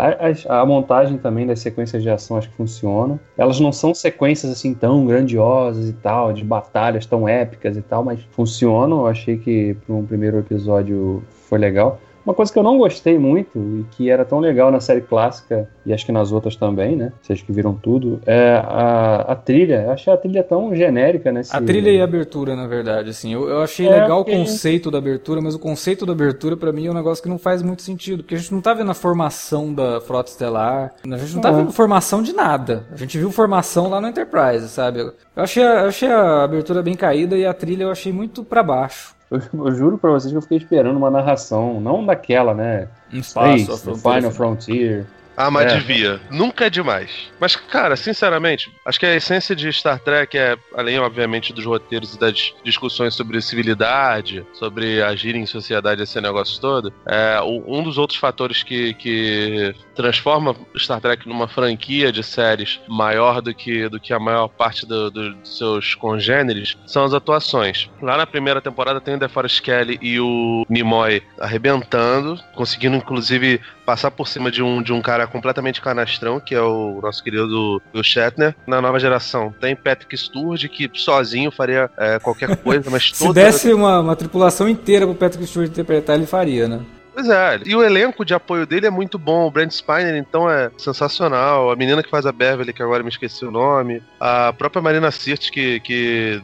a, 0.49 0.61
a, 0.61 0.65
montagem 0.65 1.19
também 1.19 1.49
das 1.49 1.59
sequências 1.59 2.01
de 2.01 2.09
ação 2.09 2.37
acho 2.37 2.49
que 2.49 2.57
funciona. 2.57 3.19
Elas 3.37 3.59
não 3.59 3.73
são 3.73 3.93
sequências 3.93 4.53
assim 4.53 4.73
tão 4.73 5.05
grandiosas 5.05 5.89
e 5.89 5.93
tal, 5.95 6.33
de 6.33 6.45
batalhas 6.45 7.07
tão 7.07 7.29
épicas 7.29 7.77
e 7.77 7.83
tal, 7.83 8.05
mas 8.05 8.23
funcionam. 8.31 9.01
Eu 9.01 9.07
achei 9.09 9.37
que 9.37 9.75
para 9.85 9.97
um 9.97 10.07
primeiro 10.07 10.39
episódio 10.39 11.25
foi 11.49 11.59
legal. 11.59 11.99
Uma 12.25 12.35
coisa 12.35 12.53
que 12.53 12.59
eu 12.59 12.63
não 12.63 12.79
gostei 12.79 13.19
muito 13.19 13.59
e 13.59 13.85
que 13.93 14.11
era 14.11 14.25
tão 14.25 14.39
legal 14.39 14.71
na 14.71 14.81
série 14.81 15.01
clássica 15.01 15.69
e 15.85 15.93
acho 15.93 16.05
que 16.05 16.13
nas 16.13 16.33
outras 16.33 16.57
também, 16.57 16.97
né? 16.97 17.13
Vocês 17.23 17.41
que 17.41 17.53
viram 17.53 17.75
tudo, 17.75 18.21
é 18.27 18.63
a, 18.65 19.27
a 19.29 19.37
trilha. 19.37 19.83
Eu 19.87 19.93
achei 19.93 20.13
a 20.13 20.17
trilha 20.17 20.43
tão 20.43 20.75
genérica, 20.75 21.33
né? 21.33 21.43
A 21.51 21.61
trilha 21.61 21.91
e 21.91 22.01
a 22.01 22.05
abertura, 22.05 22.55
na 22.55 22.67
verdade, 22.67 23.11
assim. 23.11 23.33
Eu, 23.33 23.49
eu 23.49 23.63
achei 23.63 23.87
é, 23.87 24.03
legal 24.03 24.25
porque... 24.25 24.37
o 24.37 24.45
conceito 24.45 24.91
da 24.91 24.99
abertura, 24.99 25.41
mas 25.41 25.55
o 25.55 25.59
conceito 25.59 26.05
da 26.05 26.13
abertura 26.13 26.57
para 26.57 26.73
mim 26.73 26.87
é 26.87 26.91
um 26.91 26.95
negócio 26.95 27.23
que 27.23 27.29
não 27.29 27.39
faz 27.39 27.63
muito 27.63 27.83
sentido, 27.83 28.23
porque 28.23 28.35
a 28.35 28.39
gente 28.39 28.53
não 28.53 28.61
tá 28.61 28.75
vendo 28.75 28.91
a 28.91 28.95
formação 28.95 29.73
da 29.73 30.01
Frota 30.01 30.31
Estelar, 30.31 30.95
a 31.05 31.17
gente 31.17 31.35
não 31.35 31.41
tá 31.41 31.51
vendo 31.51 31.73
formação 31.73 32.23
de 32.23 32.33
nada. 32.33 32.85
A 32.93 32.97
gente 32.97 33.19
viu 33.19 33.31
formação 33.31 33.89
lá 33.89 34.01
no 34.01 34.09
Enterprise, 34.09 34.69
sabe? 34.69 35.01
Eu 35.01 35.15
achei, 35.37 35.63
eu 35.63 35.89
achei 35.89 36.09
a 36.09 36.45
abertura 36.45 36.83
bem 36.83 36.95
caída 36.95 37.37
e 37.37 37.47
a 37.47 37.55
trilha 37.55 37.85
eu 37.85 37.91
achei 37.91 38.13
muito 38.13 38.45
para 38.45 38.63
baixo. 38.63 39.20
Eu, 39.31 39.41
eu, 39.67 39.75
juro 39.75 39.97
pra 39.97 40.11
vocês 40.11 40.33
que 40.33 40.37
eu 40.37 40.43
fiquei 40.43 40.59
esperando 40.59 40.97
uma 40.97 41.11
narração, 41.11 41.81
não 41.81 42.05
daquela, 42.05 42.53
né? 42.53 42.89
Espaço, 43.13 43.77
Space, 43.77 44.01
Final 44.01 44.31
Frontier. 44.33 45.07
Ah, 45.37 45.51
mas 45.51 45.73
é. 45.73 45.77
devia. 45.77 46.21
Nunca 46.31 46.67
é 46.67 46.71
demais. 46.71 47.31
Mas, 47.39 47.57
cara, 47.57 47.97
sinceramente, 47.97 48.71
acho 48.85 48.99
que 48.99 49.07
a 49.07 49.15
essência 49.15 49.57
de 49.57 49.73
Star 49.73 49.99
Trek 49.99 50.37
é, 50.37 50.57
além, 50.75 50.99
obviamente, 50.99 51.53
dos 51.53 51.65
roteiros 51.65 52.15
e 52.15 52.19
das 52.19 52.55
discussões 52.63 53.15
sobre 53.15 53.41
civilidade, 53.41 54.45
sobre 54.53 55.03
agir 55.03 55.35
em 55.35 55.47
sociedade, 55.47 56.03
esse 56.03 56.21
negócio 56.21 56.61
todo, 56.61 56.93
é, 57.07 57.41
um 57.43 57.83
dos 57.83 57.99
outros 57.99 58.19
fatores 58.19 58.63
que, 58.63 58.95
que 58.95 59.75
transforma 59.95 60.55
Star 60.77 61.01
Trek 61.01 61.29
numa 61.29 61.49
franquia 61.49 62.13
de 62.13 62.23
séries 62.23 62.81
maior 62.89 63.41
do 63.41 63.55
que, 63.55 63.89
do 63.89 64.01
que 64.01 64.13
a 64.13 64.19
maior 64.19 64.49
parte 64.49 64.87
do, 64.87 65.11
do, 65.11 65.35
dos 65.35 65.59
seus 65.59 65.95
congêneres 65.95 66.77
são 66.87 67.05
as 67.05 67.15
atuações. 67.15 67.91
Lá 68.01 68.17
na 68.17 68.27
primeira 68.27 68.61
temporada 68.61 69.01
tem 69.01 69.15
o 69.15 69.19
DeForest 69.19 69.63
Kelly 69.63 69.99
e 70.01 70.21
o 70.21 70.65
Nimoy 70.69 71.23
arrebentando, 71.39 72.39
conseguindo, 72.55 72.97
inclusive, 72.97 73.61
passar 73.91 74.13
por 74.13 74.29
cima 74.29 74.53
de 74.53 74.63
um, 74.63 74.81
de 74.81 74.93
um 74.93 75.03
cara 75.03 75.27
completamente 75.27 75.81
canastrão, 75.81 76.39
que 76.39 76.55
é 76.55 76.63
o 76.63 77.01
nosso 77.03 77.25
querido 77.25 77.83
Will 77.93 78.05
Shatner. 78.05 78.55
Na 78.65 78.81
nova 78.81 79.01
geração 79.01 79.53
tem 79.61 79.75
Patrick 79.75 80.17
Stewart, 80.17 80.65
que 80.69 80.89
sozinho 80.95 81.51
faria 81.51 81.91
é, 81.99 82.17
qualquer 82.21 82.55
coisa, 82.55 82.89
mas 82.89 83.11
Se 83.13 83.33
desse 83.33 83.73
uma, 83.73 83.99
uma 83.99 84.15
tripulação 84.15 84.69
inteira 84.69 85.05
pro 85.07 85.17
Patrick 85.17 85.45
Stewart 85.45 85.69
interpretar, 85.69 86.15
ele 86.15 86.27
faria, 86.27 86.69
né? 86.69 86.81
Pois 87.13 87.29
é, 87.29 87.61
e 87.65 87.75
o 87.75 87.83
elenco 87.83 88.25
de 88.25 88.35
apoio 88.35 88.67
dele 88.67 88.87
é 88.87 88.91
muito 88.91 89.19
bom. 89.19 89.47
O 89.47 89.51
Brent 89.51 89.73
Spiner, 89.73 90.17
então, 90.17 90.51
é 90.51 90.71
sensacional. 90.79 91.71
A 91.71 91.77
menina 91.77 92.03
que 92.03 92.11
faz 92.11 92.27
a 92.27 92.33
Beverly, 92.33 92.73
que 92.73 92.83
agora 92.83 93.03
me 93.03 93.09
esqueci 93.09 93.45
o 93.45 93.51
nome. 93.51 94.03
A 94.19 94.53
própria 94.53 94.83
Marina 94.83 95.11
Sirtis, 95.11 95.51
que, 95.51 95.81
que 95.81 96.43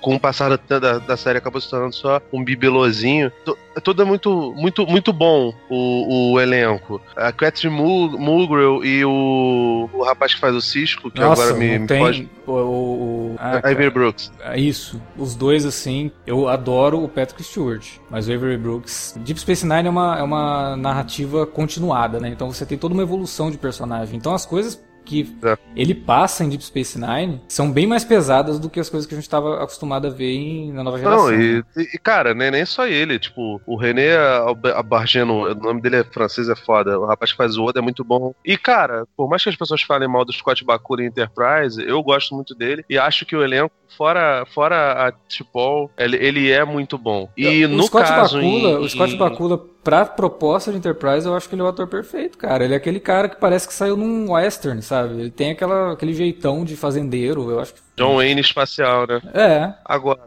com 0.00 0.14
o 0.14 0.20
passar 0.20 0.56
da, 0.56 0.98
da 0.98 1.16
série 1.16 1.38
acabou 1.38 1.60
se 1.60 1.70
tornando 1.70 1.94
só 1.94 2.20
um 2.32 2.42
bibelozinho. 2.42 3.30
É 3.76 3.80
tudo 3.80 4.06
muito, 4.06 4.54
muito, 4.56 4.86
muito 4.86 5.12
bom 5.12 5.52
o, 5.68 6.32
o 6.32 6.40
elenco. 6.40 7.00
A 7.14 7.30
Catherine 7.30 7.76
Mulgrew 7.76 8.84
e 8.84 9.04
o, 9.04 9.90
o 9.92 10.02
rapaz 10.02 10.34
que 10.34 10.40
faz 10.40 10.54
o 10.54 10.60
Cisco, 10.60 11.10
que 11.10 11.20
Nossa, 11.20 11.42
agora 11.42 11.58
me, 11.58 11.78
me 11.78 11.86
tem... 11.86 12.30
O, 12.46 12.52
o, 12.52 12.54
ah, 13.38 13.58
Avery 13.58 13.90
Brooks. 13.90 14.32
É 14.40 14.58
isso. 14.58 15.00
Os 15.16 15.34
dois, 15.34 15.64
assim, 15.64 16.10
eu 16.26 16.48
adoro 16.48 17.02
o 17.02 17.08
Patrick 17.08 17.42
Stewart, 17.42 17.98
mas 18.10 18.28
o 18.28 18.32
Avery 18.32 18.56
Brooks. 18.56 19.14
Deep 19.18 19.40
Space 19.40 19.66
Nine 19.66 19.86
é 19.86 19.90
uma, 19.90 20.18
é 20.18 20.22
uma 20.22 20.76
narrativa 20.76 21.46
continuada, 21.46 22.20
né? 22.20 22.28
Então 22.28 22.52
você 22.52 22.64
tem 22.66 22.78
toda 22.78 22.94
uma 22.94 23.02
evolução 23.02 23.50
de 23.50 23.58
personagem. 23.58 24.16
Então 24.16 24.34
as 24.34 24.46
coisas 24.46 24.82
que 25.06 25.36
é. 25.42 25.56
ele 25.74 25.94
passa 25.94 26.44
em 26.44 26.48
Deep 26.48 26.64
Space 26.64 26.98
Nine 26.98 27.40
são 27.48 27.70
bem 27.70 27.86
mais 27.86 28.04
pesadas 28.04 28.58
do 28.58 28.68
que 28.68 28.80
as 28.80 28.90
coisas 28.90 29.06
que 29.06 29.14
a 29.14 29.16
gente 29.16 29.24
estava 29.24 29.62
acostumado 29.62 30.06
a 30.06 30.10
ver 30.10 30.34
em, 30.34 30.72
na 30.72 30.82
nova 30.82 30.98
geração. 30.98 31.30
Não, 31.30 31.34
e, 31.34 31.64
e 31.76 31.98
cara, 31.98 32.34
nem, 32.34 32.50
nem 32.50 32.66
só 32.66 32.86
ele, 32.86 33.18
tipo, 33.18 33.60
o 33.66 33.76
René 33.76 34.16
Abargeno, 34.74 35.50
o 35.50 35.54
nome 35.54 35.80
dele 35.80 35.96
é 35.96 36.04
francês, 36.04 36.48
é 36.48 36.56
foda, 36.56 36.98
o 36.98 37.06
rapaz 37.06 37.30
que 37.30 37.36
faz 37.36 37.56
o 37.56 37.64
Oda 37.64 37.78
é 37.78 37.82
muito 37.82 38.04
bom. 38.04 38.34
E, 38.44 38.58
cara, 38.58 39.06
por 39.16 39.28
mais 39.28 39.42
que 39.42 39.48
as 39.48 39.56
pessoas 39.56 39.82
falem 39.82 40.08
mal 40.08 40.24
do 40.24 40.32
Scott 40.32 40.64
Bakula 40.64 41.02
em 41.02 41.06
Enterprise, 41.06 41.80
eu 41.80 42.02
gosto 42.02 42.34
muito 42.34 42.54
dele 42.54 42.84
e 42.90 42.98
acho 42.98 43.24
que 43.24 43.36
o 43.36 43.42
elenco, 43.42 43.72
fora, 43.96 44.44
fora 44.52 45.06
a 45.06 45.12
Tipol, 45.28 45.90
ele, 45.96 46.16
ele 46.16 46.50
é 46.50 46.64
muito 46.64 46.98
bom. 46.98 47.30
E 47.36 47.64
o 47.64 47.68
no 47.68 47.84
Scott 47.84 48.08
caso... 48.08 48.36
Bakula, 48.36 48.70
em, 48.70 48.76
o 48.78 48.88
Scott 48.88 49.16
Bakula 49.16 49.75
pra 49.86 50.04
proposta 50.04 50.72
de 50.72 50.78
Enterprise, 50.78 51.24
eu 51.24 51.36
acho 51.36 51.48
que 51.48 51.54
ele 51.54 51.62
é 51.62 51.64
o 51.64 51.68
ator 51.68 51.86
perfeito, 51.86 52.36
cara. 52.36 52.64
Ele 52.64 52.74
é 52.74 52.76
aquele 52.76 52.98
cara 52.98 53.28
que 53.28 53.36
parece 53.36 53.68
que 53.68 53.72
saiu 53.72 53.96
num 53.96 54.32
western, 54.32 54.82
sabe? 54.82 55.14
Ele 55.20 55.30
tem 55.30 55.52
aquela, 55.52 55.92
aquele 55.92 56.12
jeitão 56.12 56.64
de 56.64 56.76
fazendeiro, 56.76 57.48
eu 57.48 57.60
acho 57.60 57.74
que 57.74 57.80
John 57.96 58.16
Wayne 58.16 58.40
espacial, 58.40 59.06
né? 59.06 59.20
É. 59.32 59.72
Agora, 59.84 60.20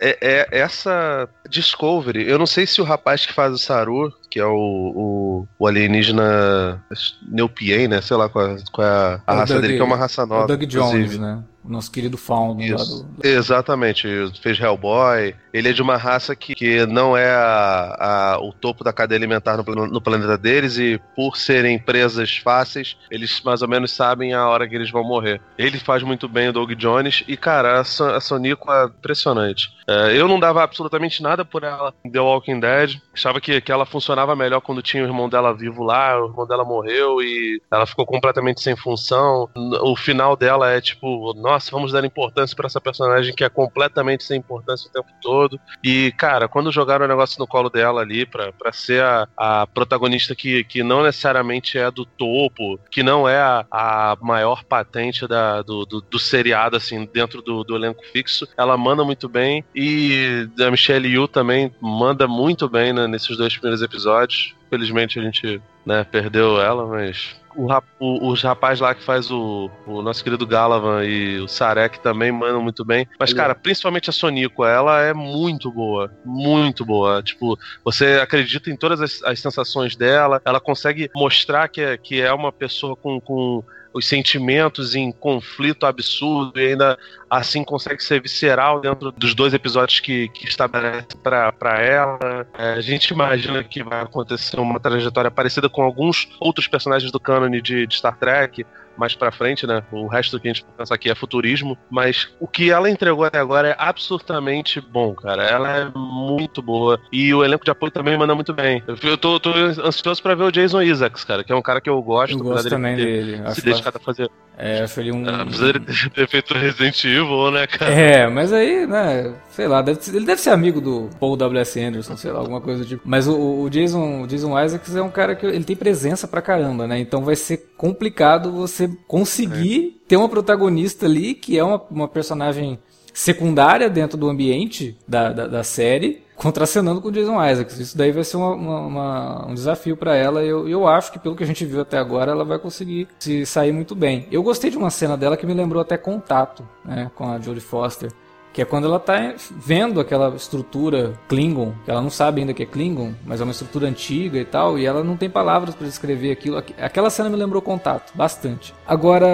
é, 0.00 0.18
é, 0.20 0.48
essa 0.50 1.28
Discovery, 1.48 2.28
eu 2.28 2.38
não 2.38 2.46
sei 2.46 2.66
se 2.66 2.80
o 2.80 2.84
rapaz 2.84 3.26
que 3.26 3.32
faz 3.32 3.52
o 3.52 3.58
Saru, 3.58 4.12
que 4.30 4.38
é 4.38 4.46
o, 4.46 4.52
o, 4.54 5.48
o 5.58 5.66
alienígena 5.66 6.82
Neupien, 7.28 7.88
né? 7.88 8.00
Sei 8.00 8.16
lá 8.16 8.28
qual, 8.28 8.56
qual 8.72 8.86
é 8.86 9.20
a, 9.26 9.34
raça 9.34 9.54
Doug, 9.54 9.62
dele, 9.62 9.74
que 9.74 9.82
é 9.82 9.84
uma 9.84 9.96
raça 9.96 10.24
nova. 10.24 10.44
O 10.44 10.46
Doug 10.46 10.62
Jones, 10.62 10.94
inclusive. 10.94 11.18
né? 11.18 11.42
nosso 11.68 11.90
querido 11.90 12.16
Faun. 12.16 12.58
Isso. 12.60 13.04
Do... 13.04 13.26
Exatamente, 13.26 14.08
fez 14.40 14.58
Hellboy. 14.58 15.34
Ele 15.52 15.68
é 15.68 15.72
de 15.72 15.82
uma 15.82 15.96
raça 15.96 16.34
que, 16.34 16.54
que 16.54 16.86
não 16.86 17.16
é 17.16 17.30
a, 17.30 17.96
a, 18.34 18.40
o 18.40 18.52
topo 18.52 18.82
da 18.82 18.92
cadeia 18.92 19.18
alimentar 19.18 19.56
no, 19.56 19.86
no, 19.86 20.00
planeta 20.00 20.38
deles 20.38 20.78
e 20.78 21.00
por 21.14 21.36
serem 21.36 21.78
presas 21.78 22.36
fáceis, 22.36 22.96
eles 23.10 23.40
mais 23.42 23.62
ou 23.62 23.68
menos 23.68 23.92
sabem 23.92 24.32
a 24.32 24.46
hora 24.48 24.68
que 24.68 24.74
eles 24.74 24.90
vão 24.90 25.04
morrer. 25.04 25.40
Ele 25.56 25.78
faz 25.78 26.02
muito 26.02 26.28
bem 26.28 26.48
o 26.48 26.52
Doug 26.52 26.72
Jones 26.72 27.07
e, 27.26 27.36
cara, 27.36 27.80
a, 27.80 27.84
Son 27.84 28.18
Sonico 28.20 28.72
é 28.72 28.84
impressionante. 28.84 29.70
É, 29.88 30.14
eu 30.14 30.28
não 30.28 30.38
dava 30.38 30.62
absolutamente 30.62 31.22
nada 31.22 31.46
por 31.46 31.64
ela 31.64 31.94
em 32.04 32.10
The 32.10 32.20
Walking 32.20 32.60
Dead. 32.60 32.96
Achava 33.12 33.40
que, 33.40 33.58
que 33.60 33.72
ela 33.72 33.86
funcionava 33.86 34.36
melhor 34.36 34.60
quando 34.60 34.82
tinha 34.82 35.02
o 35.02 35.06
irmão 35.06 35.30
dela 35.30 35.54
vivo 35.54 35.82
lá, 35.82 36.20
o 36.20 36.26
irmão 36.26 36.46
dela 36.46 36.62
morreu 36.62 37.22
e 37.22 37.60
ela 37.70 37.86
ficou 37.86 38.04
completamente 38.04 38.60
sem 38.60 38.76
função. 38.76 39.48
O 39.82 39.96
final 39.96 40.36
dela 40.36 40.70
é 40.70 40.80
tipo, 40.80 41.32
nossa, 41.34 41.70
vamos 41.70 41.92
dar 41.92 42.04
importância 42.04 42.54
para 42.54 42.66
essa 42.66 42.80
personagem 42.80 43.34
que 43.34 43.42
é 43.42 43.48
completamente 43.48 44.24
sem 44.24 44.38
importância 44.38 44.88
o 44.88 44.92
tempo 44.92 45.08
todo. 45.22 45.58
E, 45.82 46.12
cara, 46.18 46.48
quando 46.48 46.70
jogaram 46.70 47.06
o 47.06 47.08
negócio 47.08 47.38
no 47.38 47.46
colo 47.46 47.70
dela 47.70 48.02
ali 48.02 48.26
pra, 48.26 48.52
pra 48.52 48.72
ser 48.72 49.02
a, 49.02 49.26
a 49.36 49.66
protagonista 49.66 50.34
que, 50.34 50.64
que 50.64 50.82
não 50.82 51.02
necessariamente 51.02 51.78
é 51.78 51.90
do 51.90 52.04
topo, 52.04 52.78
que 52.90 53.02
não 53.02 53.26
é 53.26 53.38
a, 53.38 53.64
a 53.70 54.16
maior 54.20 54.64
patente 54.64 55.26
da, 55.26 55.62
do, 55.62 55.86
do, 55.86 56.00
do 56.02 56.18
seriado, 56.18 56.76
assim, 56.76 56.97
dentro 57.06 57.42
do, 57.42 57.64
do 57.64 57.76
elenco 57.76 58.02
fixo, 58.12 58.48
ela 58.56 58.76
manda 58.76 59.04
muito 59.04 59.28
bem. 59.28 59.64
E 59.74 60.48
a 60.60 60.70
Michelle 60.70 61.08
Yu 61.08 61.28
também 61.28 61.72
manda 61.80 62.26
muito 62.26 62.68
bem 62.68 62.92
né, 62.92 63.06
nesses 63.06 63.36
dois 63.36 63.52
primeiros 63.52 63.82
episódios. 63.82 64.54
Felizmente 64.70 65.18
a 65.18 65.22
gente 65.22 65.60
né, 65.84 66.04
perdeu 66.04 66.60
ela, 66.60 66.86
mas 66.86 67.38
o, 67.58 67.66
o, 67.98 68.30
os 68.30 68.42
rapazes 68.42 68.80
lá 68.80 68.94
que 68.94 69.02
faz 69.02 69.30
o, 69.30 69.68
o 69.84 70.00
nosso 70.00 70.22
querido 70.22 70.46
Galavan 70.46 71.04
e 71.04 71.40
o 71.40 71.48
Sarek 71.48 71.98
também 72.00 72.30
mandam 72.30 72.62
muito 72.62 72.84
bem. 72.84 73.06
Mas, 73.18 73.32
cara, 73.32 73.54
principalmente 73.54 74.08
a 74.08 74.12
Sonico, 74.12 74.64
ela 74.64 75.00
é 75.02 75.12
muito 75.12 75.70
boa. 75.72 76.12
Muito 76.24 76.84
boa. 76.84 77.20
Tipo, 77.20 77.58
você 77.84 78.20
acredita 78.22 78.70
em 78.70 78.76
todas 78.76 79.00
as, 79.00 79.22
as 79.24 79.40
sensações 79.40 79.96
dela, 79.96 80.40
ela 80.44 80.60
consegue 80.60 81.10
mostrar 81.14 81.68
que 81.68 81.80
é, 81.80 81.96
que 81.96 82.20
é 82.20 82.32
uma 82.32 82.52
pessoa 82.52 82.94
com, 82.94 83.20
com 83.20 83.64
os 83.92 84.06
sentimentos 84.06 84.94
em 84.94 85.10
conflito 85.10 85.86
absurdo 85.86 86.60
e 86.60 86.68
ainda 86.68 86.98
assim 87.28 87.64
consegue 87.64 88.02
ser 88.02 88.20
visceral 88.20 88.80
dentro 88.80 89.12
dos 89.12 89.34
dois 89.34 89.52
episódios 89.54 90.00
que, 90.00 90.28
que 90.28 90.46
estabelece 90.46 91.16
para 91.22 91.82
ela. 91.82 92.46
É, 92.56 92.72
a 92.72 92.80
gente 92.80 93.10
imagina 93.10 93.62
que 93.64 93.82
vai 93.82 94.02
acontecer 94.02 94.58
uma 94.60 94.80
trajetória 94.80 95.30
parecida 95.30 95.68
com 95.68 95.82
alguns 95.82 96.28
outros 96.40 96.66
personagens 96.66 97.10
do 97.10 97.20
cânone 97.20 97.60
de, 97.60 97.86
de 97.86 97.94
Star 97.94 98.16
Trek, 98.16 98.64
mais 98.98 99.14
pra 99.14 99.30
frente, 99.30 99.66
né? 99.66 99.82
O 99.92 100.06
resto 100.06 100.38
que 100.40 100.48
a 100.48 100.52
gente 100.52 100.66
pensa 100.76 100.94
aqui 100.94 101.10
é 101.10 101.14
futurismo. 101.14 101.78
Mas 101.90 102.28
o 102.40 102.46
que 102.46 102.70
ela 102.70 102.90
entregou 102.90 103.24
até 103.24 103.38
agora 103.38 103.68
é 103.68 103.76
absurdamente 103.78 104.80
bom, 104.80 105.14
cara. 105.14 105.44
Ela 105.44 105.76
é 105.76 105.90
muito 105.94 106.60
boa. 106.60 107.00
E 107.12 107.32
o 107.32 107.44
elenco 107.44 107.64
de 107.64 107.70
apoio 107.70 107.92
também 107.92 108.16
manda 108.18 108.34
muito 108.34 108.52
bem. 108.52 108.82
Eu 109.02 109.16
tô, 109.16 109.38
tô 109.38 109.50
ansioso 109.50 110.22
pra 110.22 110.34
ver 110.34 110.44
o 110.44 110.50
Jason 110.50 110.82
Isaacs, 110.82 111.24
cara, 111.24 111.44
que 111.44 111.52
é 111.52 111.56
um 111.56 111.62
cara 111.62 111.80
que 111.80 111.88
eu 111.88 112.00
gosto. 112.02 112.36
Eu 112.36 112.42
gosto 112.42 112.68
também 112.68 112.96
dele. 112.96 113.36
Se 113.36 113.42
acho 113.42 113.64
dedicado 113.64 113.98
a 113.98 114.00
fazer. 114.00 114.30
É, 114.56 114.84
ele 114.96 115.12
um. 115.12 115.24
Apesar 115.28 115.78
de 115.78 116.10
ter 116.10 116.28
feito 116.28 116.54
Resident 116.54 117.04
Evil, 117.04 117.50
né, 117.52 117.66
cara? 117.66 117.92
É, 117.92 118.26
mas 118.26 118.52
aí, 118.52 118.86
né? 118.86 119.34
Sei 119.58 119.66
lá, 119.66 119.82
deve, 119.82 119.98
ele 120.14 120.24
deve 120.24 120.40
ser 120.40 120.50
amigo 120.50 120.80
do 120.80 121.10
Paul 121.18 121.36
W.S. 121.36 121.80
Anderson, 121.80 122.16
sei 122.16 122.30
lá, 122.30 122.38
alguma 122.38 122.60
coisa 122.60 122.84
do 122.84 122.88
tipo. 122.88 123.02
Mas 123.04 123.26
o, 123.26 123.62
o, 123.62 123.68
Jason, 123.68 124.22
o 124.22 124.26
Jason 124.28 124.56
Isaacs 124.56 124.94
é 124.94 125.02
um 125.02 125.10
cara 125.10 125.34
que 125.34 125.44
ele 125.44 125.64
tem 125.64 125.74
presença 125.74 126.28
pra 126.28 126.40
caramba, 126.40 126.86
né? 126.86 127.00
Então 127.00 127.24
vai 127.24 127.34
ser 127.34 127.72
complicado 127.76 128.52
você 128.52 128.88
conseguir 129.08 129.96
é. 129.96 130.08
ter 130.10 130.16
uma 130.16 130.28
protagonista 130.28 131.06
ali 131.06 131.34
que 131.34 131.58
é 131.58 131.64
uma, 131.64 131.82
uma 131.90 132.06
personagem 132.06 132.78
secundária 133.12 133.90
dentro 133.90 134.16
do 134.16 134.28
ambiente 134.28 134.96
da, 135.08 135.32
da, 135.32 135.48
da 135.48 135.64
série, 135.64 136.22
contracenando 136.36 137.02
com 137.02 137.08
o 137.08 137.12
Jason 137.12 137.44
Isaacs. 137.44 137.80
Isso 137.80 137.98
daí 137.98 138.12
vai 138.12 138.22
ser 138.22 138.36
uma, 138.36 138.54
uma, 138.54 138.80
uma, 138.80 139.46
um 139.48 139.54
desafio 139.54 139.96
para 139.96 140.14
ela. 140.14 140.44
E 140.44 140.48
eu, 140.48 140.68
eu 140.68 140.86
acho 140.86 141.10
que, 141.10 141.18
pelo 141.18 141.34
que 141.34 141.42
a 141.42 141.46
gente 141.48 141.64
viu 141.64 141.80
até 141.80 141.98
agora, 141.98 142.30
ela 142.30 142.44
vai 142.44 142.60
conseguir 142.60 143.08
se 143.18 143.44
sair 143.44 143.72
muito 143.72 143.96
bem. 143.96 144.28
Eu 144.30 144.40
gostei 144.40 144.70
de 144.70 144.78
uma 144.78 144.88
cena 144.88 145.16
dela 145.16 145.36
que 145.36 145.44
me 145.44 145.52
lembrou 145.52 145.82
até 145.82 145.96
Contato, 145.96 146.64
né, 146.84 147.10
com 147.16 147.28
a 147.28 147.40
Jodie 147.40 147.60
Foster. 147.60 148.12
Que 148.52 148.62
é 148.62 148.64
quando 148.64 148.86
ela 148.86 148.98
tá 148.98 149.34
vendo 149.50 150.00
aquela 150.00 150.34
estrutura 150.34 151.12
Klingon, 151.28 151.74
que 151.84 151.90
ela 151.90 152.02
não 152.02 152.10
sabe 152.10 152.40
ainda 152.40 152.54
que 152.54 152.62
é 152.62 152.66
Klingon, 152.66 153.12
mas 153.24 153.40
é 153.40 153.44
uma 153.44 153.52
estrutura 153.52 153.86
antiga 153.86 154.38
e 154.38 154.44
tal, 154.44 154.78
e 154.78 154.86
ela 154.86 155.04
não 155.04 155.16
tem 155.16 155.30
palavras 155.30 155.74
para 155.74 155.86
descrever 155.86 156.32
aquilo. 156.32 156.62
Aquela 156.78 157.10
cena 157.10 157.28
me 157.28 157.36
lembrou 157.36 157.62
contato, 157.62 158.12
bastante. 158.14 158.74
Agora, 158.86 159.26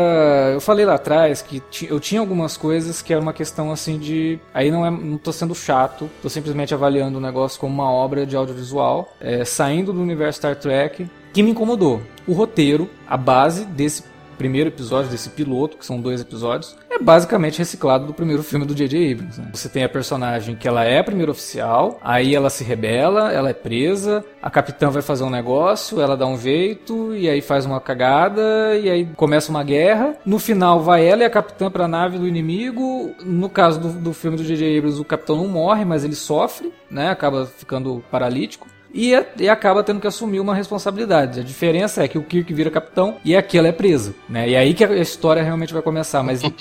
eu 0.52 0.60
falei 0.60 0.84
lá 0.84 0.94
atrás 0.94 1.42
que 1.42 1.62
eu 1.88 2.00
tinha 2.00 2.20
algumas 2.20 2.56
coisas 2.56 3.00
que 3.00 3.12
era 3.12 3.22
uma 3.22 3.32
questão 3.32 3.70
assim 3.70 3.98
de. 3.98 4.38
Aí 4.52 4.70
não, 4.70 4.84
é, 4.84 4.90
não 4.90 5.18
tô 5.18 5.32
sendo 5.32 5.54
chato, 5.54 6.10
tô 6.22 6.28
simplesmente 6.28 6.74
avaliando 6.74 7.18
o 7.18 7.20
negócio 7.20 7.58
como 7.60 7.74
uma 7.74 7.90
obra 7.90 8.26
de 8.26 8.36
audiovisual, 8.36 9.14
é, 9.20 9.44
saindo 9.44 9.92
do 9.92 10.00
universo 10.00 10.38
Star 10.38 10.56
Trek, 10.56 11.08
que 11.32 11.42
me 11.42 11.50
incomodou. 11.50 12.00
O 12.26 12.32
roteiro, 12.32 12.88
a 13.06 13.16
base 13.16 13.64
desse 13.64 14.13
primeiro 14.34 14.68
episódio 14.68 15.10
desse 15.10 15.30
piloto, 15.30 15.76
que 15.76 15.86
são 15.86 16.00
dois 16.00 16.20
episódios, 16.20 16.76
é 16.90 16.98
basicamente 16.98 17.58
reciclado 17.58 18.06
do 18.06 18.14
primeiro 18.14 18.42
filme 18.42 18.64
do 18.64 18.74
J.J. 18.74 19.12
Abrams. 19.12 19.40
Né? 19.40 19.50
Você 19.52 19.68
tem 19.68 19.82
a 19.82 19.88
personagem 19.88 20.54
que 20.54 20.68
ela 20.68 20.84
é 20.84 20.98
a 20.98 21.04
primeira 21.04 21.32
oficial, 21.32 21.98
aí 22.02 22.34
ela 22.34 22.50
se 22.50 22.62
rebela, 22.62 23.32
ela 23.32 23.50
é 23.50 23.52
presa, 23.52 24.24
a 24.40 24.50
capitã 24.50 24.90
vai 24.90 25.02
fazer 25.02 25.24
um 25.24 25.30
negócio, 25.30 26.00
ela 26.00 26.16
dá 26.16 26.26
um 26.26 26.38
jeito, 26.38 27.14
e 27.14 27.28
aí 27.28 27.40
faz 27.40 27.66
uma 27.66 27.80
cagada, 27.80 28.76
e 28.76 28.88
aí 28.88 29.06
começa 29.16 29.50
uma 29.50 29.64
guerra. 29.64 30.16
No 30.24 30.38
final 30.38 30.80
vai 30.80 31.04
ela 31.04 31.22
e 31.22 31.26
a 31.26 31.30
capitã 31.30 31.70
pra 31.70 31.88
nave 31.88 32.18
do 32.18 32.28
inimigo. 32.28 33.14
No 33.24 33.48
caso 33.48 33.80
do, 33.80 33.88
do 33.88 34.12
filme 34.12 34.36
do 34.36 34.44
J.J. 34.44 34.78
Abrams, 34.78 35.00
o 35.00 35.04
capitão 35.04 35.36
não 35.36 35.48
morre, 35.48 35.84
mas 35.84 36.04
ele 36.04 36.14
sofre, 36.14 36.72
né? 36.90 37.10
Acaba 37.10 37.46
ficando 37.46 38.04
paralítico 38.10 38.73
e, 38.94 39.12
e 39.38 39.48
acaba 39.48 39.82
tendo 39.82 40.00
que 40.00 40.06
assumir 40.06 40.38
uma 40.38 40.54
responsabilidade. 40.54 41.40
A 41.40 41.42
diferença 41.42 42.04
é 42.04 42.08
que 42.08 42.16
o 42.16 42.22
Kirk 42.22 42.54
vira 42.54 42.70
capitão 42.70 43.16
e 43.24 43.34
aquela 43.34 43.66
é 43.66 43.72
presa, 43.72 44.14
né? 44.28 44.48
E 44.48 44.54
é 44.54 44.58
aí 44.58 44.72
que 44.72 44.84
a 44.84 44.94
história 44.96 45.42
realmente 45.42 45.72
vai 45.72 45.82
começar, 45.82 46.22
mas 46.22 46.40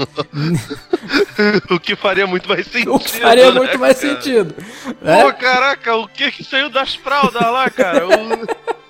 o 1.70 1.80
que 1.80 1.96
faria 1.96 2.26
muito 2.26 2.50
mais 2.50 2.66
sentido. 2.66 2.96
O 2.96 3.00
que 3.00 3.12
faria 3.12 3.52
né, 3.52 3.60
muito 3.60 3.78
mais 3.78 4.02
cara? 4.02 4.16
sentido. 4.16 4.56
Né? 5.00 5.24
Pô, 5.24 5.34
caraca, 5.34 5.96
o 5.96 6.08
que 6.08 6.32
que 6.32 6.44
saiu 6.44 6.70
das 6.70 6.96
fraldas 6.96 7.42
lá, 7.42 7.70
cara? 7.70 8.08
O... 8.08 8.74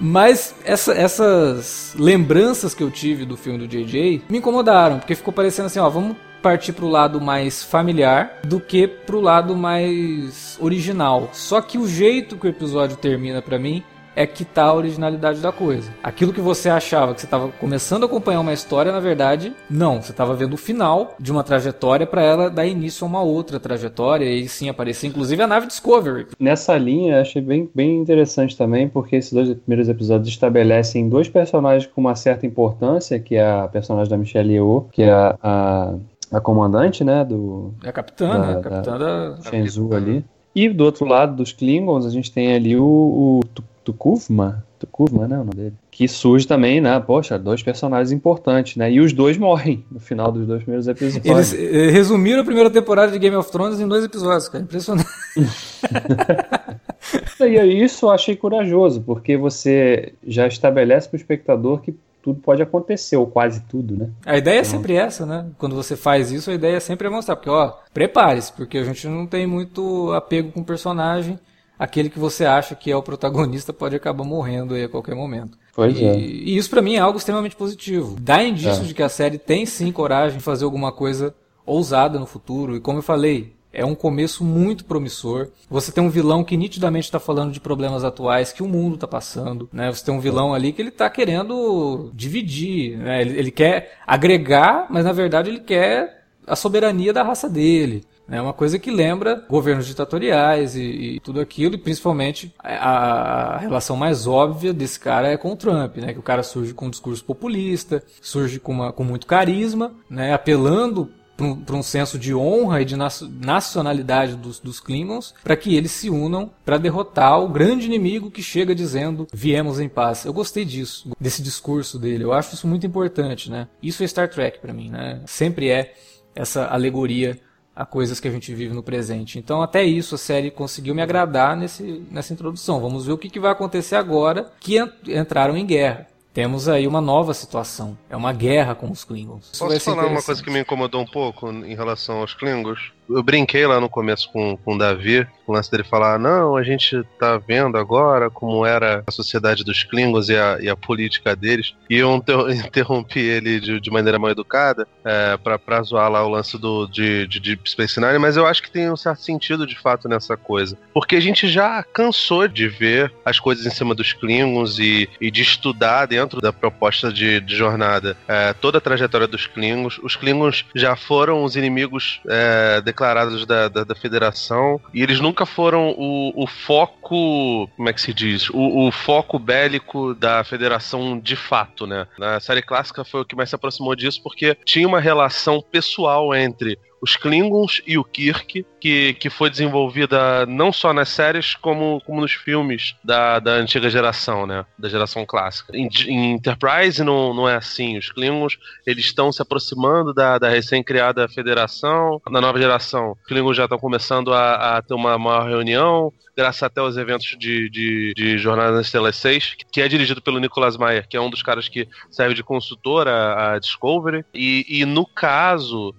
Mas 0.00 0.54
essa, 0.64 0.94
essas 0.94 1.94
lembranças 1.98 2.74
que 2.74 2.82
eu 2.82 2.90
tive 2.90 3.26
do 3.26 3.36
filme 3.36 3.58
do 3.58 3.68
JJ 3.68 4.24
me 4.28 4.38
incomodaram, 4.38 4.98
porque 4.98 5.14
ficou 5.14 5.34
parecendo 5.34 5.66
assim, 5.66 5.78
ó, 5.78 5.88
vamos 5.90 6.16
partir 6.46 6.72
pro 6.74 6.86
lado 6.86 7.20
mais 7.20 7.64
familiar 7.64 8.38
do 8.44 8.60
que 8.60 8.86
pro 8.86 9.20
lado 9.20 9.56
mais 9.56 10.56
original. 10.60 11.28
Só 11.32 11.60
que 11.60 11.76
o 11.76 11.88
jeito 11.88 12.36
que 12.36 12.46
o 12.46 12.48
episódio 12.48 12.96
termina 12.96 13.42
para 13.42 13.58
mim 13.58 13.82
é 14.14 14.24
que 14.28 14.44
tá 14.44 14.66
a 14.66 14.74
originalidade 14.74 15.40
da 15.40 15.50
coisa. 15.50 15.90
Aquilo 16.00 16.32
que 16.32 16.40
você 16.40 16.70
achava 16.70 17.12
que 17.12 17.20
você 17.20 17.26
estava 17.26 17.48
começando 17.48 18.04
a 18.04 18.06
acompanhar 18.06 18.40
uma 18.40 18.52
história, 18.52 18.92
na 18.92 19.00
verdade, 19.00 19.52
não. 19.68 20.00
Você 20.00 20.12
estava 20.12 20.34
vendo 20.34 20.54
o 20.54 20.56
final 20.56 21.16
de 21.18 21.32
uma 21.32 21.42
trajetória 21.42 22.06
para 22.06 22.22
ela 22.22 22.48
dar 22.48 22.64
início 22.64 23.04
a 23.04 23.08
uma 23.08 23.22
outra 23.22 23.58
trajetória 23.58 24.24
e 24.24 24.48
sim 24.48 24.68
aparecer, 24.68 25.08
inclusive, 25.08 25.42
a 25.42 25.48
nave 25.48 25.66
Discovery. 25.66 26.28
Nessa 26.38 26.78
linha, 26.78 27.20
achei 27.20 27.42
bem, 27.42 27.68
bem 27.74 27.98
interessante 27.98 28.56
também, 28.56 28.88
porque 28.88 29.16
esses 29.16 29.32
dois 29.32 29.52
primeiros 29.52 29.88
episódios 29.88 30.28
estabelecem 30.28 31.08
dois 31.08 31.28
personagens 31.28 31.90
com 31.92 32.00
uma 32.00 32.14
certa 32.14 32.46
importância, 32.46 33.18
que 33.18 33.34
é 33.34 33.44
a 33.44 33.66
personagem 33.66 34.08
da 34.08 34.16
Michelle 34.16 34.54
Yeoh, 34.54 34.88
que 34.92 35.02
é 35.02 35.10
a, 35.10 35.36
a 35.42 35.94
a 36.30 36.40
comandante, 36.40 37.04
né, 37.04 37.24
do... 37.24 37.72
É 37.84 37.88
a 37.88 37.92
capitã, 37.92 38.28
da, 38.28 38.38
né, 38.38 38.58
a 38.58 38.60
capitã 38.60 38.98
da... 38.98 39.30
da 39.30 39.42
Shenzhou 39.42 39.94
ali. 39.94 40.24
E 40.54 40.68
do 40.68 40.84
outro 40.84 41.04
lado 41.04 41.36
dos 41.36 41.52
Klingons, 41.52 42.06
a 42.06 42.10
gente 42.10 42.32
tem 42.32 42.54
ali 42.54 42.76
o, 42.76 42.82
o 42.82 43.40
Tukuvma, 43.84 44.64
Tukuvma, 44.78 45.28
né, 45.28 45.36
o 45.36 45.44
nome 45.44 45.54
dele, 45.54 45.74
que 45.90 46.08
surge 46.08 46.46
também, 46.46 46.80
né, 46.80 46.98
poxa, 46.98 47.38
dois 47.38 47.62
personagens 47.62 48.10
importantes, 48.10 48.76
né, 48.76 48.90
e 48.90 49.00
os 49.00 49.12
dois 49.12 49.38
morrem 49.38 49.84
no 49.90 50.00
final 50.00 50.32
dos 50.32 50.46
dois 50.46 50.62
primeiros 50.62 50.88
episódios. 50.88 51.52
Eles 51.52 51.54
eh, 51.54 51.90
resumiram 51.90 52.40
a 52.40 52.44
primeira 52.44 52.70
temporada 52.70 53.12
de 53.12 53.18
Game 53.18 53.36
of 53.36 53.50
Thrones 53.50 53.78
em 53.78 53.86
dois 53.86 54.04
episódios, 54.04 54.48
cara, 54.48 54.64
impressionante. 54.64 55.08
e 57.40 57.84
isso 57.84 58.06
eu 58.06 58.10
achei 58.10 58.34
corajoso, 58.34 59.02
porque 59.02 59.36
você 59.36 60.14
já 60.26 60.46
estabelece 60.46 61.08
para 61.08 61.16
o 61.16 61.20
espectador 61.20 61.80
que 61.80 61.94
tudo 62.26 62.40
pode 62.40 62.60
acontecer, 62.60 63.16
ou 63.16 63.28
quase 63.28 63.60
tudo, 63.68 63.96
né? 63.96 64.10
A 64.26 64.36
ideia 64.36 64.56
é 64.56 64.58
então... 64.58 64.68
é 64.68 64.72
sempre 64.72 64.94
essa, 64.96 65.24
né? 65.24 65.46
Quando 65.58 65.76
você 65.76 65.94
faz 65.94 66.32
isso, 66.32 66.50
a 66.50 66.54
ideia 66.54 66.76
é 66.76 66.80
sempre 66.80 67.08
mostrar, 67.08 67.36
porque, 67.36 67.48
ó, 67.48 67.74
prepare-se, 67.94 68.52
porque 68.52 68.78
a 68.78 68.82
gente 68.82 69.06
não 69.06 69.28
tem 69.28 69.46
muito 69.46 70.12
apego 70.12 70.50
com 70.50 70.58
o 70.58 70.64
personagem. 70.64 71.38
Aquele 71.78 72.10
que 72.10 72.18
você 72.18 72.44
acha 72.44 72.74
que 72.74 72.90
é 72.90 72.96
o 72.96 73.02
protagonista 73.02 73.72
pode 73.72 73.94
acabar 73.94 74.24
morrendo 74.24 74.74
aí 74.74 74.82
a 74.82 74.88
qualquer 74.88 75.14
momento. 75.14 75.56
Pois 75.72 75.96
e, 75.96 76.04
é. 76.04 76.18
E 76.18 76.56
isso 76.56 76.68
para 76.68 76.82
mim 76.82 76.96
é 76.96 76.98
algo 76.98 77.16
extremamente 77.16 77.54
positivo. 77.54 78.16
Dá 78.20 78.42
indícios 78.42 78.80
é. 78.80 78.88
de 78.88 78.94
que 78.94 79.02
a 79.04 79.08
série 79.08 79.38
tem 79.38 79.64
sim 79.64 79.92
coragem 79.92 80.38
de 80.38 80.42
fazer 80.42 80.64
alguma 80.64 80.90
coisa 80.90 81.32
ousada 81.64 82.18
no 82.18 82.26
futuro. 82.26 82.74
E 82.74 82.80
como 82.80 82.98
eu 82.98 83.02
falei, 83.02 83.54
é 83.76 83.84
um 83.84 83.94
começo 83.94 84.42
muito 84.42 84.86
promissor. 84.86 85.48
Você 85.68 85.92
tem 85.92 86.02
um 86.02 86.08
vilão 86.08 86.42
que 86.42 86.56
nitidamente 86.56 87.04
está 87.04 87.20
falando 87.20 87.52
de 87.52 87.60
problemas 87.60 88.04
atuais 88.04 88.50
que 88.50 88.62
o 88.62 88.68
mundo 88.68 88.94
está 88.94 89.06
passando. 89.06 89.68
Né? 89.70 89.92
Você 89.92 90.02
tem 90.02 90.14
um 90.14 90.20
vilão 90.20 90.54
ali 90.54 90.72
que 90.72 90.80
ele 90.80 90.88
está 90.88 91.10
querendo 91.10 92.10
dividir. 92.14 92.96
Né? 92.96 93.20
Ele, 93.20 93.38
ele 93.38 93.50
quer 93.50 93.98
agregar, 94.06 94.86
mas 94.88 95.04
na 95.04 95.12
verdade 95.12 95.50
ele 95.50 95.60
quer 95.60 96.24
a 96.46 96.56
soberania 96.56 97.12
da 97.12 97.22
raça 97.22 97.50
dele. 97.50 98.02
É 98.28 98.40
uma 98.40 98.52
coisa 98.52 98.78
que 98.78 98.90
lembra 98.90 99.44
governos 99.48 99.86
ditatoriais 99.86 100.74
e, 100.74 100.80
e 100.80 101.20
tudo 101.20 101.40
aquilo, 101.40 101.76
e 101.76 101.78
principalmente 101.78 102.52
a, 102.58 103.54
a, 103.54 103.58
relação 103.58 103.96
mais 103.96 104.26
óbvia 104.26 104.72
desse 104.72 104.98
cara 104.98 105.28
é 105.28 105.36
com 105.36 105.52
o 105.52 105.56
Trump, 105.56 105.98
né? 105.98 106.12
Que 106.12 106.18
o 106.18 106.22
cara 106.22 106.42
surge 106.42 106.74
com 106.74 106.86
um 106.86 106.90
discurso 106.90 107.24
populista, 107.24 108.02
surge 108.20 108.58
com, 108.58 108.72
uma, 108.72 108.92
com 108.92 109.04
muito 109.04 109.28
carisma, 109.28 109.92
né? 110.10 110.34
Apelando 110.34 111.08
para 111.36 111.76
um, 111.76 111.82
senso 111.82 112.18
de 112.18 112.34
honra 112.34 112.82
e 112.82 112.84
de 112.84 112.96
nacionalidade 112.96 114.36
dos, 114.36 114.58
dos 114.58 114.80
Klingons, 114.80 115.34
para 115.44 115.56
que 115.56 115.76
eles 115.76 115.92
se 115.92 116.08
unam 116.08 116.50
para 116.64 116.78
derrotar 116.78 117.40
o 117.40 117.48
grande 117.48 117.86
inimigo 117.86 118.30
que 118.30 118.42
chega 118.42 118.74
dizendo 118.74 119.26
viemos 119.32 119.78
em 119.78 119.88
paz. 119.88 120.24
Eu 120.24 120.32
gostei 120.32 120.64
disso, 120.64 121.10
desse 121.20 121.42
discurso 121.42 121.98
dele. 121.98 122.24
Eu 122.24 122.32
acho 122.32 122.54
isso 122.54 122.66
muito 122.66 122.86
importante, 122.86 123.50
né? 123.50 123.68
Isso 123.82 124.02
é 124.02 124.06
Star 124.06 124.28
Trek 124.28 124.58
para 124.60 124.72
mim, 124.72 124.90
né? 124.90 125.20
Sempre 125.26 125.68
é 125.68 125.94
essa 126.34 126.66
alegoria 126.66 127.38
a 127.74 127.84
coisas 127.84 128.18
que 128.18 128.26
a 128.26 128.30
gente 128.30 128.54
vive 128.54 128.74
no 128.74 128.82
presente. 128.82 129.38
Então, 129.38 129.60
até 129.60 129.84
isso 129.84 130.14
a 130.14 130.18
série 130.18 130.50
conseguiu 130.50 130.94
me 130.94 131.02
agradar 131.02 131.54
nesse, 131.54 132.02
nessa 132.10 132.32
introdução. 132.32 132.80
Vamos 132.80 133.04
ver 133.04 133.12
o 133.12 133.18
que, 133.18 133.28
que 133.28 133.38
vai 133.38 133.52
acontecer 133.52 133.96
agora 133.96 134.50
que 134.58 134.78
entraram 135.06 135.54
em 135.56 135.66
guerra 135.66 136.06
temos 136.36 136.68
aí 136.68 136.86
uma 136.86 137.00
nova 137.00 137.32
situação. 137.32 137.96
É 138.10 138.14
uma 138.14 138.30
guerra 138.30 138.74
com 138.74 138.90
os 138.90 139.04
Klingons. 139.04 139.52
Posso 139.58 139.80
falar 139.80 140.04
uma 140.04 140.22
coisa 140.22 140.42
que 140.42 140.50
me 140.50 140.60
incomodou 140.60 141.00
um 141.00 141.06
pouco 141.06 141.50
em 141.50 141.74
relação 141.74 142.18
aos 142.18 142.34
Klingons? 142.34 142.92
Eu 143.08 143.22
brinquei 143.22 143.66
lá 143.66 143.80
no 143.80 143.88
começo 143.88 144.30
com, 144.32 144.56
com 144.56 144.74
o 144.74 144.78
Davi, 144.78 145.26
o 145.46 145.52
lance 145.52 145.70
dele 145.70 145.84
falar: 145.84 146.18
não, 146.18 146.56
a 146.56 146.62
gente 146.62 147.02
tá 147.18 147.38
vendo 147.38 147.78
agora 147.78 148.28
como 148.28 148.66
era 148.66 149.02
a 149.06 149.10
sociedade 149.10 149.64
dos 149.64 149.84
Klingons 149.84 150.28
e 150.28 150.36
a, 150.36 150.58
e 150.60 150.68
a 150.68 150.76
política 150.76 151.36
deles. 151.36 151.74
E 151.88 151.96
eu 151.96 152.14
interrompi 152.50 153.20
ele 153.20 153.60
de, 153.60 153.80
de 153.80 153.90
maneira 153.90 154.18
mal 154.18 154.30
educada 154.30 154.86
é, 155.04 155.36
pra 155.58 155.82
zoar 155.82 156.10
lá 156.10 156.24
o 156.24 156.28
lance 156.28 156.58
do, 156.58 156.86
de, 156.86 157.26
de 157.26 157.40
Deep 157.40 157.70
Space 157.70 158.00
Nine, 158.00 158.18
mas 158.18 158.36
eu 158.36 158.46
acho 158.46 158.62
que 158.62 158.70
tem 158.70 158.90
um 158.90 158.96
certo 158.96 159.22
sentido 159.22 159.66
de 159.66 159.78
fato 159.78 160.08
nessa 160.08 160.36
coisa. 160.36 160.76
Porque 160.92 161.16
a 161.16 161.20
gente 161.20 161.48
já 161.48 161.82
cansou 161.82 162.48
de 162.48 162.68
ver 162.68 163.12
as 163.24 163.38
coisas 163.38 163.64
em 163.66 163.70
cima 163.70 163.94
dos 163.94 164.12
Klingons 164.12 164.78
e, 164.78 165.08
e 165.20 165.30
de 165.30 165.42
estudar 165.42 166.06
dentro 166.06 166.40
da 166.40 166.52
proposta 166.52 167.12
de, 167.12 167.40
de 167.40 167.56
jornada 167.56 168.16
é, 168.26 168.52
toda 168.52 168.78
a 168.78 168.80
trajetória 168.80 169.26
dos 169.26 169.46
Klingons. 169.46 169.98
Os 170.02 170.16
Klingons 170.16 170.64
já 170.74 170.96
foram 170.96 171.44
os 171.44 171.56
inimigos 171.56 172.20
é, 172.28 172.80
declarados 172.96 173.44
da, 173.44 173.68
da, 173.68 173.84
da, 173.84 173.94
federação 173.94 174.80
e 174.94 175.02
eles 175.02 175.20
nunca 175.20 175.44
foram 175.44 175.94
o, 175.98 176.32
o 176.42 176.46
foco, 176.46 177.68
como 177.76 177.88
é 177.88 177.92
que 177.92 178.00
se 178.00 178.14
diz? 178.14 178.48
O, 178.48 178.86
o, 178.86 178.90
foco 178.90 179.38
bélico 179.38 180.14
da 180.14 180.42
federação 180.42 181.20
de 181.20 181.36
fato, 181.36 181.86
né? 181.86 182.06
Na 182.18 182.40
série 182.40 182.62
clássica 182.62 183.04
foi 183.04 183.20
o 183.20 183.24
que 183.24 183.36
mais 183.36 183.50
se 183.50 183.54
aproximou 183.54 183.94
disso 183.94 184.22
porque 184.22 184.56
tinha 184.64 184.88
uma 184.88 185.00
relação 185.00 185.60
pessoal 185.60 186.34
entre 186.34 186.78
os 187.00 187.16
Klingons 187.16 187.82
e 187.86 187.98
o 187.98 188.04
Kirk, 188.04 188.64
que, 188.80 189.14
que 189.14 189.30
foi 189.30 189.50
desenvolvida 189.50 190.46
não 190.46 190.72
só 190.72 190.92
nas 190.92 191.08
séries, 191.08 191.54
como, 191.54 192.00
como 192.04 192.20
nos 192.20 192.32
filmes 192.32 192.94
da, 193.02 193.38
da 193.38 193.52
antiga 193.52 193.90
geração, 193.90 194.46
né? 194.46 194.64
Da 194.78 194.88
geração 194.88 195.24
clássica. 195.26 195.76
Em, 195.76 195.88
em 196.06 196.32
Enterprise 196.32 197.02
não, 197.02 197.34
não 197.34 197.48
é 197.48 197.56
assim. 197.56 197.98
Os 197.98 198.10
Klingons, 198.10 198.58
eles 198.86 199.04
estão 199.04 199.32
se 199.32 199.42
aproximando 199.42 200.12
da, 200.14 200.38
da 200.38 200.48
recém-criada 200.48 201.28
federação. 201.28 202.20
Na 202.30 202.40
nova 202.40 202.58
geração, 202.58 203.12
os 203.12 203.26
Klingons 203.26 203.56
já 203.56 203.64
estão 203.64 203.78
começando 203.78 204.32
a, 204.32 204.76
a 204.76 204.82
ter 204.82 204.94
uma 204.94 205.18
maior 205.18 205.48
reunião, 205.48 206.12
graças 206.36 206.62
até 206.62 206.80
aos 206.80 206.96
eventos 206.96 207.36
de, 207.38 207.70
de, 207.70 208.12
de 208.14 208.38
Jornada 208.38 208.72
nas 208.72 208.86
Estrelas 208.86 209.16
6, 209.16 209.56
que 209.72 209.80
é 209.80 209.88
dirigido 209.88 210.20
pelo 210.20 210.38
Nicolas 210.38 210.76
Meyer, 210.76 211.08
que 211.08 211.16
é 211.16 211.20
um 211.20 211.30
dos 211.30 211.42
caras 211.42 211.68
que 211.68 211.88
serve 212.10 212.34
de 212.34 212.42
consultor 212.42 213.08
a, 213.08 213.54
a 213.54 213.58
Discovery. 213.58 214.24
E, 214.34 214.66
e, 214.68 214.84
no 214.84 215.06
caso, 215.06 215.94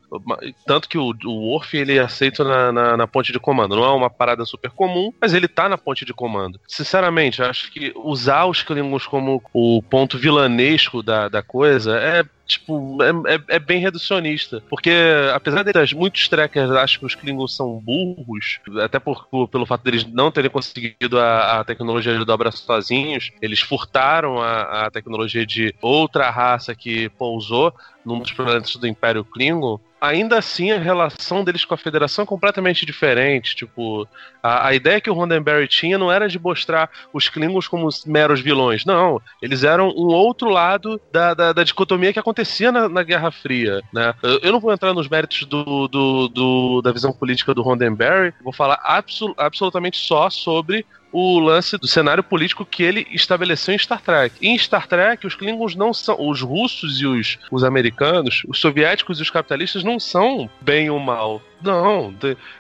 tanto 0.65 0.86
que 0.87 0.97
o, 0.97 1.13
o 1.25 1.51
Worf 1.51 1.75
ele 1.75 1.97
é 1.97 2.01
aceito 2.01 2.43
na, 2.43 2.71
na, 2.71 2.97
na, 2.97 3.07
ponte 3.07 3.31
de 3.31 3.39
comando. 3.39 3.75
Não 3.75 3.83
é 3.83 3.89
uma 3.89 4.09
parada 4.09 4.45
super 4.45 4.71
comum, 4.71 5.13
mas 5.19 5.33
ele 5.33 5.47
tá 5.47 5.67
na 5.67 5.77
ponte 5.77 6.05
de 6.05 6.13
comando. 6.13 6.59
Sinceramente, 6.67 7.41
acho 7.41 7.71
que 7.71 7.91
usar 7.95 8.45
os 8.45 8.63
Klingons 8.63 9.05
como 9.05 9.41
o 9.53 9.81
ponto 9.81 10.17
vilanesco 10.17 11.03
da, 11.03 11.27
da 11.27 11.41
coisa 11.41 11.97
é 11.97 12.23
tipo, 12.47 12.97
é, 13.03 13.33
é, 13.35 13.41
é, 13.49 13.59
bem 13.59 13.79
reducionista. 13.79 14.63
Porque, 14.69 14.91
apesar 15.33 15.63
de 15.63 15.95
muitos 15.95 16.27
trackers 16.27 16.71
acham 16.71 16.99
que 17.01 17.05
os 17.05 17.15
Klingons 17.15 17.55
são 17.55 17.79
burros, 17.79 18.59
até 18.81 18.97
por, 18.99 19.27
por, 19.27 19.47
pelo 19.49 19.65
fato 19.65 19.83
deles 19.83 20.05
não 20.05 20.31
terem 20.31 20.49
conseguido 20.49 21.19
a, 21.19 21.59
a 21.59 21.63
tecnologia 21.63 22.17
de 22.17 22.25
dobra 22.25 22.49
sozinhos, 22.51 23.31
eles 23.41 23.59
furtaram 23.59 24.41
a, 24.41 24.85
a 24.85 24.91
tecnologia 24.91 25.45
de 25.45 25.75
outra 25.81 26.29
raça 26.29 26.73
que 26.73 27.09
pousou 27.09 27.73
num 28.05 28.19
dos 28.19 28.31
planetas 28.31 28.75
do 28.77 28.87
Império 28.87 29.25
Klingon, 29.25 29.79
ainda 29.99 30.37
assim 30.37 30.71
a 30.71 30.79
relação 30.79 31.43
deles 31.43 31.65
com 31.65 31.73
a 31.73 31.77
Federação 31.77 32.23
é 32.23 32.27
completamente 32.27 32.85
diferente. 32.85 33.55
Tipo, 33.55 34.07
a, 34.41 34.67
a 34.67 34.73
ideia 34.73 35.01
que 35.01 35.09
o 35.09 35.13
Roddenberry 35.13 35.67
tinha 35.67 35.97
não 35.97 36.11
era 36.11 36.27
de 36.27 36.39
mostrar 36.39 36.89
os 37.13 37.29
Klingons 37.29 37.67
como 37.67 37.89
meros 38.05 38.39
vilões. 38.39 38.85
Não, 38.85 39.21
eles 39.41 39.63
eram 39.63 39.89
um 39.89 40.07
outro 40.07 40.49
lado 40.49 40.99
da, 41.11 41.33
da, 41.33 41.53
da 41.53 41.63
dicotomia 41.63 42.13
que 42.13 42.19
acontecia 42.19 42.71
na, 42.71 42.87
na 42.87 43.03
Guerra 43.03 43.31
Fria. 43.31 43.81
Né? 43.93 44.13
Eu, 44.21 44.39
eu, 44.43 44.51
não 44.51 44.59
vou 44.59 44.71
entrar 44.71 44.93
nos 44.93 45.07
méritos 45.07 45.45
do, 45.45 45.87
do, 45.87 46.27
do, 46.27 46.81
da 46.81 46.91
visão 46.91 47.11
política 47.11 47.53
do 47.53 47.61
Roddenberry, 47.61 48.33
vou 48.43 48.53
falar 48.53 48.79
absol, 48.83 49.33
absolutamente 49.37 49.97
só 49.97 50.29
sobre 50.29 50.85
o 51.19 51.39
lance 51.39 51.75
do 51.79 51.87
cenário 51.87 52.23
político 52.23 52.63
que 52.63 52.83
ele 52.83 53.07
estabeleceu 53.09 53.73
em 53.73 53.77
Star 53.79 53.99
Trek. 53.99 54.35
Em 54.39 54.55
Star 54.55 54.87
Trek, 54.87 55.25
os 55.25 55.33
Klingons 55.33 55.75
não 55.75 55.91
são. 55.91 56.15
Os 56.19 56.41
russos 56.41 57.01
e 57.01 57.07
os, 57.07 57.39
os 57.51 57.63
americanos, 57.63 58.43
os 58.47 58.59
soviéticos 58.59 59.17
e 59.17 59.23
os 59.23 59.31
capitalistas 59.31 59.83
não 59.83 59.99
são 59.99 60.47
bem 60.61 60.91
ou 60.91 60.99
mal. 60.99 61.41
Não, 61.59 62.13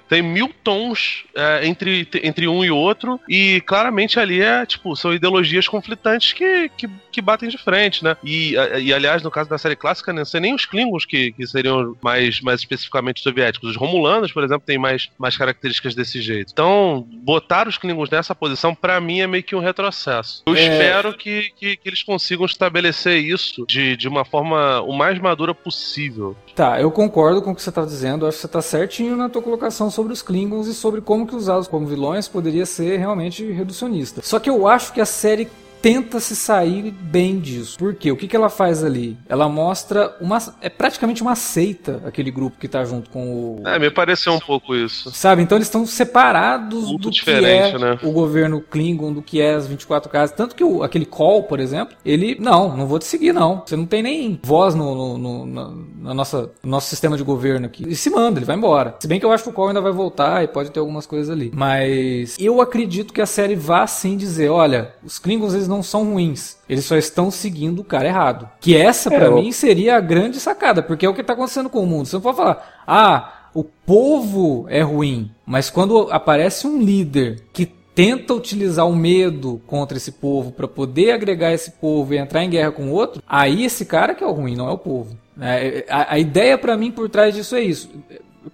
tem, 0.07 0.21
mil 0.21 0.51
tons 0.63 1.25
é, 1.35 1.67
entre, 1.67 2.07
entre 2.23 2.47
um 2.47 2.63
e 2.63 2.71
outro, 2.71 3.19
e 3.27 3.61
claramente 3.61 4.19
ali 4.19 4.41
é, 4.41 4.65
tipo, 4.65 4.95
são 4.95 5.13
ideologias 5.13 5.67
conflitantes 5.67 6.33
que, 6.33 6.69
que, 6.77 6.89
que 7.11 7.21
batem 7.21 7.49
de 7.49 7.57
frente, 7.57 8.03
né? 8.03 8.15
E, 8.23 8.53
e, 8.81 8.93
aliás, 8.93 9.21
no 9.21 9.31
caso 9.31 9.49
da 9.49 9.57
série 9.57 9.75
clássica, 9.75 10.13
não 10.13 10.25
sei 10.25 10.39
nem 10.39 10.53
os 10.53 10.65
Klingons 10.65 11.05
que, 11.05 11.31
que 11.31 11.45
seriam 11.47 11.95
mais, 12.01 12.41
mais 12.41 12.59
especificamente 12.59 13.21
soviéticos. 13.21 13.71
Os 13.71 13.75
Romulanos, 13.75 14.31
por 14.31 14.43
exemplo, 14.43 14.63
têm 14.65 14.77
mais, 14.77 15.09
mais 15.17 15.37
características 15.37 15.95
desse 15.95 16.21
jeito. 16.21 16.51
Então, 16.51 17.05
botar 17.23 17.67
os 17.67 17.77
Klingons 17.77 18.09
nessa 18.09 18.33
posição, 18.35 18.73
para 18.73 18.99
mim, 18.99 19.19
é 19.19 19.27
meio 19.27 19.43
que 19.43 19.55
um 19.55 19.59
retrocesso. 19.59 20.43
Eu 20.45 20.55
é... 20.55 20.61
espero 20.61 21.13
que, 21.13 21.51
que, 21.57 21.77
que, 21.77 21.89
eles 21.89 22.03
consigam 22.03 22.45
estabelecer 22.45 23.17
isso 23.17 23.65
de, 23.67 23.95
de 23.97 24.07
uma 24.07 24.23
forma 24.23 24.81
o 24.81 24.93
mais 24.93 25.19
madura 25.19 25.53
possível. 25.53 26.35
Tá, 26.55 26.79
eu 26.81 26.91
concordo 26.91 27.41
com 27.41 27.51
o 27.51 27.55
que 27.55 27.61
você 27.61 27.71
tá 27.71 27.83
dizendo, 27.83 28.25
acho 28.25 28.37
que 28.37 28.41
você 28.41 28.47
tá 28.47 28.61
certinho 28.61 29.15
na 29.15 29.29
tua 29.29 29.41
colocação 29.41 29.89
sobre 29.97 30.13
os 30.13 30.21
Klingons 30.21 30.67
e 30.67 30.75
sobre 30.75 31.01
como 31.01 31.25
que 31.25 31.35
usá-los 31.35 31.67
como 31.67 31.87
vilões 31.87 32.27
poderia 32.27 32.67
ser 32.67 32.97
realmente 32.97 33.43
reducionista. 33.51 34.21
Só 34.23 34.39
que 34.39 34.47
eu 34.47 34.67
acho 34.67 34.93
que 34.93 35.01
a 35.01 35.07
série 35.07 35.49
tenta 35.87 36.19
se 36.19 36.35
sair 36.35 36.91
bem 36.91 37.39
disso. 37.39 37.77
Por 37.77 37.95
quê? 37.95 38.11
O 38.11 38.17
que, 38.17 38.27
que 38.27 38.35
ela 38.35 38.49
faz 38.49 38.83
ali? 38.83 39.17
Ela 39.29 39.47
mostra 39.47 40.13
uma. 40.19 40.37
É 40.61 40.69
praticamente 40.69 41.21
uma 41.21 41.35
seita 41.35 42.01
aquele 42.05 42.29
grupo 42.29 42.57
que 42.59 42.67
tá 42.67 42.83
junto 42.83 43.09
com 43.09 43.61
o. 43.61 43.63
É, 43.65 43.79
me 43.79 43.89
pareceu 43.89 44.33
um 44.33 44.39
pouco 44.39 44.75
isso. 44.75 45.09
Sabe? 45.11 45.41
Então 45.41 45.57
eles 45.57 45.67
estão 45.67 45.85
separados 45.85 46.89
Muito 46.89 47.09
do 47.09 47.11
que 47.11 47.29
é 47.29 47.77
né? 47.77 47.99
o 48.03 48.11
governo 48.11 48.59
Klingon, 48.59 49.13
do 49.13 49.21
que 49.21 49.39
é 49.39 49.53
as 49.53 49.65
24 49.65 50.11
casas. 50.11 50.35
Tanto 50.35 50.55
que 50.55 50.63
o, 50.63 50.83
aquele 50.83 51.05
Call, 51.05 51.43
por 51.43 51.59
exemplo, 51.59 51.95
ele. 52.03 52.37
Não, 52.37 52.75
não 52.75 52.85
vou 52.85 52.99
te 52.99 53.05
seguir, 53.05 53.33
não. 53.33 53.63
Você 53.65 53.77
não 53.77 53.85
tem 53.85 54.03
nem 54.03 54.37
voz 54.43 54.75
no, 54.75 55.17
no, 55.17 55.45
no 55.45 55.87
na 56.01 56.13
nossa, 56.13 56.51
no 56.61 56.71
nosso 56.71 56.89
sistema 56.89 57.15
de 57.15 57.23
governo 57.23 57.65
aqui. 57.65 57.87
E 57.87 57.95
se 57.95 58.09
manda, 58.09 58.39
ele 58.39 58.45
vai 58.45 58.57
embora. 58.57 58.95
Se 58.99 59.07
bem 59.07 59.19
que 59.19 59.25
eu 59.25 59.31
acho 59.31 59.43
que 59.45 59.49
o 59.49 59.53
Call 59.53 59.69
ainda 59.69 59.81
vai 59.81 59.93
voltar 59.93 60.43
e 60.43 60.47
pode 60.49 60.69
ter 60.69 60.81
algumas 60.81 61.05
coisas 61.05 61.29
ali. 61.29 61.49
Mas 61.55 62.35
eu 62.37 62.59
acredito 62.59 63.13
que 63.13 63.21
a 63.21 63.25
série 63.25 63.55
vá 63.55 63.87
sim 63.87 64.17
dizer: 64.17 64.49
olha, 64.49 64.93
os 65.01 65.17
Klingons 65.17 65.53
eles 65.53 65.67
não 65.67 65.76
são 65.81 66.11
ruins. 66.11 66.57
Eles 66.67 66.85
só 66.85 66.95
estão 66.97 67.31
seguindo 67.31 67.79
o 67.79 67.83
cara 67.83 68.07
errado. 68.07 68.49
Que 68.59 68.75
essa, 68.75 69.09
para 69.09 69.27
é, 69.27 69.29
mim, 69.29 69.51
seria 69.51 69.97
a 69.97 70.01
grande 70.01 70.39
sacada, 70.39 70.81
porque 70.81 71.05
é 71.05 71.09
o 71.09 71.13
que 71.13 71.23
tá 71.23 71.33
acontecendo 71.33 71.69
com 71.69 71.83
o 71.83 71.87
mundo. 71.87 72.05
Você 72.05 72.15
não 72.15 72.21
pode 72.21 72.37
falar, 72.37 72.83
ah, 72.85 73.49
o 73.53 73.63
povo 73.63 74.65
é 74.69 74.81
ruim. 74.81 75.31
Mas 75.45 75.69
quando 75.69 76.09
aparece 76.11 76.67
um 76.67 76.81
líder 76.81 77.43
que 77.51 77.65
tenta 77.65 78.35
utilizar 78.35 78.87
o 78.87 78.95
medo 78.95 79.59
contra 79.65 79.97
esse 79.97 80.11
povo 80.11 80.51
para 80.51 80.67
poder 80.67 81.11
agregar 81.11 81.51
esse 81.51 81.71
povo 81.71 82.13
e 82.13 82.17
entrar 82.17 82.43
em 82.43 82.49
guerra 82.51 82.71
com 82.71 82.89
o 82.89 82.91
outro, 82.91 83.23
aí 83.27 83.65
esse 83.65 83.85
cara 83.85 84.13
que 84.13 84.23
é 84.23 84.27
o 84.27 84.31
ruim, 84.31 84.55
não 84.55 84.69
é 84.69 84.71
o 84.71 84.77
povo. 84.77 85.17
É, 85.41 85.85
a, 85.89 86.13
a 86.13 86.19
ideia 86.19 86.57
para 86.57 86.77
mim 86.77 86.91
por 86.91 87.09
trás 87.09 87.33
disso 87.33 87.55
é 87.55 87.61
isso. 87.61 87.89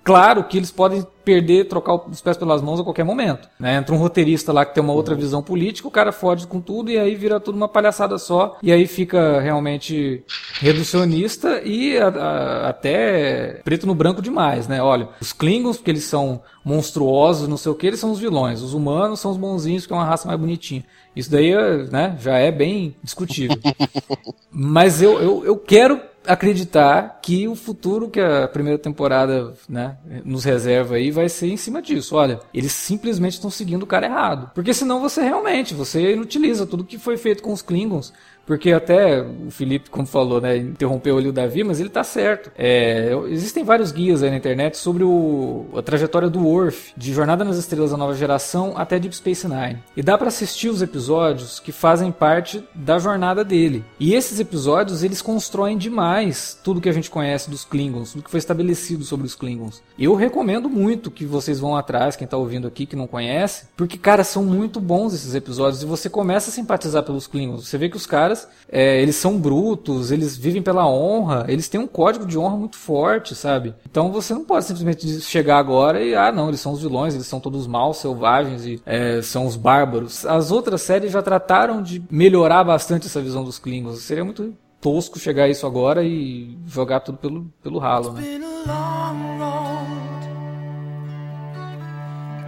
Claro 0.03 0.43
que 0.43 0.57
eles 0.57 0.71
podem 0.71 1.05
perder, 1.23 1.65
trocar 1.65 1.95
os 1.95 2.21
pés 2.21 2.37
pelas 2.37 2.61
mãos 2.61 2.79
a 2.79 2.83
qualquer 2.83 3.03
momento. 3.03 3.49
Né? 3.59 3.77
Entra 3.77 3.95
um 3.95 3.97
roteirista 3.97 4.51
lá 4.51 4.65
que 4.65 4.73
tem 4.73 4.83
uma 4.83 4.93
outra 4.93 5.15
visão 5.15 5.41
política, 5.41 5.87
o 5.87 5.91
cara 5.91 6.11
fode 6.11 6.47
com 6.47 6.59
tudo 6.59 6.91
e 6.91 6.97
aí 6.97 7.15
vira 7.15 7.39
tudo 7.39 7.55
uma 7.55 7.67
palhaçada 7.67 8.17
só. 8.17 8.57
E 8.61 8.71
aí 8.71 8.85
fica 8.87 9.39
realmente 9.39 10.23
reducionista 10.59 11.61
e 11.63 11.97
a, 11.97 12.07
a, 12.07 12.69
até 12.69 13.61
preto 13.63 13.87
no 13.87 13.95
branco 13.95 14.21
demais, 14.21 14.67
né? 14.67 14.81
Olha, 14.81 15.09
os 15.21 15.33
Klingons, 15.33 15.77
porque 15.77 15.91
eles 15.91 16.03
são 16.03 16.41
monstruosos, 16.63 17.47
não 17.47 17.57
sei 17.57 17.71
o 17.71 17.75
que, 17.75 17.87
eles 17.87 17.99
são 17.99 18.11
os 18.11 18.19
vilões. 18.19 18.61
Os 18.61 18.73
humanos 18.73 19.19
são 19.19 19.31
os 19.31 19.37
bonzinhos, 19.37 19.85
que 19.85 19.93
é 19.93 19.95
uma 19.95 20.05
raça 20.05 20.27
mais 20.27 20.39
bonitinha. 20.39 20.83
Isso 21.15 21.29
daí 21.29 21.53
né, 21.91 22.17
já 22.19 22.37
é 22.37 22.51
bem 22.51 22.95
discutível. 23.03 23.57
Mas 24.51 25.01
eu, 25.01 25.21
eu, 25.21 25.45
eu 25.45 25.57
quero 25.57 25.99
acreditar 26.26 27.19
que 27.21 27.47
o 27.47 27.55
futuro 27.55 28.09
que 28.09 28.19
a 28.19 28.47
primeira 28.47 28.80
temporada 28.80 29.53
né, 29.67 29.97
nos 30.24 30.43
reserva 30.43 30.95
aí 30.95 31.11
vai 31.11 31.30
ser 31.30 31.47
em 31.47 31.57
cima 31.57 31.82
disso. 31.82 32.15
Olha, 32.15 32.39
eles 32.53 32.71
simplesmente 32.71 33.34
estão 33.34 33.49
seguindo 33.49 33.84
o 33.84 33.88
cara 33.88 34.05
errado. 34.05 34.51
Porque 34.53 34.74
senão 34.74 34.99
você 34.99 35.21
realmente, 35.21 35.74
você 35.74 36.13
inutiliza 36.13 36.65
tudo 36.65 36.84
que 36.84 36.97
foi 36.97 37.17
feito 37.17 37.43
com 37.43 37.51
os 37.51 37.61
Klingons. 37.61 38.13
Porque 38.45 38.71
até 38.71 39.21
o 39.21 39.49
Felipe, 39.49 39.89
como 39.89 40.05
falou, 40.05 40.41
né, 40.41 40.57
interrompeu 40.57 41.17
ali 41.17 41.29
o 41.29 41.33
Davi, 41.33 41.63
mas 41.63 41.79
ele 41.79 41.89
tá 41.89 42.03
certo. 42.03 42.51
É, 42.57 43.11
existem 43.29 43.63
vários 43.63 43.91
guias 43.91 44.21
aí 44.21 44.29
na 44.29 44.37
internet 44.37 44.77
sobre 44.77 45.03
o, 45.03 45.65
a 45.75 45.81
trajetória 45.81 46.29
do 46.29 46.45
Worf, 46.45 46.93
de 46.97 47.13
Jornada 47.13 47.43
nas 47.43 47.57
Estrelas 47.57 47.91
da 47.91 47.97
Nova 47.97 48.13
Geração 48.13 48.73
até 48.75 48.99
Deep 48.99 49.15
Space 49.15 49.47
Nine. 49.47 49.81
E 49.95 50.01
dá 50.01 50.17
para 50.17 50.27
assistir 50.27 50.69
os 50.69 50.81
episódios 50.81 51.59
que 51.59 51.71
fazem 51.71 52.11
parte 52.11 52.63
da 52.75 52.99
jornada 52.99 53.43
dele. 53.43 53.83
E 53.99 54.13
esses 54.13 54.39
episódios, 54.39 55.03
eles 55.03 55.21
constroem 55.21 55.77
demais 55.77 56.59
tudo 56.63 56.81
que 56.81 56.89
a 56.89 56.93
gente 56.93 57.09
conhece 57.09 57.49
dos 57.49 57.63
Klingons, 57.63 58.11
tudo 58.11 58.23
que 58.23 58.31
foi 58.31 58.39
estabelecido 58.39 59.03
sobre 59.03 59.25
os 59.25 59.35
Klingons. 59.35 59.81
Eu 59.97 60.15
recomendo 60.15 60.69
muito 60.69 61.11
que 61.11 61.25
vocês 61.25 61.59
vão 61.59 61.75
atrás, 61.75 62.15
quem 62.15 62.27
tá 62.27 62.37
ouvindo 62.37 62.67
aqui 62.67 62.85
que 62.85 62.95
não 62.95 63.07
conhece, 63.07 63.67
porque, 63.77 63.97
cara, 63.97 64.23
são 64.23 64.43
muito 64.43 64.79
bons 64.79 65.13
esses 65.13 65.35
episódios 65.35 65.81
e 65.81 65.85
você 65.85 66.09
começa 66.09 66.49
a 66.49 66.53
simpatizar 66.53 67.03
pelos 67.03 67.27
Klingons. 67.27 67.67
Você 67.67 67.77
vê 67.77 67.89
que 67.89 67.97
os 67.97 68.05
caras 68.05 68.32
caras, 68.34 68.47
é, 68.69 69.01
eles 69.01 69.15
são 69.15 69.38
brutos, 69.38 70.11
eles 70.11 70.36
vivem 70.36 70.61
pela 70.61 70.88
honra, 70.88 71.45
eles 71.47 71.69
têm 71.69 71.79
um 71.79 71.88
código 71.88 72.25
de 72.25 72.38
honra 72.38 72.57
muito 72.57 72.75
forte, 72.75 73.36
sabe? 73.36 73.75
Então 73.89 74.11
você 74.11 74.34
não 74.34 74.43
pode 74.43 74.65
simplesmente 74.65 75.21
chegar 75.21 75.57
agora 75.57 76.01
e, 76.03 76.15
ah, 76.15 76.31
não, 76.31 76.47
eles 76.47 76.59
são 76.59 76.73
os 76.73 76.81
vilões, 76.81 77.13
eles 77.13 77.27
são 77.27 77.39
todos 77.39 77.67
maus, 77.67 77.97
selvagens 77.97 78.65
e 78.65 78.81
é, 78.86 79.21
são 79.21 79.45
os 79.45 79.55
bárbaros. 79.55 80.25
As 80.25 80.51
outras 80.51 80.81
séries 80.81 81.11
já 81.11 81.21
trataram 81.21 81.81
de 81.81 82.03
melhorar 82.09 82.63
bastante 82.63 83.07
essa 83.07 83.21
visão 83.21 83.43
dos 83.43 83.59
Klingons. 83.59 84.01
Seria 84.01 84.25
muito 84.25 84.53
tosco 84.81 85.19
chegar 85.19 85.43
a 85.43 85.49
isso 85.49 85.65
agora 85.65 86.03
e 86.03 86.57
jogar 86.65 86.99
tudo 87.01 87.17
pelo, 87.17 87.45
pelo 87.61 87.79
ralo, 87.79 88.13
né? 88.13 88.21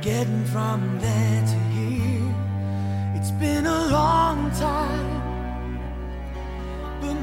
Getting 0.02 0.46
from 0.46 1.00
there 1.00 1.42
to 1.48 1.58
here, 1.74 3.16
it's 3.16 3.32
been 3.32 3.66
a 3.66 3.88
long 3.88 4.52
time. 4.52 5.15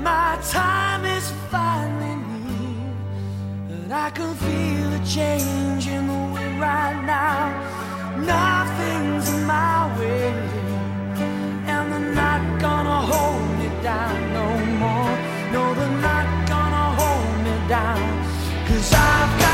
My 0.02 0.36
time 0.50 1.04
is 1.04 1.30
finally 1.48 2.16
near. 2.48 3.94
I 3.94 4.10
can 4.10 4.34
feel 4.34 4.90
change 5.06 5.86
in 5.86 6.08
the 6.08 6.20
wind 6.34 6.60
right 6.60 6.98
now. 7.06 7.52
Nothing's 8.18 9.28
in 9.28 9.44
my 9.46 9.86
way. 9.98 10.34
And 11.68 11.92
they're 11.92 12.14
not 12.14 12.42
gonna 12.60 13.00
hold 13.12 13.48
me 13.60 13.68
down 13.80 14.32
no 14.32 14.48
more. 14.82 15.14
No, 15.52 15.74
they're 15.74 16.00
not 16.00 16.26
gonna 16.48 16.86
hold 16.98 17.36
me 17.46 17.68
down. 17.68 18.02
Cause 18.66 18.92
I've 18.92 19.40
got. 19.40 19.52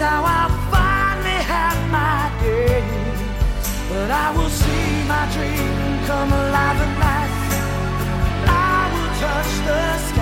Now 0.00 0.24
I 0.24 0.52
my 1.90 2.32
day. 2.40 2.82
But 3.90 4.10
I 4.10 4.34
will 4.34 4.48
see 4.48 5.04
my 5.06 5.28
dream 5.34 6.06
come 6.06 6.32
alive 6.32 6.80
at 6.80 6.98
night. 6.98 7.31
touch 9.22 9.46
the 9.66 9.98
sky. 9.98 10.21